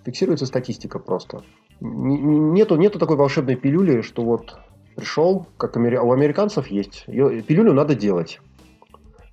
[0.04, 1.42] фиксируется статистика просто.
[1.80, 4.58] Нету, нету такой волшебной пилюли, что вот
[4.96, 7.06] пришел, как у американцев есть.
[7.06, 8.38] Пилюлю надо делать.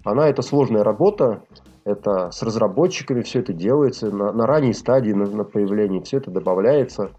[0.05, 1.43] Она это сложная работа,
[1.87, 6.29] это с разработчиками все это делается, на, на ранней стадии, на, на появлении все это
[6.31, 7.11] добавляется.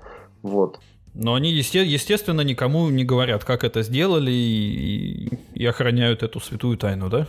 [0.43, 0.79] Вот.
[1.15, 6.77] Но они, есте- естественно, никому не говорят, как это сделали, и, и охраняют эту святую
[6.77, 7.27] тайну, да?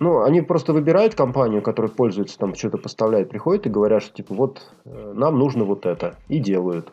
[0.00, 4.34] Ну, они просто выбирают компанию, которая пользуется, там что-то поставляет, приходят и говорят, что типа
[4.34, 6.88] вот э, нам нужно вот это, и делают.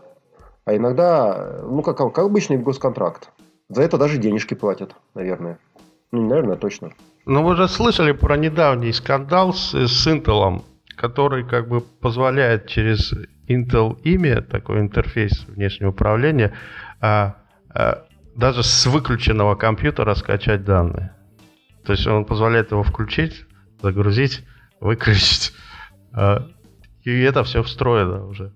[0.65, 3.29] А иногда, ну как, как обычный госконтракт,
[3.69, 5.59] за это даже денежки платят, наверное.
[6.11, 6.91] Ну, не наверное, а точно.
[7.25, 10.63] Ну, вы же слышали про недавний скандал с, с Intel,
[10.95, 13.13] который как бы позволяет через
[13.47, 16.53] Intel имя, такой интерфейс внешнего управления,
[17.01, 17.37] а,
[17.69, 21.15] а, даже с выключенного компьютера скачать данные.
[21.83, 23.45] То есть он позволяет его включить,
[23.81, 24.45] загрузить,
[24.79, 25.51] выключить.
[26.13, 26.47] а,
[27.03, 28.53] и это все встроено уже.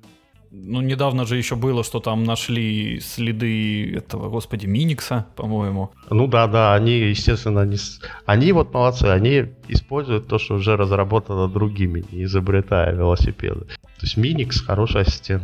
[0.51, 5.91] Ну, недавно же еще было, что там нашли следы этого, господи, Миникса, по-моему.
[6.09, 10.75] Ну да, да, они, естественно, не с- они вот молодцы, они используют то, что уже
[10.75, 13.65] разработано другими, не изобретая велосипеды.
[13.99, 15.43] То есть Minix хороший ассистент.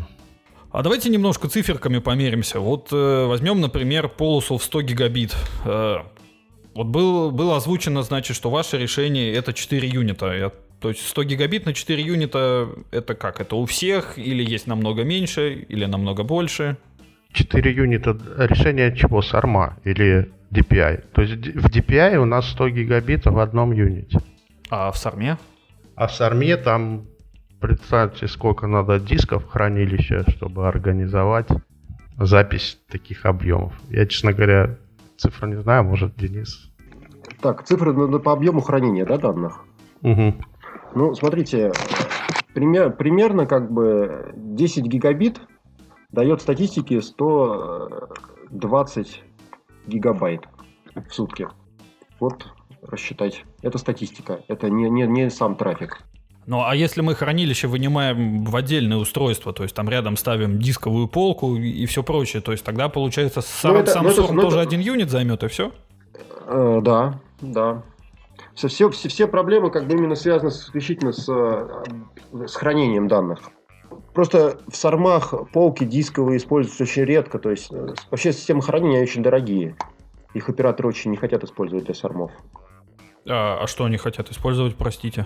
[0.71, 2.59] А давайте немножко циферками померимся.
[2.59, 5.35] Вот э, возьмем, например, полосу в 100 гигабит.
[5.65, 5.97] Э,
[6.73, 10.33] вот был, было озвучено, значит, что ваше решение это 4 юнита.
[10.33, 13.41] Я- то есть 100 гигабит на 4 юнита это как?
[13.41, 14.17] Это у всех?
[14.17, 15.65] Или есть намного меньше?
[15.69, 16.77] Или намного больше?
[17.31, 19.21] 4 юнита решение чего?
[19.21, 21.03] Сарма или DPI.
[21.13, 24.19] То есть в DPI у нас 100 гигабитов в одном юните.
[24.69, 25.37] А в Сарме?
[25.95, 27.05] А в Сарме там,
[27.59, 31.47] представьте, сколько надо дисков хранилища, чтобы организовать
[32.17, 33.73] запись таких объемов.
[33.89, 34.77] Я, честно говоря,
[35.17, 36.71] цифру не знаю, может, Денис.
[37.41, 39.65] Так, цифры по объему хранения да, данных.
[40.01, 40.35] Угу.
[40.95, 41.71] Ну, смотрите,
[42.53, 45.39] пример- примерно как бы 10 гигабит
[46.11, 49.23] дает статистике 120
[49.87, 50.41] гигабайт
[50.95, 51.47] в сутки.
[52.19, 52.47] Вот
[52.81, 53.43] рассчитать.
[53.61, 55.99] Это статистика, это не, не, не сам трафик.
[56.47, 61.07] Ну, а если мы хранилище вынимаем в отдельное устройство, то есть там рядом ставим дисковую
[61.07, 64.35] полку и все прочее, то есть тогда получается сам, Ну, это- сам ну, это- сорм
[64.35, 65.71] ну, тоже это- один юнит займет и все?
[66.47, 67.81] Э, да, да.
[68.55, 73.07] Все, все, все, все проблемы как бы именно связаны с, исключительно с, э, с хранением
[73.07, 73.39] данных.
[74.13, 77.37] Просто в сормах полки дисковые используются очень редко.
[77.37, 79.75] То есть э, вообще системы хранения очень дорогие.
[80.33, 82.31] Их операторы очень не хотят использовать для сормов.
[83.27, 85.25] А, а что они хотят использовать, простите?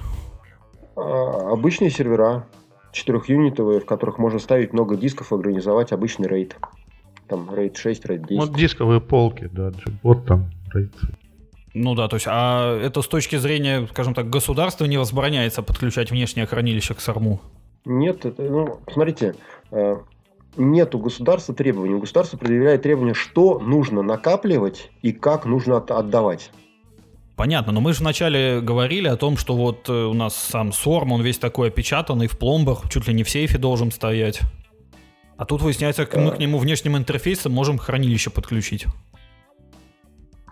[0.96, 2.48] А, обычные сервера,
[2.92, 6.56] четырехюнитовые, в которых можно ставить много дисков и организовать обычный рейд.
[7.28, 8.40] Там рейд 6, рейд 10.
[8.40, 10.94] Вот дисковые полки, да, вот там рейд.
[11.82, 16.12] Ну да, то есть, а это с точки зрения, скажем так, государства не возбраняется подключать
[16.12, 17.40] внешнее хранилище к САРМу?
[17.86, 19.36] Нет, это, ну, смотрите,
[19.72, 19.96] э,
[20.58, 21.94] нет у государства требований.
[21.94, 26.52] У государства предъявляет требования, что нужно накапливать и как нужно отдавать.
[27.38, 31.14] Понятно, но мы же вначале говорили о том, что вот э, у нас сам Сорм,
[31.14, 34.42] он весь такой опечатанный в пломбах, чуть ли не в сейфе должен стоять.
[35.38, 38.86] А тут выясняется, мы к нему внешним интерфейсом можем хранилище подключить.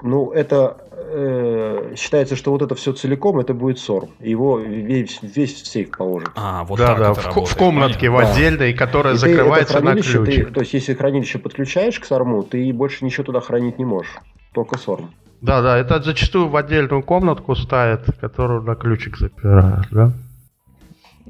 [0.02, 4.10] Ну, это э, считается, что вот это все целиком, это будет СОР.
[4.20, 6.30] Его весь, весь в сейф положит.
[6.36, 7.48] А, вот да, так да, это в, работает.
[7.48, 8.28] в комнатке Понятно.
[8.28, 10.12] в отдельной, которая и закрывается на ключ.
[10.12, 14.16] Ты, то есть, если хранилище подключаешь к сорму, ты больше ничего туда хранить не можешь.
[14.54, 15.12] Только сорм.
[15.42, 20.14] Да, да, это зачастую в отдельную комнатку ставят, которую на ключик запирают, да?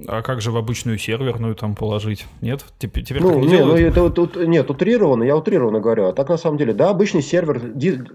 [0.07, 2.27] А как же в обычную серверную там положить?
[2.41, 2.65] Нет?
[2.77, 6.05] Теперь, теперь ну, не, ну это тут нет, утрированно, я утрированно говорю.
[6.05, 7.61] А так на самом деле, да, обычный сервер,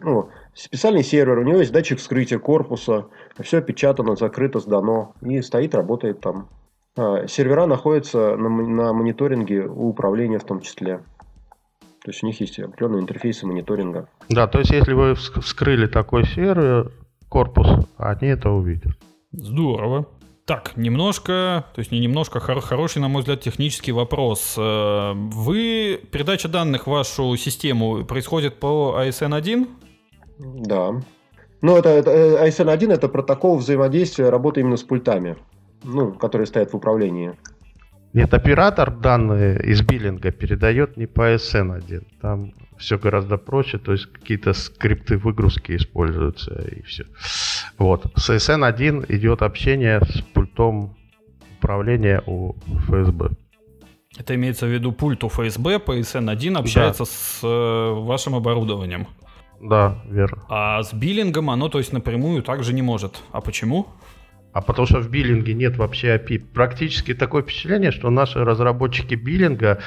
[0.02, 3.06] ну, специальный сервер, у него есть датчик вскрытия корпуса,
[3.40, 6.48] все опечатано, закрыто, сдано, и стоит, работает там.
[6.96, 10.98] А, сервера находятся на, на мониторинге у управления в том числе.
[12.04, 14.08] То есть у них есть определенные интерфейсы мониторинга.
[14.28, 16.92] Да, то есть если вы вскрыли такой сервер,
[17.28, 18.92] корпус, они это увидят.
[19.32, 20.06] Здорово.
[20.44, 24.56] Так, немножко, то есть не немножко, хор- хороший, на мой взгляд, технический вопрос.
[24.58, 29.68] Э, вы, передача данных в вашу систему происходит по ASN1?
[30.38, 31.00] Да.
[31.60, 32.10] Ну, это, это
[32.44, 35.36] ASN1 это протокол взаимодействия работы именно с пультами,
[35.84, 37.34] ну, которые стоят в управлении.
[38.12, 42.04] Нет, оператор данные из биллинга передает не по SN1.
[42.20, 47.04] Там все гораздо проще, то есть какие-то скрипты выгрузки используются и все.
[47.78, 48.06] Вот.
[48.16, 50.94] С SN1 идет общение с пультом
[51.58, 52.54] управления у
[52.86, 53.30] ФСБ.
[54.18, 57.10] Это имеется в виду пульт у ФСБ по SN1 общается да.
[57.10, 59.06] с э, вашим оборудованием.
[59.60, 60.42] Да, верно.
[60.48, 63.22] А с биллингом оно, то есть, напрямую также не может.
[63.30, 63.86] А почему?
[64.52, 66.44] А потому что в биллинге нет вообще API.
[66.52, 69.78] Практически такое впечатление, что наши разработчики биллинга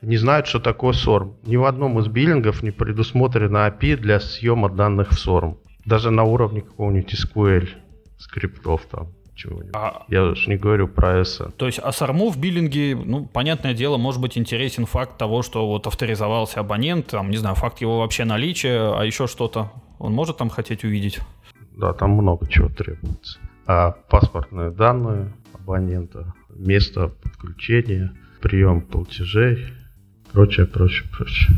[0.00, 1.34] не знают, что такое SORM.
[1.44, 5.56] Ни в одном из биллингов не предусмотрено API для съема данных в SORM.
[5.84, 7.68] Даже на уровне какого-нибудь SQL
[8.18, 9.74] скриптов там чего-нибудь.
[9.74, 10.04] А...
[10.08, 11.42] Я же не говорю про S.
[11.58, 15.68] То есть, а сарму в биллинге, ну, понятное дело, может быть интересен факт того, что
[15.68, 19.70] вот авторизовался абонент, там, не знаю, факт его вообще наличия, а еще что-то.
[19.98, 21.20] Он может там хотеть увидеть?
[21.76, 29.66] Да, там много чего требуется а паспортные данные абонента, место подключения, прием платежей,
[30.32, 31.56] прочее, прочее, прочее.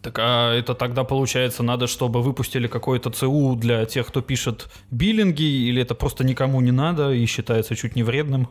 [0.00, 5.68] Так а это тогда получается надо, чтобы выпустили какой-то ЦУ для тех, кто пишет биллинги,
[5.68, 8.48] или это просто никому не надо и считается чуть не вредным?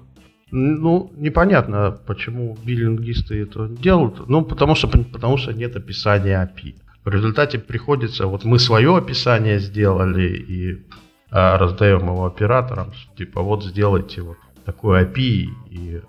[0.51, 4.27] Ну, непонятно, почему биллингисты это делают.
[4.29, 6.75] Ну, потому что, потому что нет описания API.
[7.03, 10.85] В результате приходится, вот мы свое описание сделали, и
[11.29, 16.01] а раздаем его операторам, типа вот сделайте вот такой API и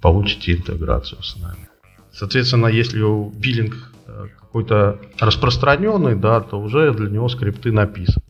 [0.00, 1.68] получите интеграцию с нами.
[2.12, 3.74] Соответственно, если у биллинг
[4.06, 8.24] э, какой-то распространенный, да, то уже для него скрипты написаны.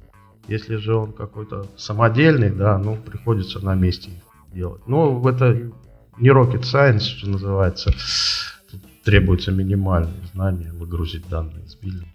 [0.48, 4.10] Если же он какой-то самодельный, да, ну, приходится на месте
[4.52, 4.86] делать.
[4.86, 5.70] Но это
[6.18, 7.92] не rocket science, что называется.
[8.70, 12.13] Тут требуется минимальные знания выгрузить данные из биллинга.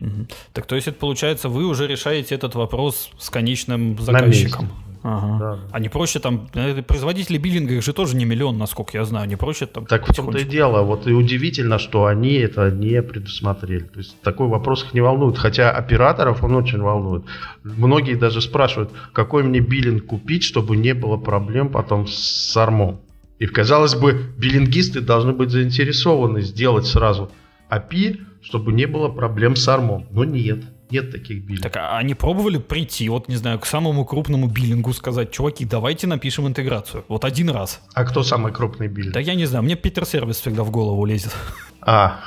[0.00, 0.26] Угу.
[0.52, 4.70] Так то есть это получается, вы уже решаете этот вопрос с конечным заказчиком.
[5.02, 5.38] Ага.
[5.38, 5.58] Да.
[5.72, 9.28] А не проще там, э, производители биллинга их же тоже не миллион, насколько я знаю,
[9.28, 9.86] не проще там...
[9.86, 13.84] Так в том-то и дело, вот и удивительно, что они это не предусмотрели.
[13.84, 17.24] То есть такой вопрос их не волнует, хотя операторов он очень волнует.
[17.62, 23.00] Многие даже спрашивают, какой мне биллинг купить, чтобы не было проблем потом с армом.
[23.38, 27.30] И казалось бы, биллингисты должны быть заинтересованы сделать сразу
[27.70, 30.06] API, чтобы не было проблем с армом.
[30.10, 31.72] Но нет, нет таких биллингов.
[31.72, 36.06] Так а они пробовали прийти, вот не знаю, к самому крупному биллингу сказать, чуваки, давайте
[36.06, 37.04] напишем интеграцию.
[37.08, 37.82] Вот один раз.
[37.94, 39.14] А кто самый крупный биллинг?
[39.14, 41.34] Да я не знаю, мне Питер Сервис всегда в голову лезет.
[41.82, 42.20] А,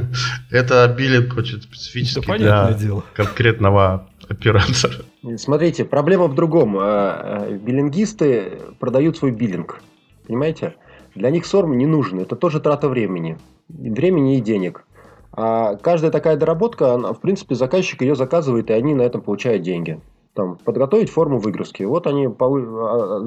[0.50, 3.04] это биллинг очень специфический да, для дело.
[3.14, 5.04] конкретного оператора.
[5.36, 6.76] Смотрите, проблема в другом.
[6.78, 9.82] А, а, биллингисты продают свой биллинг.
[10.26, 10.74] Понимаете?
[11.14, 12.20] Для них сорм не нужен.
[12.20, 13.36] Это тоже трата времени.
[13.68, 14.84] Времени и денег.
[15.32, 19.62] А каждая такая доработка, она, в принципе, заказчик ее заказывает, и они на этом получают
[19.62, 20.00] деньги.
[20.34, 21.82] Там, подготовить форму выгрузки.
[21.82, 22.22] Вот они,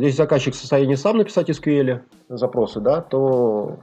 [0.02, 3.78] если заказчик в состоянии сам написать SQL запросы, да, то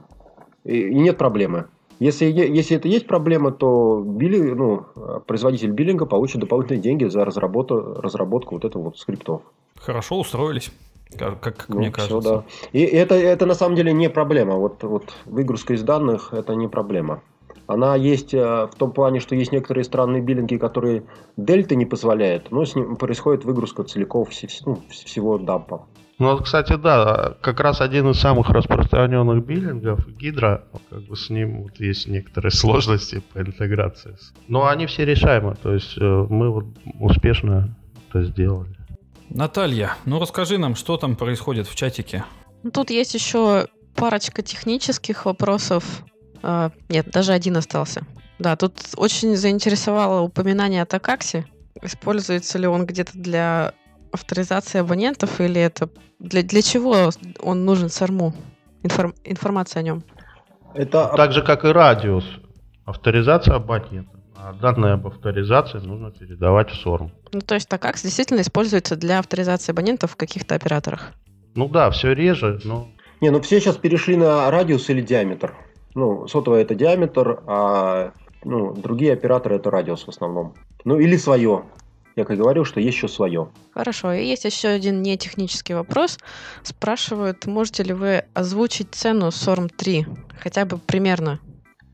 [0.63, 1.65] и, нет проблемы.
[1.99, 4.85] Если, если это есть проблема, то билли, ну,
[5.27, 9.43] производитель биллинга получит дополнительные деньги за разработку, разработку вот этого вот скриптов.
[9.77, 10.71] Хорошо устроились.
[11.15, 12.21] Как, как Ну, мне кажется.
[12.21, 12.43] да.
[12.71, 14.55] И это, это на самом деле не проблема.
[14.55, 17.21] Вот, вот выгрузка из данных это не проблема.
[17.67, 21.03] Она есть э, в том плане, что есть некоторые странные биллинги, которые
[21.37, 25.85] дельта не позволяет, но с ним происходит выгрузка целиком вс- ну, вс- всего дампа.
[26.19, 31.29] Ну, вот, кстати, да, как раз один из самых распространенных биллингов, Гидра, как бы с
[31.31, 34.15] ним вот есть некоторые сложности по интеграции.
[34.47, 36.65] Но они все решаемы, то есть э, мы вот
[36.99, 37.75] успешно
[38.09, 38.75] это сделали.
[39.29, 42.25] Наталья, ну расскажи нам, что там происходит в чатике.
[42.71, 46.03] Тут есть еще парочка технических вопросов.
[46.43, 48.03] А, Нет, даже один остался.
[48.39, 51.45] Да, тут очень заинтересовало упоминание о такаксе.
[51.81, 53.73] Используется ли он где-то для
[54.11, 55.89] авторизации абонентов или это
[56.19, 58.33] для, для чего он нужен САРМу?
[58.83, 60.03] Информ- информация о нем.
[60.73, 62.25] Это Так же, как и радиус,
[62.85, 64.09] авторизация абонента.
[64.35, 67.11] А данные об авторизации нужно передавать в СОРМ.
[67.31, 71.13] Ну, то есть такакс действительно используется для авторизации абонентов в каких-то операторах.
[71.53, 72.89] Ну да, все реже, но
[73.21, 75.53] Не, ну все сейчас перешли на радиус или диаметр.
[75.95, 78.13] Ну, сотовый это диаметр, а
[78.43, 80.53] ну, другие операторы это радиус в основном.
[80.83, 81.63] Ну, или свое.
[82.15, 83.49] Я как и говорил, что есть еще свое.
[83.73, 86.17] Хорошо, и есть еще один нетехнический вопрос.
[86.63, 90.05] Спрашивают, можете ли вы озвучить цену SORM-3?
[90.39, 91.39] Хотя бы примерно.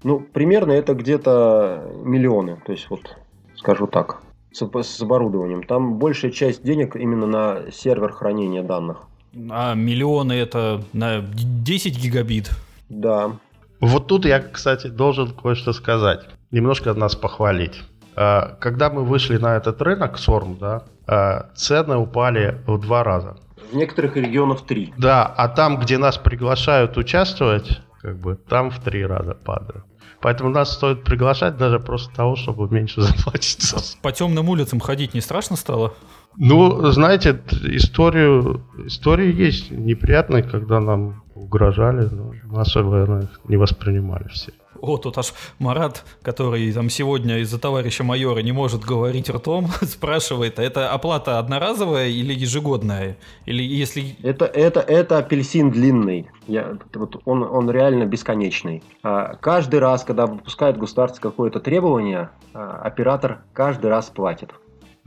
[0.03, 2.59] Ну, примерно это где-то миллионы.
[2.65, 3.15] То есть, вот,
[3.55, 4.21] скажу так,
[4.51, 5.63] с, с оборудованием.
[5.63, 9.07] Там большая часть денег именно на сервер хранения данных.
[9.49, 12.49] А миллионы это на 10 гигабит.
[12.89, 13.33] Да.
[13.79, 16.21] Вот тут я, кстати, должен кое-что сказать.
[16.51, 17.83] Немножко нас похвалить.
[18.15, 23.37] А, Когда мы вышли на этот рынок, СОРМ, да, а, цены упали в два раза.
[23.71, 24.93] В некоторых регионах три.
[24.97, 29.85] Да, а там, где нас приглашают участвовать, как бы там в три раза падают.
[30.21, 33.73] Поэтому нас стоит приглашать даже просто того, чтобы меньше заплатить.
[34.01, 35.93] По темным улицам ходить не страшно стало?
[36.37, 44.51] Ну, знаете, историю, истории есть неприятные, когда нам угрожали, но особо их не воспринимали все.
[44.81, 50.59] О, тут аж Марат, который там сегодня из-за товарища майора не может говорить ртом, спрашивает,
[50.59, 53.17] а это оплата одноразовая или ежегодная?
[53.45, 54.15] Или если...
[54.23, 56.29] Это, это, это апельсин длинный.
[56.47, 58.83] Я, вот он, он реально бесконечный.
[59.03, 64.51] А, каждый раз, когда выпускает государство какое-то требование, а, оператор каждый раз платит.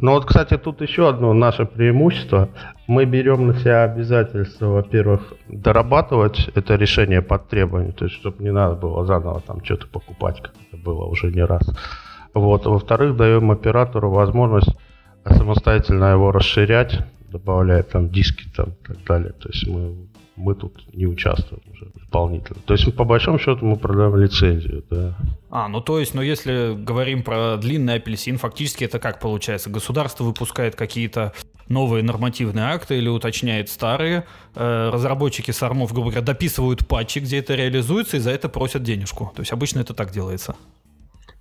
[0.02, 2.48] Ну вот, кстати, тут еще одно наше преимущество.
[2.86, 8.50] Мы берем на себя обязательство, во-первых, дорабатывать это решение под требование, то есть, чтобы не
[8.50, 11.62] надо было заново там что-то покупать, как это было уже не раз.
[12.32, 12.64] Вот.
[12.64, 14.74] Во-вторых, даем оператору возможность
[15.26, 17.00] самостоятельно его расширять,
[17.30, 19.32] добавляя там диски там и так далее.
[19.32, 20.08] То есть мы,
[20.40, 22.60] мы тут не участвуем уже дополнительно.
[22.64, 25.16] То есть, по большому счету, мы продаем лицензию, да.
[25.50, 29.70] А, ну то есть, ну если говорим про длинный апельсин, фактически это как получается?
[29.70, 31.32] Государство выпускает какие-то
[31.68, 37.54] новые нормативные акты или уточняет старые, э, разработчики сармов, грубо говоря, дописывают патчи, где это
[37.54, 39.32] реализуется, и за это просят денежку.
[39.34, 40.56] То есть обычно это так делается.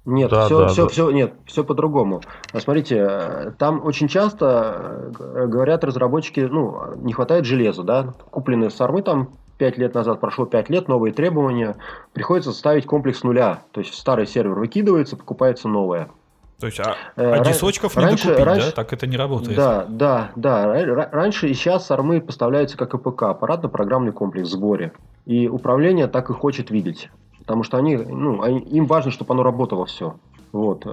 [0.05, 0.89] Нет, Да, все, да, все, да.
[0.89, 2.21] все, нет, все по-другому.
[2.53, 8.69] А Смотрите, э, там очень часто э, говорят разработчики, ну, не хватает железа, да, купленные
[8.69, 11.76] СОРМы там 5 лет назад, прошло 5 лет, новые требования,
[12.13, 16.09] приходится ставить комплекс с нуля, то есть старый сервер выкидывается, покупается новое.
[16.59, 18.71] То есть, а, Э, а дискочков не раньше- докупить, раньше- да?
[18.76, 19.55] Так это не работает.
[19.55, 20.65] Да, да, да.
[20.76, 24.91] Ра- ра- Раньше и сейчас СОРМы поставляются как АПК, аппаратно-программный комплекс в сборе.
[25.26, 27.09] И управление так и хочет видеть.
[27.49, 30.13] Потому что они, ну, они- им важно, чтобы оно работало все.
[30.51, 30.85] Вот.
[30.85, 30.89] э,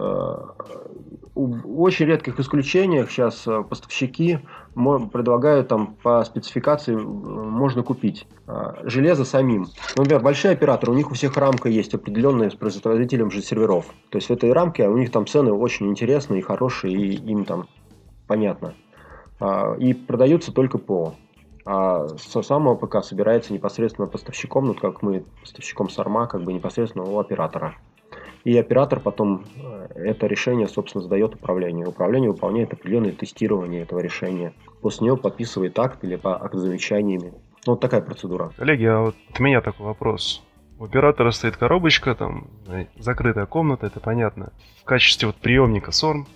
[1.34, 4.38] В очень редких исключениях сейчас э, поставщики
[5.12, 8.26] предлагают там по спецификации э, можно купить
[8.84, 9.66] железо самим.
[9.96, 13.84] Ну, Например, большие операторы, у них у всех рамка есть определенная с производителем же серверов.
[14.08, 17.44] То есть в этой рамке у них там цены очень интересные и хорошие, и им
[17.44, 17.66] там
[18.26, 18.72] понятно.
[19.40, 21.12] А, И продаются только ПО.
[21.66, 27.04] А со самого ПК собирается непосредственно поставщиком, ну как мы поставщиком Сарма, как бы непосредственно
[27.04, 27.74] у оператора.
[28.44, 31.88] И оператор потом э, это решение, собственно, сдает управлению.
[31.88, 34.52] Управление выполняет определенное тестирование этого решения.
[34.80, 37.32] После него подписывает акт или по акт замечаниями.
[37.66, 38.52] Ну, вот такая процедура.
[38.56, 40.44] Коллеги, а вот от меня такой вопрос.
[40.78, 44.52] У оператора стоит коробочка, там э, закрытая комната, это понятно.
[44.80, 46.26] В качестве вот приемника SORM.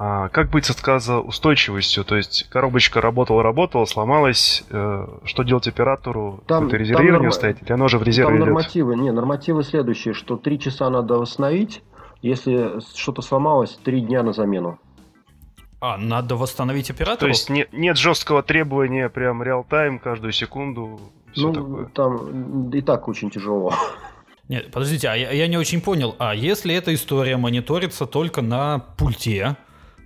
[0.00, 2.04] А как быть с отказоустойчивостью?
[2.04, 4.64] То есть коробочка работала-работала, сломалась.
[4.70, 6.40] э, что делать оператору?
[6.46, 7.62] Там- Какое-то там резервирование норма- ставить?
[7.62, 8.46] Или оно же в резерве Там идет?
[8.46, 11.82] нормативы, не, нормативы следующие, что три часа надо восстановить,
[12.22, 14.78] если что-то сломалось, три дня на замену.
[15.80, 17.18] А, надо восстановить оператору?
[17.18, 21.00] То есть не- нет жесткого требования прям реал-тайм каждую секунду.
[21.32, 21.84] Все ну, такое.
[21.86, 23.72] там и так очень тяжело.
[24.48, 26.14] Нет, подождите, а я, я не очень понял.
[26.18, 29.56] А если эта история мониторится только на пульте,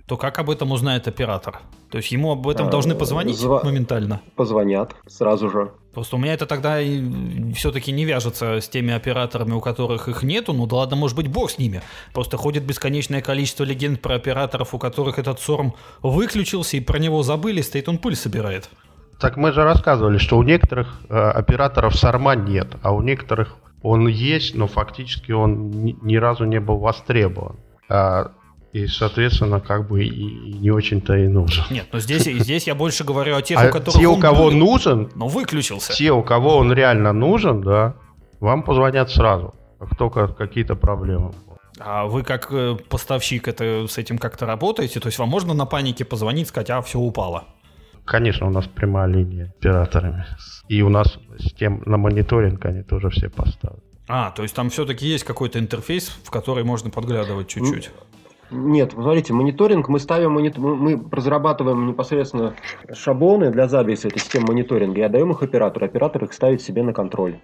[0.05, 1.59] то как об этом узнает оператор?
[1.89, 4.21] То есть ему об этом А, должны позвонить зва- моментально?
[4.35, 5.71] Позвонят сразу же.
[5.93, 6.79] Просто у меня это тогда
[7.55, 10.53] все-таки не вяжется с теми операторами, у которых их нету.
[10.53, 11.81] Ну да ладно, может быть, бог с ними.
[12.13, 17.21] Просто ходит бесконечное количество легенд про операторов, у которых этот сорм выключился, и про него
[17.23, 18.69] забыли, стоит он пыль собирает.
[19.19, 24.07] Так мы же рассказывали, что у некоторых э, операторов сорма нет, а у некоторых он
[24.07, 27.57] есть, но фактически он ни, ни разу не был востребован.
[27.89, 28.31] А,
[28.73, 31.63] и, соответственно, как бы и, не очень-то и нужен.
[31.69, 34.17] Нет, но здесь, и здесь я больше говорю о тех, А у которых те, у
[34.17, 35.93] кого был, нужен, но выключился.
[35.93, 37.95] те, у кого он реально нужен, да,
[38.39, 41.33] вам позвонят сразу, как только какие-то проблемы.
[41.79, 44.99] А вы как э, поставщик это с этим как-то работаете?
[44.99, 47.45] То есть вам можно на панике позвонить, сказать, а все упало?
[48.05, 50.25] Конечно, у нас прямая линия с операторами.
[50.67, 53.83] И у нас с тем на мониторинг они тоже все поставят.
[54.07, 57.91] А, то есть там все-таки есть какой-то интерфейс, в который можно подглядывать чуть-чуть.
[58.53, 62.53] Нет, смотрите, мониторинг мы ставим, мы, разрабатываем непосредственно
[62.93, 65.85] шаблоны для записи этой системы мониторинга и отдаем их оператору.
[65.85, 67.37] Оператор их ставит себе на контроль.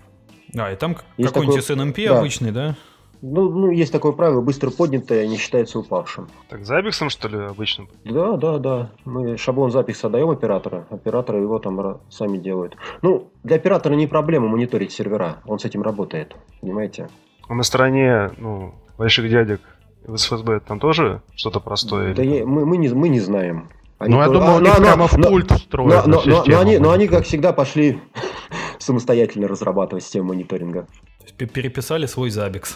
[0.58, 2.20] А, и там Есть какой-нибудь такой- SNMP да.
[2.20, 2.76] обычный, да?
[3.22, 6.30] Ну, ну, есть такое правило, быстро поднятое не считается упавшим.
[6.48, 7.88] Так, за Абиксом, что ли, обычно?
[8.06, 8.92] Да, да, да.
[9.04, 12.78] Мы шаблон записи отдаем оператору, операторы его там сами делают.
[13.02, 17.10] Ну, для оператора не проблема мониторить сервера, он с этим работает, понимаете?
[17.50, 19.60] А на стороне, ну, больших дядек
[20.06, 22.14] в СФСБ там тоже что-то простое?
[22.14, 23.70] Да или я- мы, мы, не, мы не знаем.
[23.98, 26.04] Они ну, я то- думаю, а, у них но- прямо в но- пульт Но, встроена
[26.06, 26.60] но- но- но система.
[26.62, 28.00] они, но они, как всегда, пошли
[28.80, 30.84] самостоятельно разрабатывать систему мониторинга.
[30.84, 32.76] То есть пе- переписали свой Zabbix.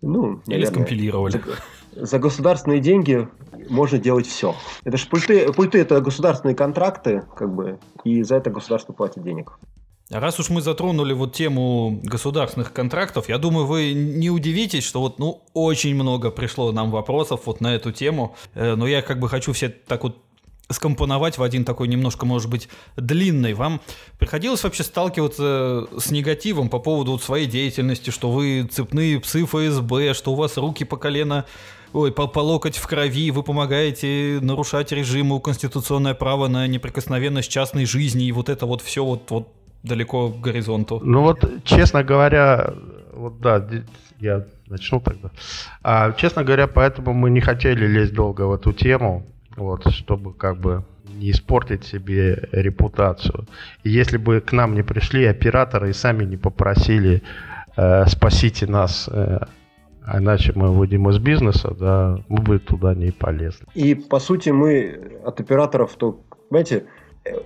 [0.00, 0.66] Ну, Или наверное.
[0.72, 1.42] скомпилировали.
[1.94, 3.28] За, за государственные деньги
[3.70, 4.54] можно делать все.
[4.84, 9.58] Это же пульты, пульты это государственные контракты, как бы, и за это государство платит денег.
[10.12, 15.18] Раз уж мы затронули вот тему государственных контрактов, я думаю, вы не удивитесь, что вот,
[15.18, 19.28] ну, очень много пришло нам вопросов вот на эту тему, Э, но я как бы
[19.28, 20.16] хочу все так вот
[20.70, 23.52] скомпоновать в один такой немножко, может быть, длинный.
[23.52, 23.80] Вам
[24.18, 30.32] приходилось вообще сталкиваться с негативом по поводу своей деятельности, что вы цепные псы ФСБ, что
[30.32, 31.44] у вас руки по колено
[31.92, 37.84] Ой, по, по локоть в крови, вы помогаете нарушать режиму, конституционное право на неприкосновенность частной
[37.84, 39.48] жизни, и вот это вот все вот, вот
[39.82, 41.00] далеко к горизонту.
[41.04, 42.74] Ну вот, честно говоря,
[43.12, 43.66] вот да,
[44.20, 45.30] я начну тогда.
[45.82, 49.24] А, честно говоря, поэтому мы не хотели лезть долго в эту тему,
[49.56, 50.84] вот, чтобы как бы
[51.14, 53.46] не испортить себе репутацию.
[53.84, 57.22] И если бы к нам не пришли операторы и сами не попросили
[57.76, 59.38] э, спасите нас, э,
[60.04, 63.66] а иначе мы выйдем из бизнеса, да, мы бы туда не полезли.
[63.74, 66.84] И по сути мы от операторов, то, понимаете,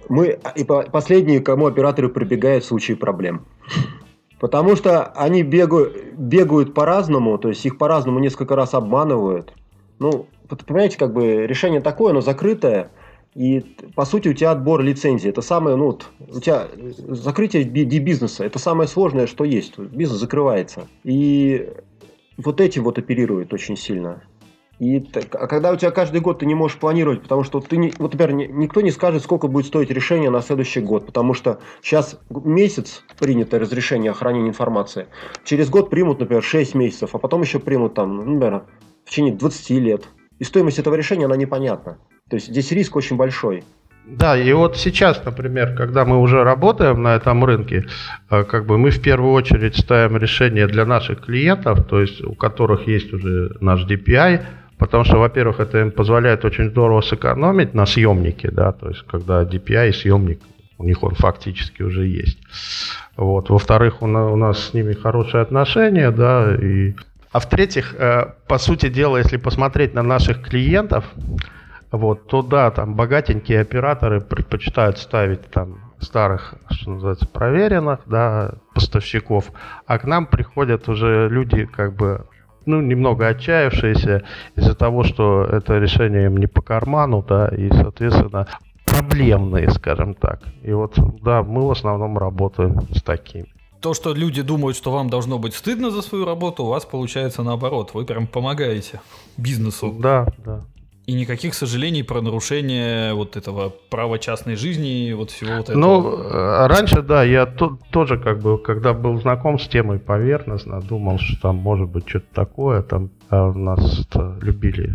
[0.08, 3.46] мы и по- последние, кому операторы прибегают в случае проблем.
[4.38, 9.54] Потому что они бегают, бегают по-разному, то есть их по-разному несколько раз обманывают.
[9.98, 10.26] Ну,
[10.66, 12.90] понимаете, как бы решение такое, оно закрытое,
[13.34, 13.60] и
[13.94, 15.28] по сути у тебя отбор лицензии.
[15.28, 16.68] Это самое, ну, у тебя
[17.08, 19.78] закрытие бизнеса, это самое сложное, что есть.
[19.78, 20.86] Бизнес закрывается.
[21.04, 21.70] И
[22.36, 24.22] вот этим вот оперируют очень сильно.
[24.78, 27.78] И так- а когда у тебя каждый год ты не можешь планировать, потому что ты
[27.78, 31.32] не, вот, например, ни- никто не скажет, сколько будет стоить решение на следующий год, потому
[31.32, 35.06] что сейчас месяц принято разрешение о хранении информации,
[35.44, 38.64] через год примут, например, 6 месяцев, а потом еще примут там, ну, например,
[39.06, 40.04] в течение 20 лет.
[40.38, 41.96] И стоимость этого решения, она непонятна.
[42.28, 43.64] То есть здесь риск очень большой.
[44.06, 47.86] Да, и вот сейчас, например, когда мы уже работаем на этом рынке,
[48.30, 52.34] э, как бы мы в первую очередь ставим решение для наших клиентов, то есть у
[52.34, 54.44] которых есть уже наш DPI,
[54.78, 59.42] потому что, во-первых, это им позволяет очень здорово сэкономить на съемнике, да, то есть когда
[59.42, 60.40] DPI и съемник,
[60.78, 62.38] у них он фактически уже есть.
[63.16, 63.48] Вот.
[63.48, 66.94] Во-вторых, у, у нас с ними хорошие отношения, да, и...
[67.32, 71.04] А в-третьих, э, по сути дела, если посмотреть на наших клиентов,
[71.90, 79.50] вот, то да, там богатенькие операторы предпочитают ставить там старых, что называется, проверенных, да, поставщиков,
[79.86, 82.26] а к нам приходят уже люди, как бы,
[82.66, 84.22] ну, немного отчаявшиеся
[84.56, 88.46] из-за того, что это решение им не по карману, да, и, соответственно,
[88.84, 90.40] проблемные, скажем так.
[90.62, 93.46] И вот, да, мы в основном работаем с такими.
[93.80, 97.42] То, что люди думают, что вам должно быть стыдно за свою работу, у вас получается
[97.42, 97.90] наоборот.
[97.94, 99.00] Вы прям помогаете
[99.36, 99.94] бизнесу.
[99.98, 100.62] Да, да.
[101.06, 105.78] И никаких сожалений про нарушение вот этого права частной жизни и вот всего вот этого.
[105.78, 110.80] Ну, э, раньше, да, я то- тоже как бы, когда был знаком с темой поверхностно,
[110.80, 114.08] думал, что там может быть что-то такое, там а у нас
[114.42, 114.92] любили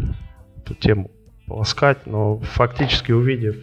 [0.57, 1.11] эту тему
[1.47, 3.55] полоскать, но фактически увидев,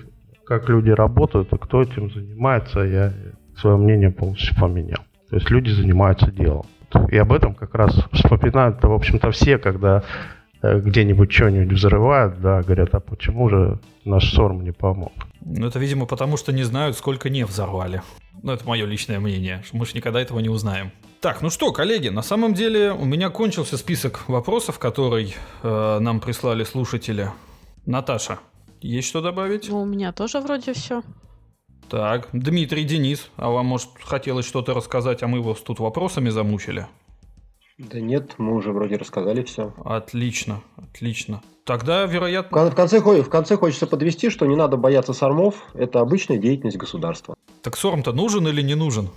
[0.45, 3.13] как люди работают и кто этим занимается, я
[3.57, 5.03] свое мнение полностью поменял.
[5.29, 6.65] То есть люди занимаются делом.
[7.11, 10.03] И об этом как раз вспоминают, в общем-то, все, когда
[10.63, 15.13] где-нибудь что-нибудь взрывают, да, говорят, а почему же наш СОРМ не помог?
[15.41, 18.03] Ну, это, видимо, потому что не знают, сколько не взорвали.
[18.43, 19.63] Ну, это мое личное мнение.
[19.73, 20.93] Мы же никогда этого не узнаем.
[21.21, 26.21] Так, ну что, коллеги, на самом деле у меня кончился список вопросов, который э, нам
[26.21, 27.31] прислали слушатели.
[27.87, 28.39] Наташа,
[28.81, 29.69] есть что добавить?
[29.69, 31.03] Ну, у меня тоже вроде все.
[31.89, 36.87] Так, Дмитрий, Денис, а вам, может, хотелось что-то рассказать, а мы вас тут вопросами замучили?
[37.79, 39.73] Да нет, мы уже вроде рассказали все.
[39.85, 41.41] Отлично, отлично.
[41.65, 42.71] Тогда, вероятно...
[42.71, 45.55] В конце, в конце хочется подвести, что не надо бояться сормов.
[45.75, 47.37] Это обычная деятельность государства.
[47.63, 49.11] Так сорм-то нужен или не нужен?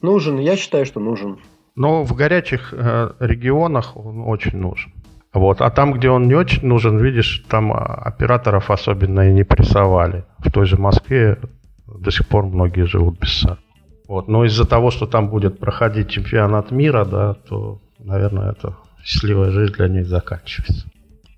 [0.00, 1.40] Нужен, я считаю, что нужен.
[1.74, 4.92] Но в горячих э, регионах он очень нужен.
[5.32, 5.60] Вот.
[5.60, 10.24] А там, где он не очень нужен, видишь, там а, операторов особенно и не прессовали.
[10.38, 11.40] В той же Москве
[11.86, 13.58] до сих пор многие живут без САР.
[14.06, 14.28] Вот.
[14.28, 19.72] Но из-за того, что там будет проходить чемпионат мира, да, то, наверное, это счастливая жизнь
[19.74, 20.86] для них заканчивается.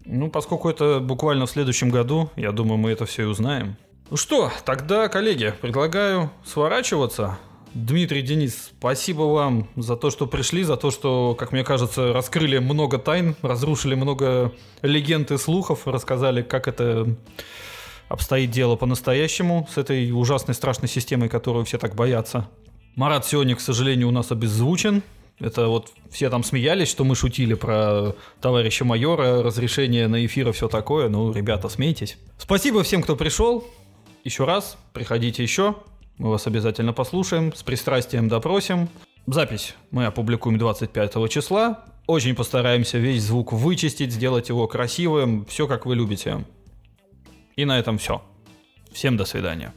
[0.04, 3.76] Ну, поскольку это буквально в следующем году, я думаю, мы это все и узнаем.
[4.10, 7.38] Ну что, тогда, коллеги, предлагаю сворачиваться.
[7.74, 12.58] Дмитрий, Денис, спасибо вам за то, что пришли, за то, что, как мне кажется, раскрыли
[12.58, 14.52] много тайн, разрушили много
[14.82, 17.16] легенд и слухов, рассказали, как это
[18.08, 22.48] обстоит дело по-настоящему с этой ужасной страшной системой, которую все так боятся.
[22.94, 25.02] Марат сегодня, к сожалению, у нас обеззвучен.
[25.38, 30.52] Это вот все там смеялись, что мы шутили про товарища майора, разрешение на эфир и
[30.52, 31.08] все такое.
[31.08, 32.16] Ну, ребята, смейтесь.
[32.38, 33.66] Спасибо всем, кто пришел.
[34.24, 35.76] Еще раз, приходите еще.
[36.16, 38.88] Мы вас обязательно послушаем, с пристрастием допросим.
[39.26, 41.84] Запись мы опубликуем 25 числа.
[42.06, 46.44] Очень постараемся весь звук вычистить, сделать его красивым, все как вы любите.
[47.56, 48.22] И на этом все.
[48.92, 49.74] Всем до свидания.